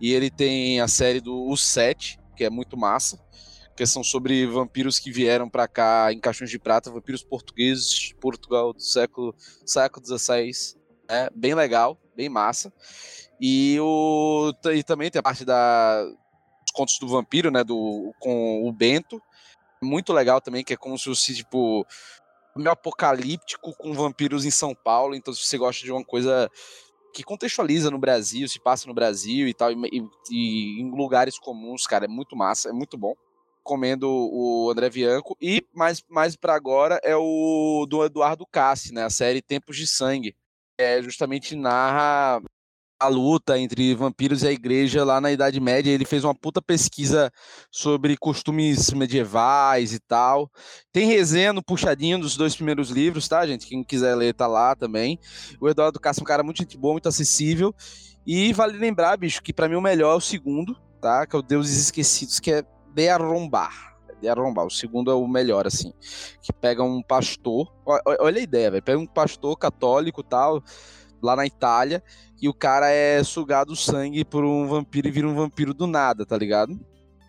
[0.00, 3.18] E ele tem a série do Os Sete, que é muito massa,
[3.76, 8.72] que são sobre vampiros que vieram pra cá em caixões de prata, vampiros portugueses Portugal
[8.72, 9.34] do século
[9.64, 10.50] século XVI,
[11.08, 11.28] né?
[11.34, 12.72] Bem legal, bem massa.
[13.40, 17.62] E, o, e também tem a parte da, dos contos do vampiro, né?
[17.62, 19.20] Do, com o Bento.
[19.82, 21.86] Muito legal também, que é como se fosse, tipo,
[22.56, 25.14] meio apocalíptico com vampiros em São Paulo.
[25.14, 26.50] Então, se você gosta de uma coisa
[27.14, 29.76] que contextualiza no Brasil, se passa no Brasil e tal, e,
[30.30, 33.14] e- em lugares comuns, cara, é muito massa, é muito bom.
[33.58, 35.36] Recomendo o André Bianco.
[35.40, 39.04] E mais, mais para agora é o do Eduardo Cassi, né?
[39.04, 40.34] A série Tempos de Sangue.
[40.78, 42.40] É, justamente narra
[43.00, 45.90] a luta entre vampiros e a igreja lá na Idade Média.
[45.90, 47.30] Ele fez uma puta pesquisa
[47.70, 50.50] sobre costumes medievais e tal.
[50.92, 53.66] Tem resenha no puxadinho dos dois primeiros livros, tá, gente?
[53.66, 55.18] Quem quiser ler tá lá também.
[55.60, 57.72] O Eduardo Castro é um cara muito gente boa, muito acessível.
[58.26, 61.24] E vale lembrar, bicho, que pra mim o melhor é o segundo, tá?
[61.26, 63.96] Que é o Deuses Esquecidos, que é De Arrombar.
[64.20, 64.66] De Arrombar.
[64.66, 65.92] O segundo é o melhor, assim.
[66.42, 67.72] Que pega um pastor.
[67.86, 68.82] Olha a ideia, velho.
[68.82, 70.62] Pega um pastor católico tal,
[71.22, 72.02] lá na Itália
[72.40, 76.24] e o cara é sugado sangue por um vampiro e vira um vampiro do nada,
[76.24, 76.78] tá ligado?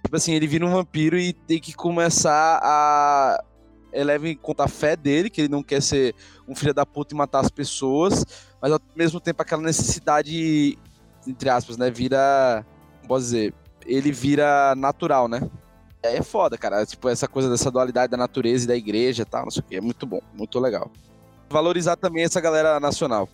[0.04, 3.44] Tipo assim, ele vira um vampiro e tem que começar a.
[3.92, 6.14] Ele leva em conta a fé dele, que ele não quer ser
[6.48, 8.24] um filho da puta e matar as pessoas,
[8.62, 10.78] mas ao mesmo tempo aquela necessidade,
[11.28, 11.90] entre aspas, né?
[11.90, 12.66] Vira.
[13.08, 13.54] Posso dizer?
[13.86, 15.42] Ele vira natural, né?
[16.04, 16.86] É foda, cara.
[16.86, 19.66] Tipo, essa coisa dessa dualidade da natureza e da igreja e tal, não sei o
[19.66, 19.76] que.
[19.76, 20.92] É muito bom, muito legal.
[21.50, 23.28] Valorizar também essa galera nacional.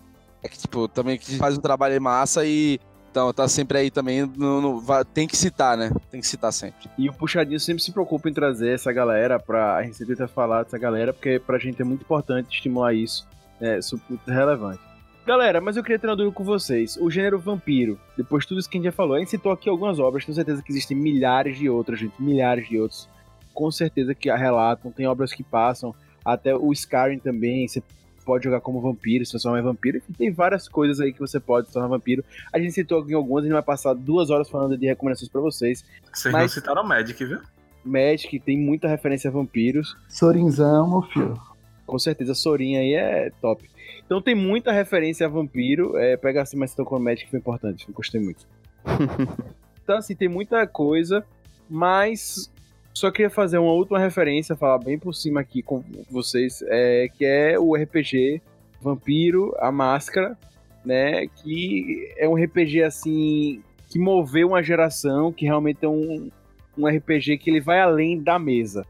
[0.46, 2.78] É que, tipo, também que faz um trabalho massa e.
[3.10, 4.22] Então, tá sempre aí também.
[4.36, 5.90] no- no- tem que citar, né?
[6.10, 6.88] Tem que citar sempre.
[6.98, 9.76] E o Puxadinho sempre se preocupa em trazer essa galera pra.
[9.76, 13.26] A gente sempre tenta falar dessa galera, porque pra gente é muito importante estimular isso.
[13.60, 14.80] É super relevante.
[15.26, 16.96] Galera, mas eu queria ter uma dúvida com vocês.
[17.00, 19.50] O gênero vampiro, depois de tudo isso que a gente já falou, a gente citou
[19.50, 23.08] aqui algumas obras, tenho certeza que existem milhares de outras, gente, milhares de outros.
[23.54, 25.92] Com certeza que relatam, tem obras que passam,
[26.24, 27.82] até o Skyrim também, você
[28.26, 31.38] pode jogar como vampiro, se transformar em vampiro, enfim, tem várias coisas aí que você
[31.38, 32.24] pode se tornar vampiro.
[32.52, 35.40] A gente citou aqui algumas, a gente vai passar duas horas falando de recomendações pra
[35.40, 35.84] vocês.
[36.12, 37.38] Vocês Mas- não citaram Magic, viu?
[37.84, 39.96] Magic tem muita referência a vampiros.
[40.08, 41.40] Sorinzão, meu filho.
[41.86, 43.64] Com certeza, Sorin aí é top.
[44.04, 45.96] Então tem muita referência a vampiro.
[45.96, 47.86] É, pega assim, mas tocou no Magic foi importante.
[47.88, 48.44] Eu gostei muito.
[49.84, 51.24] então, assim, tem muita coisa.
[51.70, 52.50] Mas
[52.96, 57.26] Só queria fazer uma última referência, falar bem por cima aqui com vocês, é, que
[57.26, 58.40] é o RPG
[58.80, 60.34] Vampiro, a Máscara,
[60.82, 61.26] né?
[61.26, 66.30] Que é um RPG assim que moveu uma geração, que realmente é um,
[66.78, 68.86] um RPG que ele vai além da mesa.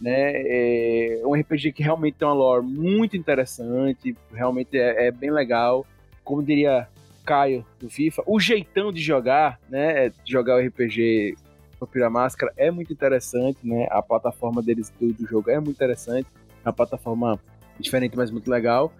[0.00, 0.32] Né?
[0.34, 5.86] É um RPG que realmente tem uma lore muito interessante, realmente é, é bem legal.
[6.24, 6.88] Como diria
[7.22, 10.08] Caio do FIFA, o jeitão de jogar, né?
[10.08, 11.36] De jogar o RPG
[11.82, 13.88] Vampira Máscara é muito interessante, né?
[13.90, 16.28] A plataforma deles do, do jogo é muito interessante.
[16.64, 17.40] É uma plataforma
[17.78, 18.92] diferente, mas muito legal.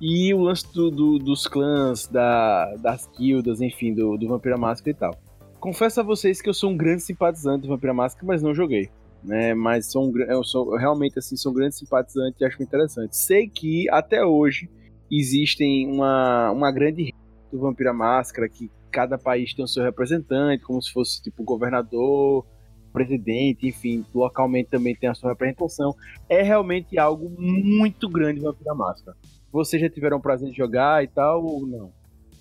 [0.00, 4.90] E o lance do, do, dos clãs, da, das guildas, enfim, do, do Vampira Máscara
[4.90, 5.14] e tal.
[5.60, 8.88] Confesso a vocês que eu sou um grande simpatizante do Vampira Máscara, mas não joguei.
[9.22, 13.16] Né, mas um, eu sou realmente assim, sou um grande simpatizante e acho interessante.
[13.16, 14.68] Sei que até hoje
[15.08, 17.14] existem uma, uma grande
[17.52, 22.46] do Vampira Máscara, que cada país tem o seu representante, como se fosse tipo governador,
[22.92, 25.96] presidente, enfim, localmente também tem a sua representação.
[26.28, 29.16] É realmente algo muito grande o Vampira Máscara.
[29.50, 31.90] Vocês já tiveram o prazer de jogar e tal, ou não?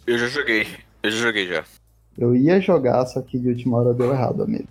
[0.06, 0.68] Eu já joguei.
[1.02, 1.64] Eu já joguei já.
[2.18, 4.68] Eu ia jogar, só que de última hora deu errado, amigo.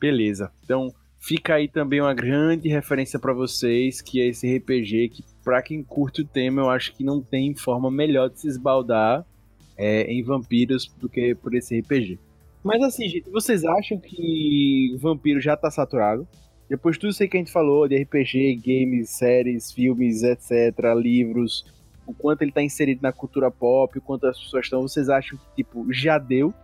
[0.00, 0.50] Beleza.
[0.64, 5.62] Então, fica aí também uma grande referência para vocês, que é esse RPG que, para
[5.62, 9.26] quem curte o tema, eu acho que não tem forma melhor de se esbaldar
[9.76, 12.18] é, em vampiros do que por esse RPG.
[12.62, 16.26] Mas assim, gente, vocês acham que vampiro já tá saturado?
[16.68, 21.64] Depois de tudo isso que a gente falou de RPG, games, séries, filmes, etc., livros,
[22.06, 25.38] o quanto ele está inserido na cultura pop, o quanto as pessoas estão, vocês acham
[25.38, 26.54] que, tipo, já deu?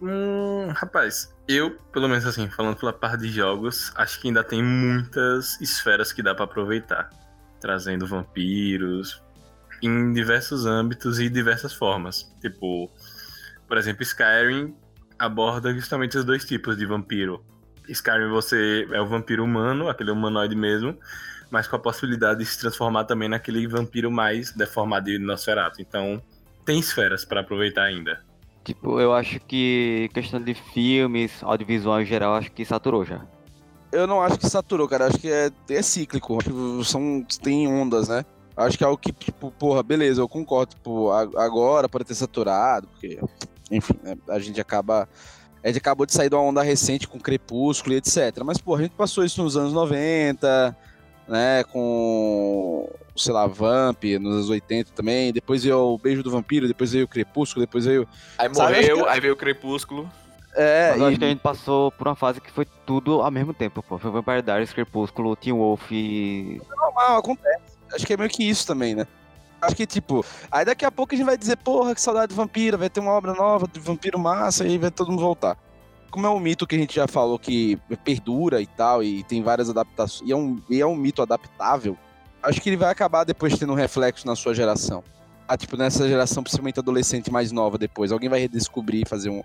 [0.00, 4.62] Hum, rapaz, eu, pelo menos assim, falando pela parte de jogos, acho que ainda tem
[4.62, 7.10] muitas esferas que dá para aproveitar.
[7.58, 9.20] Trazendo vampiros
[9.82, 12.34] em diversos âmbitos e diversas formas.
[12.40, 12.90] Tipo,
[13.66, 14.74] por exemplo, Skyrim
[15.18, 17.44] aborda justamente os dois tipos de vampiro.
[17.88, 20.96] Skyrim você é o vampiro humano, aquele humanoide mesmo,
[21.50, 25.80] mas com a possibilidade de se transformar também naquele vampiro mais deformado de Nosferatu.
[25.80, 26.22] Então,
[26.64, 28.22] tem esferas para aproveitar ainda.
[28.64, 33.24] Tipo, eu acho que questão de filmes, audiovisual em geral, acho que saturou já.
[33.90, 35.06] Eu não acho que saturou, cara.
[35.06, 36.38] Acho que é, é cíclico.
[36.84, 38.24] São, tem ondas, né?
[38.58, 40.74] Acho que é algo que, tipo, porra, beleza, eu concordo.
[40.74, 43.20] Tipo, agora pode ter saturado, porque,
[43.70, 45.08] enfim, né, a gente acaba.
[45.62, 48.42] A gente acabou de sair de uma onda recente com Crepúsculo e etc.
[48.44, 50.76] Mas, pô, a gente passou isso nos anos 90,
[51.28, 51.62] né?
[51.64, 55.32] Com, sei lá, Vamp nos anos 80 também.
[55.32, 58.08] Depois veio o Beijo do Vampiro, depois veio o Crepúsculo, depois veio.
[58.38, 59.08] Aí morreu, que...
[59.08, 60.10] aí veio o Crepúsculo.
[60.54, 61.08] É, Mas eu e...
[61.10, 63.98] acho que a gente passou por uma fase que foi tudo ao mesmo tempo, pô.
[63.98, 66.60] Foi Vampire Diaries, Crepúsculo, Teen Wolf e...
[66.72, 67.67] É normal, acontece.
[67.92, 69.06] Acho que é meio que isso também, né?
[69.60, 72.36] Acho que, tipo, aí daqui a pouco a gente vai dizer, porra, que saudade de
[72.36, 75.58] vampiro, vai ter uma obra nova de vampiro massa e vai todo mundo voltar
[76.10, 79.42] como é um mito que a gente já falou que perdura e tal, e tem
[79.42, 81.96] várias adaptações, e é um, e é um mito adaptável,
[82.42, 85.02] acho que ele vai acabar depois tendo um reflexo na sua geração.
[85.46, 88.12] Ah, tipo, nessa geração, principalmente adolescente mais nova depois.
[88.12, 89.42] Alguém vai redescobrir e fazer um,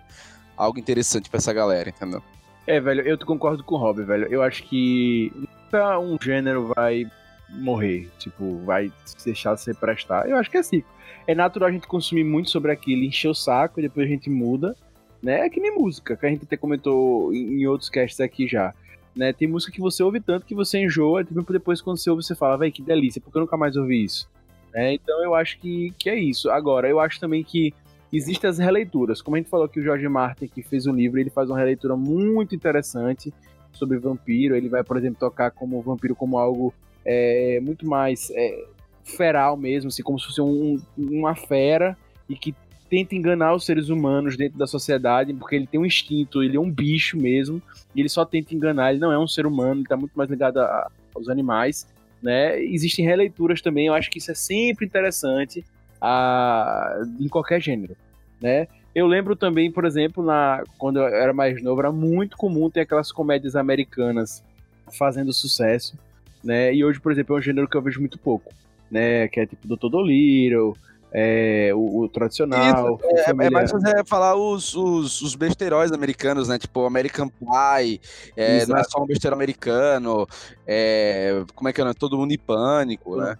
[0.57, 2.21] algo interessante para essa galera, entendeu?
[2.67, 4.27] É, velho, eu concordo com o Rob, velho.
[4.29, 7.05] Eu acho que nunca um gênero vai
[7.53, 8.91] morrer, tipo, vai
[9.23, 10.29] deixar de se prestar.
[10.29, 10.83] Eu acho que é assim.
[11.25, 14.29] É natural a gente consumir muito sobre aquilo, encher o saco e depois a gente
[14.29, 14.75] muda
[15.23, 15.45] né?
[15.45, 18.73] É que nem música, que a gente até comentou em outros casts aqui já.
[19.15, 19.31] Né?
[19.31, 22.35] Tem música que você ouve tanto que você enjoa, e depois quando você ouve você
[22.35, 24.29] fala, vai que delícia, porque eu nunca mais ouvi isso?
[24.73, 26.49] É, então eu acho que, que é isso.
[26.49, 27.73] Agora, eu acho também que
[28.11, 29.21] existem as releituras.
[29.21, 31.57] Como a gente falou que o George Martin, que fez o livro, ele faz uma
[31.57, 33.31] releitura muito interessante
[33.71, 34.55] sobre vampiro.
[34.55, 36.73] Ele vai, por exemplo, tocar como vampiro como algo
[37.05, 38.65] é, muito mais é,
[39.03, 41.97] feral mesmo, assim, como se fosse um, uma fera
[42.29, 42.55] e que
[42.89, 46.59] tenta enganar os seres humanos dentro da sociedade, porque ele tem um instinto, ele é
[46.59, 47.61] um bicho mesmo,
[47.95, 50.29] e ele só tenta enganar, ele não é um ser humano, ele tá muito mais
[50.29, 51.87] ligado a, aos animais,
[52.21, 52.61] né?
[52.63, 55.65] Existem releituras também, eu acho que isso é sempre interessante
[55.99, 57.97] a, em qualquer gênero,
[58.39, 58.67] né?
[58.93, 62.81] Eu lembro também, por exemplo, na, quando eu era mais novo, era muito comum ter
[62.81, 64.43] aquelas comédias americanas
[64.91, 65.97] fazendo sucesso,
[66.43, 66.73] né?
[66.73, 68.51] E hoje, por exemplo, é um gênero que eu vejo muito pouco,
[68.91, 69.27] né?
[69.27, 69.89] Que é tipo Dr.
[69.89, 70.75] Dolittle,
[71.13, 72.99] é, o, o, tradicional.
[72.99, 76.57] Isso, é, é, mais você falar os, os, os besteiróis americanos, né?
[76.57, 78.01] Tipo, American Pie,
[78.35, 80.27] é, não é só um besteiro americano,
[80.65, 81.93] é, como é que é?
[81.93, 83.37] Todo mundo em pânico, né?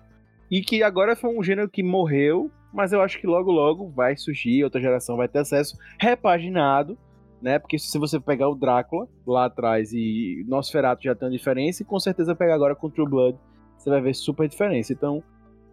[0.52, 4.16] E que agora foi um gênero que morreu, mas eu acho que logo, logo vai
[4.16, 6.96] surgir, outra geração vai ter acesso, repaginado,
[7.44, 7.60] né?
[7.60, 11.86] Porque se você pegar o Drácula lá atrás e Nosferatu já tem uma diferença, e
[11.86, 13.38] com certeza pegar agora com True Blood,
[13.78, 14.94] você vai ver super diferença.
[14.94, 15.24] Então,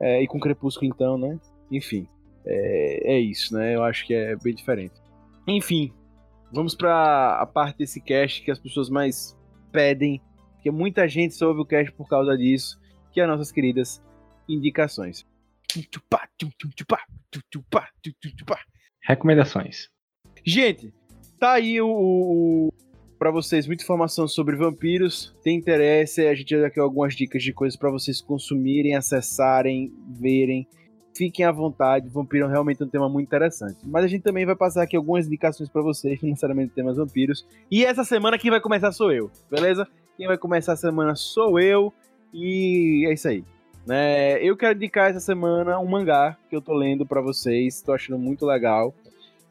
[0.00, 1.38] é, e com Crepúsculo então, né?
[1.70, 2.06] Enfim,
[2.44, 3.74] é, é isso, né?
[3.74, 4.94] Eu acho que é bem diferente.
[5.46, 5.92] Enfim,
[6.52, 9.38] vamos para a parte desse cast que as pessoas mais
[9.70, 10.20] pedem
[10.60, 12.78] porque muita gente só ouve o cast por causa disso,
[13.10, 14.02] que é as nossas queridas
[14.46, 15.26] indicações.
[19.02, 19.88] Recomendações.
[20.44, 20.92] Gente,
[21.40, 22.68] tá aí o, o
[23.18, 25.34] para vocês muita informação sobre vampiros.
[25.42, 30.66] Tem interesse, a gente dar aqui algumas dicas de coisas para vocês consumirem, acessarem, verem.
[31.16, 33.78] Fiquem à vontade, vampiro é realmente um tema muito interessante.
[33.84, 37.46] Mas a gente também vai passar aqui algumas indicações para vocês, não necessariamente temas vampiros.
[37.70, 39.88] E essa semana quem vai começar sou eu, beleza?
[40.16, 41.92] Quem vai começar a semana sou eu.
[42.32, 43.44] E é isso aí.
[43.86, 44.42] Né?
[44.42, 48.18] Eu quero indicar essa semana um mangá que eu tô lendo para vocês, tô achando
[48.18, 48.94] muito legal,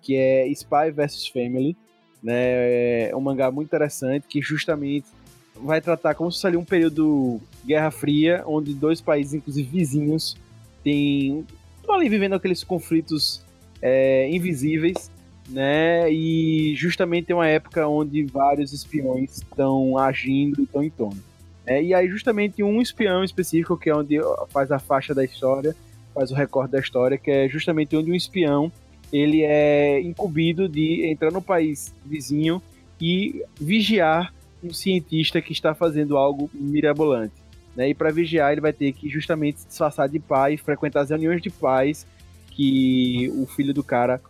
[0.02, 1.76] que é Spy vs Family.
[2.22, 3.10] Né?
[3.10, 5.08] É um mangá muito interessante que justamente
[5.56, 10.38] vai tratar como se fosse um período Guerra Fria, onde dois países, inclusive vizinhos,
[10.84, 11.46] têm
[11.90, 13.44] estão ali vivendo aqueles conflitos
[13.82, 15.10] é, invisíveis,
[15.50, 16.12] né?
[16.12, 21.22] E justamente tem uma época onde vários espiões estão agindo e estão em torno.
[21.66, 24.18] É, e aí justamente um espião específico, que é onde
[24.50, 25.76] faz a faixa da história,
[26.14, 28.72] faz o recorde da história, que é justamente onde um espião
[29.12, 32.62] ele é incumbido de entrar no país vizinho
[33.00, 34.34] e vigiar
[34.64, 37.34] um cientista que está fazendo algo mirabolante.
[37.76, 37.90] Né?
[37.90, 41.42] E para vigiar, ele vai ter que justamente se disfarçar de pai, frequentar as reuniões
[41.42, 42.06] de pais
[42.52, 44.22] que o filho do cara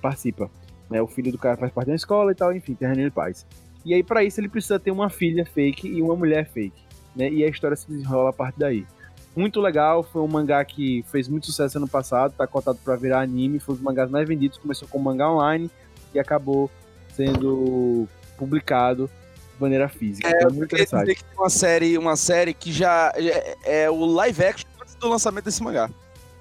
[0.00, 0.50] participa.
[0.88, 1.02] Né?
[1.02, 3.46] O filho do cara faz parte da escola e tal, enfim, tem reunião de pais.
[3.84, 6.80] E aí, para isso, ele precisa ter uma filha fake e uma mulher fake.
[7.16, 7.28] Né?
[7.28, 8.86] E a história se desenrola a partir daí.
[9.34, 13.20] Muito legal, foi um mangá que fez muito sucesso ano passado, tá cotado para virar
[13.20, 15.70] anime, foi um dos mangás mais vendidos, começou com mangá online
[16.14, 16.70] e acabou
[17.14, 18.06] sendo
[18.36, 19.10] publicado
[19.54, 20.28] de maneira física.
[20.28, 21.00] É, então, eu muito interessante.
[21.00, 24.94] dizer que tem uma série, uma série que já é, é o live action antes
[24.96, 25.88] do lançamento desse mangá.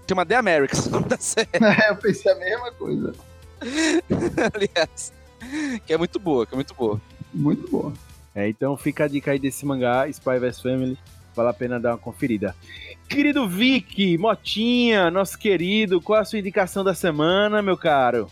[0.07, 1.47] Chama The Americans, o nome da série,
[1.87, 3.13] eu pensei a mesma coisa.
[4.53, 5.13] aliás.
[5.85, 6.99] Que é muito boa, que é muito boa.
[7.33, 7.93] Muito boa.
[8.35, 10.97] É, então fica a dica aí desse mangá, Spy vs Family,
[11.35, 12.55] vale a pena dar uma conferida.
[13.07, 18.29] Querido Vic, Motinha, nosso querido, qual a sua indicação da semana, meu caro?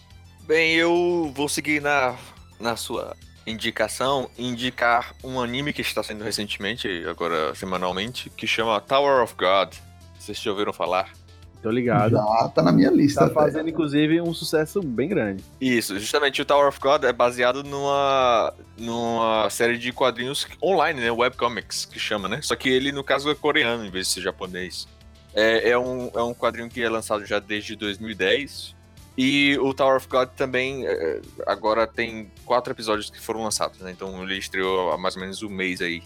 [0.48, 2.16] Bem, eu vou seguir na,
[2.60, 3.16] na sua
[3.46, 9.74] indicação, indicar um anime que está saindo recentemente, agora semanalmente, que chama Tower of God.
[10.18, 11.12] Vocês já ouviram falar?
[11.62, 12.12] Tô ligado.
[12.12, 13.20] Já tá na minha lista.
[13.22, 13.34] Tá até.
[13.34, 15.44] fazendo, inclusive, um sucesso bem grande.
[15.60, 21.12] Isso, justamente o Tower of God é baseado numa, numa série de quadrinhos online, né?
[21.12, 22.40] Webcomics, que chama, né?
[22.42, 24.88] Só que ele, no caso, é coreano em vez de ser japonês.
[25.34, 28.76] É, é, um, é um quadrinho que é lançado já desde 2010.
[29.18, 33.92] E o Tower of God também é, agora tem quatro episódios que foram lançados, né?
[33.92, 36.02] Então ele estreou há mais ou menos um mês aí.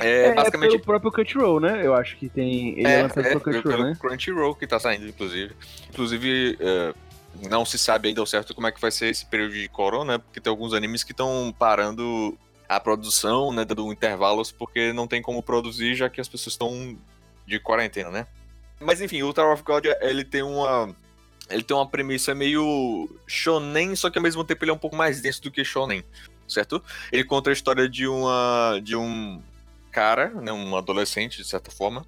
[0.00, 0.70] É, É, basicamente.
[0.72, 1.84] pelo próprio Crunchyroll, né?
[1.84, 2.78] Eu acho que tem...
[2.78, 3.96] Ele é, É, lançado é, pelo Crunchyroll, pelo né?
[3.98, 5.54] Crunchyroll que tá saindo, inclusive.
[5.88, 6.94] Inclusive, é,
[7.48, 10.14] não se sabe ainda ao certo como é que vai ser esse período de corona,
[10.14, 10.18] né?
[10.18, 12.36] Porque tem alguns animes que estão parando
[12.68, 13.64] a produção, né?
[13.64, 16.96] Dando intervalos, porque não tem como produzir, já que as pessoas estão
[17.46, 18.26] de quarentena, né?
[18.80, 20.94] Mas enfim, o Tower of God, ele tem uma...
[21.48, 24.96] Ele tem uma premissa meio shonen, só que ao mesmo tempo ele é um pouco
[24.96, 26.02] mais denso do que shonen,
[26.48, 26.82] certo?
[27.12, 28.80] Ele conta a história de uma...
[28.82, 29.40] De um
[29.96, 30.52] cara, né?
[30.52, 32.04] Um adolescente, de certa forma,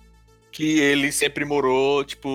[0.53, 2.29] que ele sempre morou, tipo,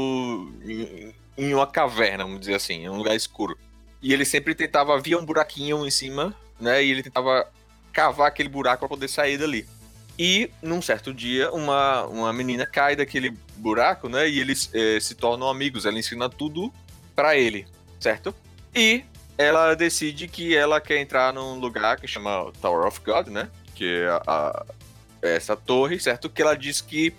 [0.65, 3.55] em, em uma caverna, vamos dizer assim, em um lugar escuro.
[4.01, 6.83] E ele sempre tentava, via um buraquinho em cima, né?
[6.83, 7.47] E ele tentava
[7.91, 9.67] cavar aquele buraco para poder sair dali.
[10.17, 14.27] E num certo dia, uma, uma menina cai daquele buraco, né?
[14.27, 15.85] E eles eh, se tornam amigos.
[15.85, 16.73] Ela ensina tudo
[17.15, 17.67] para ele,
[17.99, 18.33] certo?
[18.75, 19.03] E
[19.37, 23.49] ela decide que ela quer entrar num lugar que chama Tower of God, né?
[23.75, 24.65] Que é a- a,
[25.23, 26.29] essa torre, certo?
[26.29, 27.13] Que ela diz que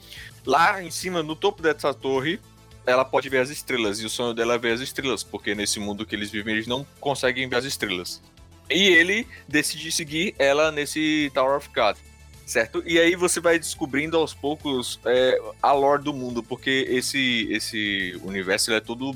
[0.44, 2.38] lá em cima, no topo dessa torre,
[2.86, 4.00] ela pode ver as estrelas.
[4.00, 6.66] E o sonho dela é ver as estrelas, porque nesse mundo que eles vivem, eles
[6.66, 8.22] não conseguem ver as estrelas.
[8.70, 11.96] E ele decide seguir ela nesse Tower of God,
[12.46, 12.82] certo?
[12.86, 18.18] E aí você vai descobrindo aos poucos é, a lore do mundo, porque esse, esse
[18.22, 19.14] universo é todo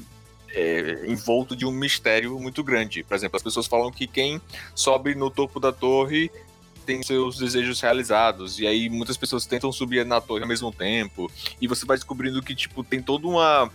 [0.51, 3.03] é, envolto de um mistério muito grande.
[3.03, 4.41] Por exemplo, as pessoas falam que quem
[4.75, 6.31] sobe no topo da torre
[6.89, 8.59] tem seus desejos realizados.
[8.59, 11.31] E aí muitas pessoas tentam subir na torre ao mesmo tempo.
[11.61, 13.71] E você vai descobrindo que, tipo, tem toda uma,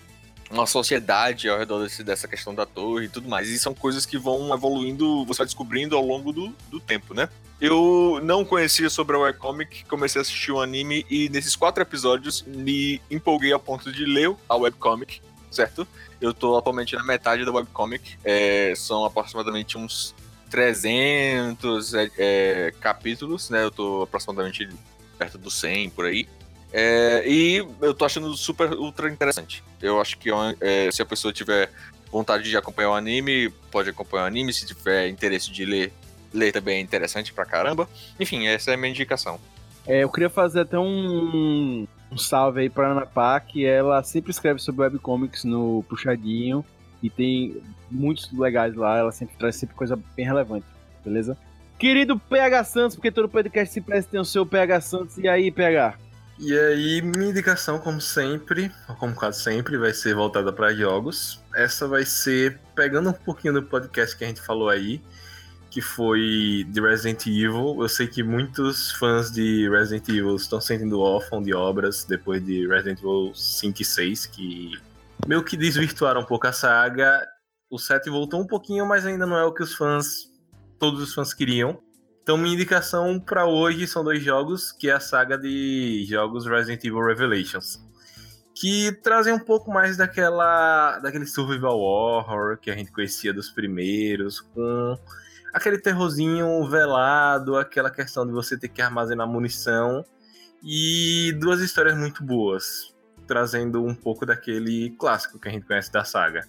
[0.49, 3.49] uma sociedade ao redor desse- dessa questão da torre e tudo mais.
[3.49, 7.30] E são coisas que vão evoluindo, você vai descobrindo ao longo do, do tempo, né?
[7.61, 12.41] Eu não conhecia sobre a webcomic, comecei a assistir o anime e nesses quatro episódios
[12.48, 15.22] me empolguei a ponto de ler a webcomic,
[15.52, 15.88] certo?
[16.19, 20.15] Eu tô atualmente na metade da webcomic, é, são aproximadamente uns
[20.54, 23.64] 300 é, é, capítulos, né?
[23.64, 24.70] Eu tô aproximadamente
[25.18, 26.30] perto dos 100 por aí.
[26.72, 29.64] É, e eu tô achando super ultra interessante.
[29.82, 30.30] Eu acho que
[30.62, 31.72] é, se a pessoa tiver
[32.12, 34.54] vontade de acompanhar o anime, pode acompanhar o anime.
[34.54, 35.92] Se tiver interesse de ler,
[36.32, 37.90] ler também é interessante pra caramba.
[38.20, 39.40] Enfim, essa é a minha indicação.
[39.88, 44.30] É, eu queria fazer até um, um salve aí pra Ana Pá, que ela sempre
[44.30, 46.64] escreve sobre webcomics no Puxadinho
[47.04, 47.62] e tem
[47.92, 50.66] muitos legais lá, ela sempre traz sempre coisa bem relevante,
[51.04, 51.38] beleza?
[51.78, 55.98] Querido PH Santos, porque todo podcast sempre tem o seu PH Santos, e aí, PH?
[56.40, 61.42] E aí, minha indicação, como sempre, como quase sempre, vai ser voltada para jogos.
[61.54, 65.02] Essa vai ser pegando um pouquinho do podcast que a gente falou aí,
[65.70, 67.78] que foi de Resident Evil.
[67.80, 72.68] Eu sei que muitos fãs de Resident Evil estão sentindo órfão de obras depois de
[72.68, 74.72] Resident Evil 5 e 6, que
[75.28, 77.26] meio que desvirtuaram um pouco a saga.
[77.70, 80.30] O 7 voltou um pouquinho, mas ainda não é o que os fãs,
[80.80, 81.80] todos os fãs queriam.
[82.22, 86.84] Então, minha indicação para hoje são dois jogos, que é a saga de jogos Resident
[86.86, 87.84] Evil Revelations,
[88.56, 94.40] que trazem um pouco mais daquela daquele survival horror que a gente conhecia dos primeiros,
[94.40, 94.98] com
[95.54, 100.06] aquele terrorzinho velado, aquela questão de você ter que armazenar munição
[100.64, 102.93] e duas histórias muito boas,
[103.28, 106.48] trazendo um pouco daquele clássico que a gente conhece da saga.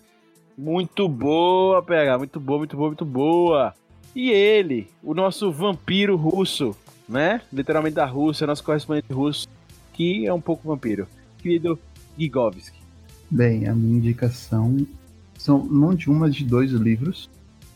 [0.57, 3.75] Muito boa, PH, muito boa, muito boa, muito boa.
[4.15, 6.77] E ele, o nosso vampiro russo,
[7.09, 7.41] né?
[7.53, 9.49] Literalmente da Rússia, nosso correspondente russo,
[9.93, 11.09] que é um pouco vampiro.
[11.39, 11.79] Querido
[12.17, 12.79] Gigovski.
[13.31, 14.87] Bem, a minha indicação
[15.37, 17.29] são não de uma, de dois livros,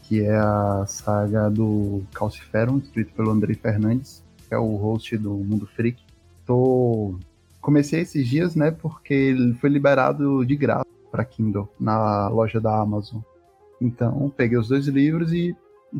[0.04, 5.34] que é a saga do Calciferum, escrito pelo Andrei Fernandes, que é o host do
[5.34, 6.00] Mundo Freak.
[6.46, 7.16] Tô...
[7.60, 12.80] Comecei esses dias, né, porque ele foi liberado de graça para Kindle na loja da
[12.80, 13.20] Amazon.
[13.80, 15.56] Então, peguei os dois livros e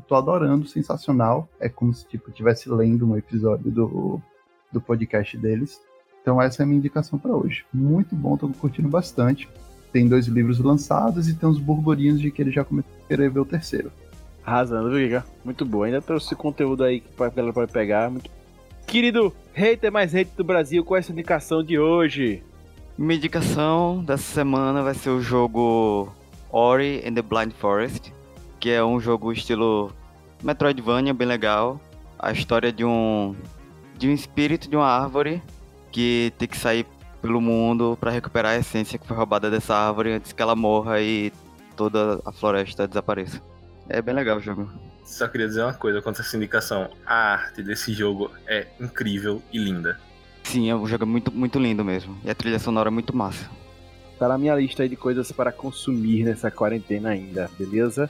[0.07, 1.49] tô adorando, sensacional.
[1.59, 4.23] É como se tipo estivesse lendo um episódio do,
[4.73, 5.81] do podcast deles.
[6.21, 7.65] Então essa é a minha indicação para hoje.
[7.73, 9.49] Muito bom, tô curtindo bastante.
[9.93, 13.31] Tem dois livros lançados e tem uns burburinhos de que ele já começou a querer
[13.31, 13.91] ver o terceiro.
[14.45, 15.25] Arrasando, Giga.
[15.45, 15.83] Muito bom.
[15.83, 18.11] Ainda trouxe conteúdo aí que a galera pode pegar.
[18.11, 18.31] Muito...
[18.89, 22.43] Querido hater mais hater do Brasil, qual é essa indicação de hoje?
[22.97, 26.13] Minha indicação dessa semana vai ser o jogo
[26.51, 28.13] Ori and the Blind Forest
[28.59, 29.93] que é um jogo estilo
[30.43, 31.81] Metroidvania, bem legal.
[32.19, 33.35] A história de um
[33.97, 35.43] de um espírito de uma árvore
[35.91, 36.87] que tem que sair
[37.21, 41.01] pelo mundo para recuperar a essência que foi roubada dessa árvore antes que ela morra
[41.01, 41.33] e
[41.77, 43.43] toda a floresta desapareça.
[43.89, 44.69] É bem legal o jogo.
[45.09, 46.91] Só queria dizer uma coisa quanto a essa indicação.
[47.05, 49.99] A arte desse jogo é incrível e linda.
[50.45, 52.17] Sim, é um jogo muito, muito lindo mesmo.
[52.23, 53.51] E a trilha sonora é muito massa.
[54.19, 58.09] Tá na minha lista aí de coisas para consumir nessa quarentena ainda, beleza?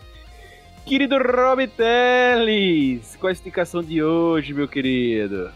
[0.84, 5.50] Querido Rob Teles, qual é a explicação de hoje, meu querido?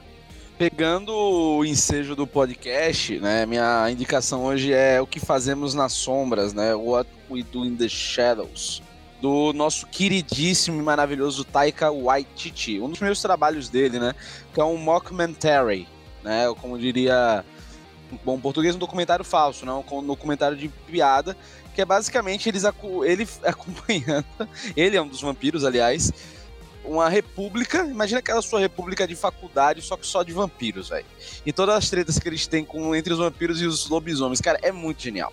[0.56, 3.44] Pegando o ensejo do podcast, né?
[3.46, 6.72] Minha indicação hoje é o que fazemos nas sombras, né?
[6.74, 8.80] What we do in the shadows.
[9.22, 12.78] Do nosso queridíssimo e maravilhoso Taika Waititi.
[12.78, 14.14] Um dos primeiros trabalhos dele, né?
[14.52, 15.88] Que é um mockumentary,
[16.22, 16.52] né?
[16.60, 17.44] Como diria
[18.24, 19.72] bom português, um documentário falso, né?
[19.72, 21.36] Um documentário de piada
[21.74, 22.64] que é basicamente eles
[23.04, 24.26] ele acompanhando,
[24.76, 26.12] ele é um dos vampiros, aliás,
[26.84, 31.06] uma república, imagina aquela sua república de faculdade, só que só de vampiros, velho.
[31.46, 34.58] E todas as tretas que eles têm com, entre os vampiros e os lobisomens, cara,
[34.62, 35.32] é muito genial.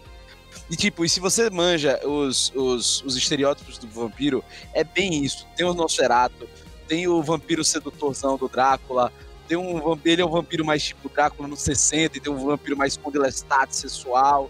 [0.69, 4.43] E tipo, e se você manja os, os, os estereótipos do vampiro,
[4.73, 5.47] é bem isso.
[5.55, 6.47] Tem o Nosferatu,
[6.87, 9.11] tem o vampiro sedutorzão do Drácula,
[9.47, 12.77] tem um ele é um vampiro mais tipo Drácula nos 60, e tem um vampiro
[12.77, 14.49] mais com delestate sexual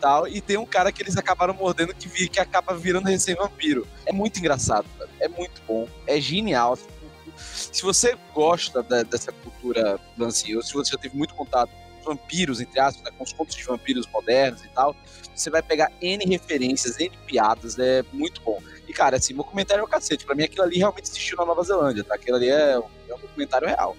[0.00, 3.86] tal, e tem um cara que eles acabaram mordendo que, vi, que acaba virando recém-vampiro.
[4.04, 5.10] É muito engraçado, cara.
[5.20, 6.78] é muito bom, é genial.
[7.36, 12.14] Se você gosta da, dessa cultura lance, ou se você já teve muito contato com
[12.14, 14.94] vampiros, entre aspas, né, com os contos de vampiros modernos e tal,
[15.36, 18.60] você vai pegar N referências, N piadas, é muito bom.
[18.88, 20.24] E, cara, assim, meu comentário é o cacete.
[20.24, 22.14] Pra mim, aquilo ali realmente existiu na Nova Zelândia, tá?
[22.14, 23.96] Aquilo ali é, é um documentário real.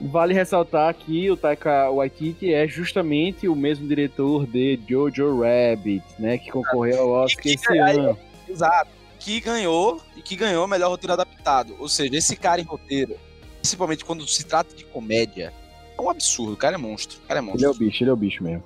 [0.00, 6.38] Vale ressaltar que o Taika Waititi é justamente o mesmo diretor de Jojo Rabbit, né,
[6.38, 8.16] que concorreu ao Oscar que, esse ano.
[8.48, 8.90] Exato.
[9.18, 11.74] Que ganhou e que ganhou o melhor roteiro adaptado.
[11.80, 13.16] Ou seja, esse cara em roteiro,
[13.60, 15.52] principalmente quando se trata de comédia,
[15.98, 16.52] é um absurdo.
[16.52, 17.18] O cara é monstro.
[17.24, 17.60] O cara é monstro.
[17.60, 18.62] Ele é o bicho, ele é o bicho mesmo.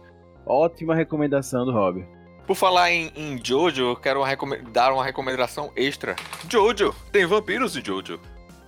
[0.46, 2.06] Ótima recomendação do Rob.
[2.46, 6.16] Por falar em, em Jojo, eu quero uma dar uma recomendação extra.
[6.48, 6.94] Jojo!
[7.12, 8.20] Tem vampiros de Jojo.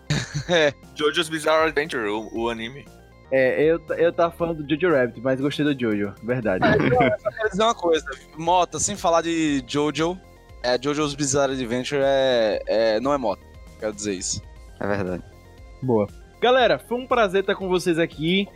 [0.49, 0.73] é.
[0.95, 2.85] Jojo's Bizarre Adventure, o, o, anime.
[3.31, 6.65] É, eu, eu tava falando do Jojo Rabbit, mas gostei do Jojo, verdade.
[6.65, 8.07] É, eu só quero dizer uma coisa,
[8.37, 10.17] Mota, sem falar de Jojo,
[10.63, 13.43] é, Jojo's Bizarre Adventure é, é, não é Mota,
[13.81, 14.41] quero dizer isso.
[14.79, 15.23] É verdade.
[15.83, 16.07] Boa.
[16.41, 18.47] Galera, foi um prazer estar com vocês aqui.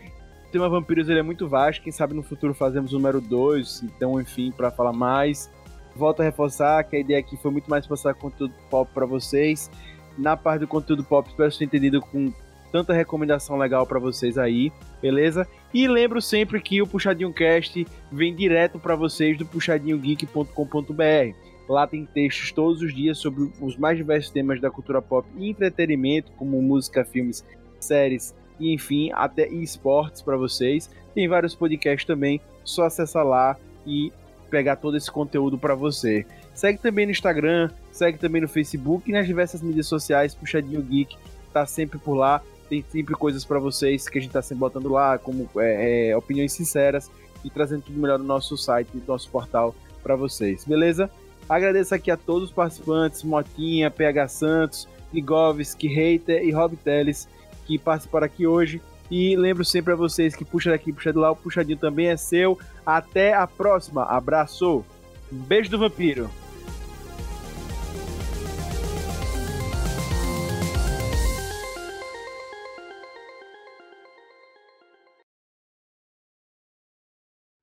[0.48, 3.82] O tema Vampiros ele é muito vasto, quem sabe no futuro fazemos o número 2,
[3.82, 5.50] então, enfim, para falar mais.
[5.94, 9.70] Volto a reforçar que a ideia aqui foi muito mais passar conteúdo pop para vocês
[10.16, 12.32] na parte do conteúdo pop, espero ser entendido com
[12.72, 15.46] tanta recomendação legal para vocês aí, beleza?
[15.72, 21.36] E lembro sempre que o Puxadinho Cast vem direto para vocês do puxadinhogeek.com.br.
[21.68, 25.50] Lá tem textos todos os dias sobre os mais diversos temas da cultura pop e
[25.50, 27.44] entretenimento, como música, filmes,
[27.78, 30.90] séries e enfim, até esportes para vocês.
[31.14, 33.56] Tem vários podcasts também, só acessar lá
[33.86, 34.12] e
[34.50, 36.26] pegar todo esse conteúdo para você.
[36.54, 41.16] Segue também no Instagram, segue também no Facebook e nas diversas mídias sociais, Puxadinho Geek
[41.52, 42.42] tá sempre por lá.
[42.68, 46.16] Tem sempre coisas para vocês que a gente tá sempre botando lá, como é, é,
[46.16, 47.10] opiniões sinceras
[47.44, 51.10] e trazendo tudo melhor no nosso site, no nosso portal para vocês, beleza?
[51.48, 57.26] Agradeço aqui a todos os participantes, Motinha, PH Santos, Ligovski, Hater e Rob Teles,
[57.68, 58.80] que participaram aqui hoje.
[59.10, 62.16] E lembro sempre a vocês que puxa daqui, puxa de lá, o puxadinho também é
[62.16, 62.58] seu.
[62.84, 64.04] Até a próxima.
[64.04, 64.84] Abraço.
[65.30, 66.30] Um beijo do vampiro.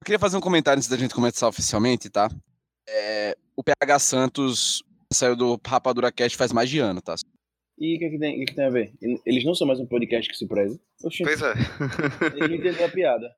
[0.02, 2.30] Eu queria fazer um comentário antes da gente começar oficialmente, tá?
[2.88, 7.16] É, o PH Santos saiu do Rapadura Cast faz mais de ano, tá?
[7.78, 8.94] E o que, que, tem, que, que tem a ver?
[9.26, 10.80] Eles não são mais um podcast que se preze.
[11.04, 11.24] Oxi.
[11.24, 11.54] Pois é.
[12.36, 13.36] Ele não entendeu a piada.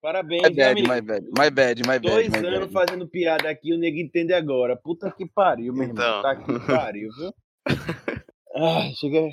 [0.00, 2.00] Parabéns, my bad, my bad, my bad, my bad.
[2.00, 2.72] Dois my anos bad.
[2.72, 4.76] fazendo piada aqui, o nego entende agora.
[4.76, 5.94] Puta que pariu, meu irmão.
[5.94, 6.22] Então.
[6.22, 7.34] Tá que pariu, viu?
[8.54, 9.30] Ai, cheguei.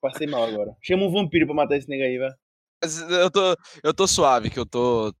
[0.00, 0.74] Passei mal agora.
[0.82, 2.34] Chama um vampiro pra matar esse nego aí, velho.
[2.82, 5.12] Mas eu tô, eu tô suave, que eu tô.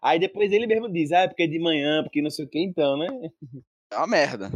[0.00, 2.48] Aí depois ele mesmo diz, ah, é porque é de manhã, porque não sei o
[2.48, 3.08] que, então, né?
[3.90, 4.52] É uma merda.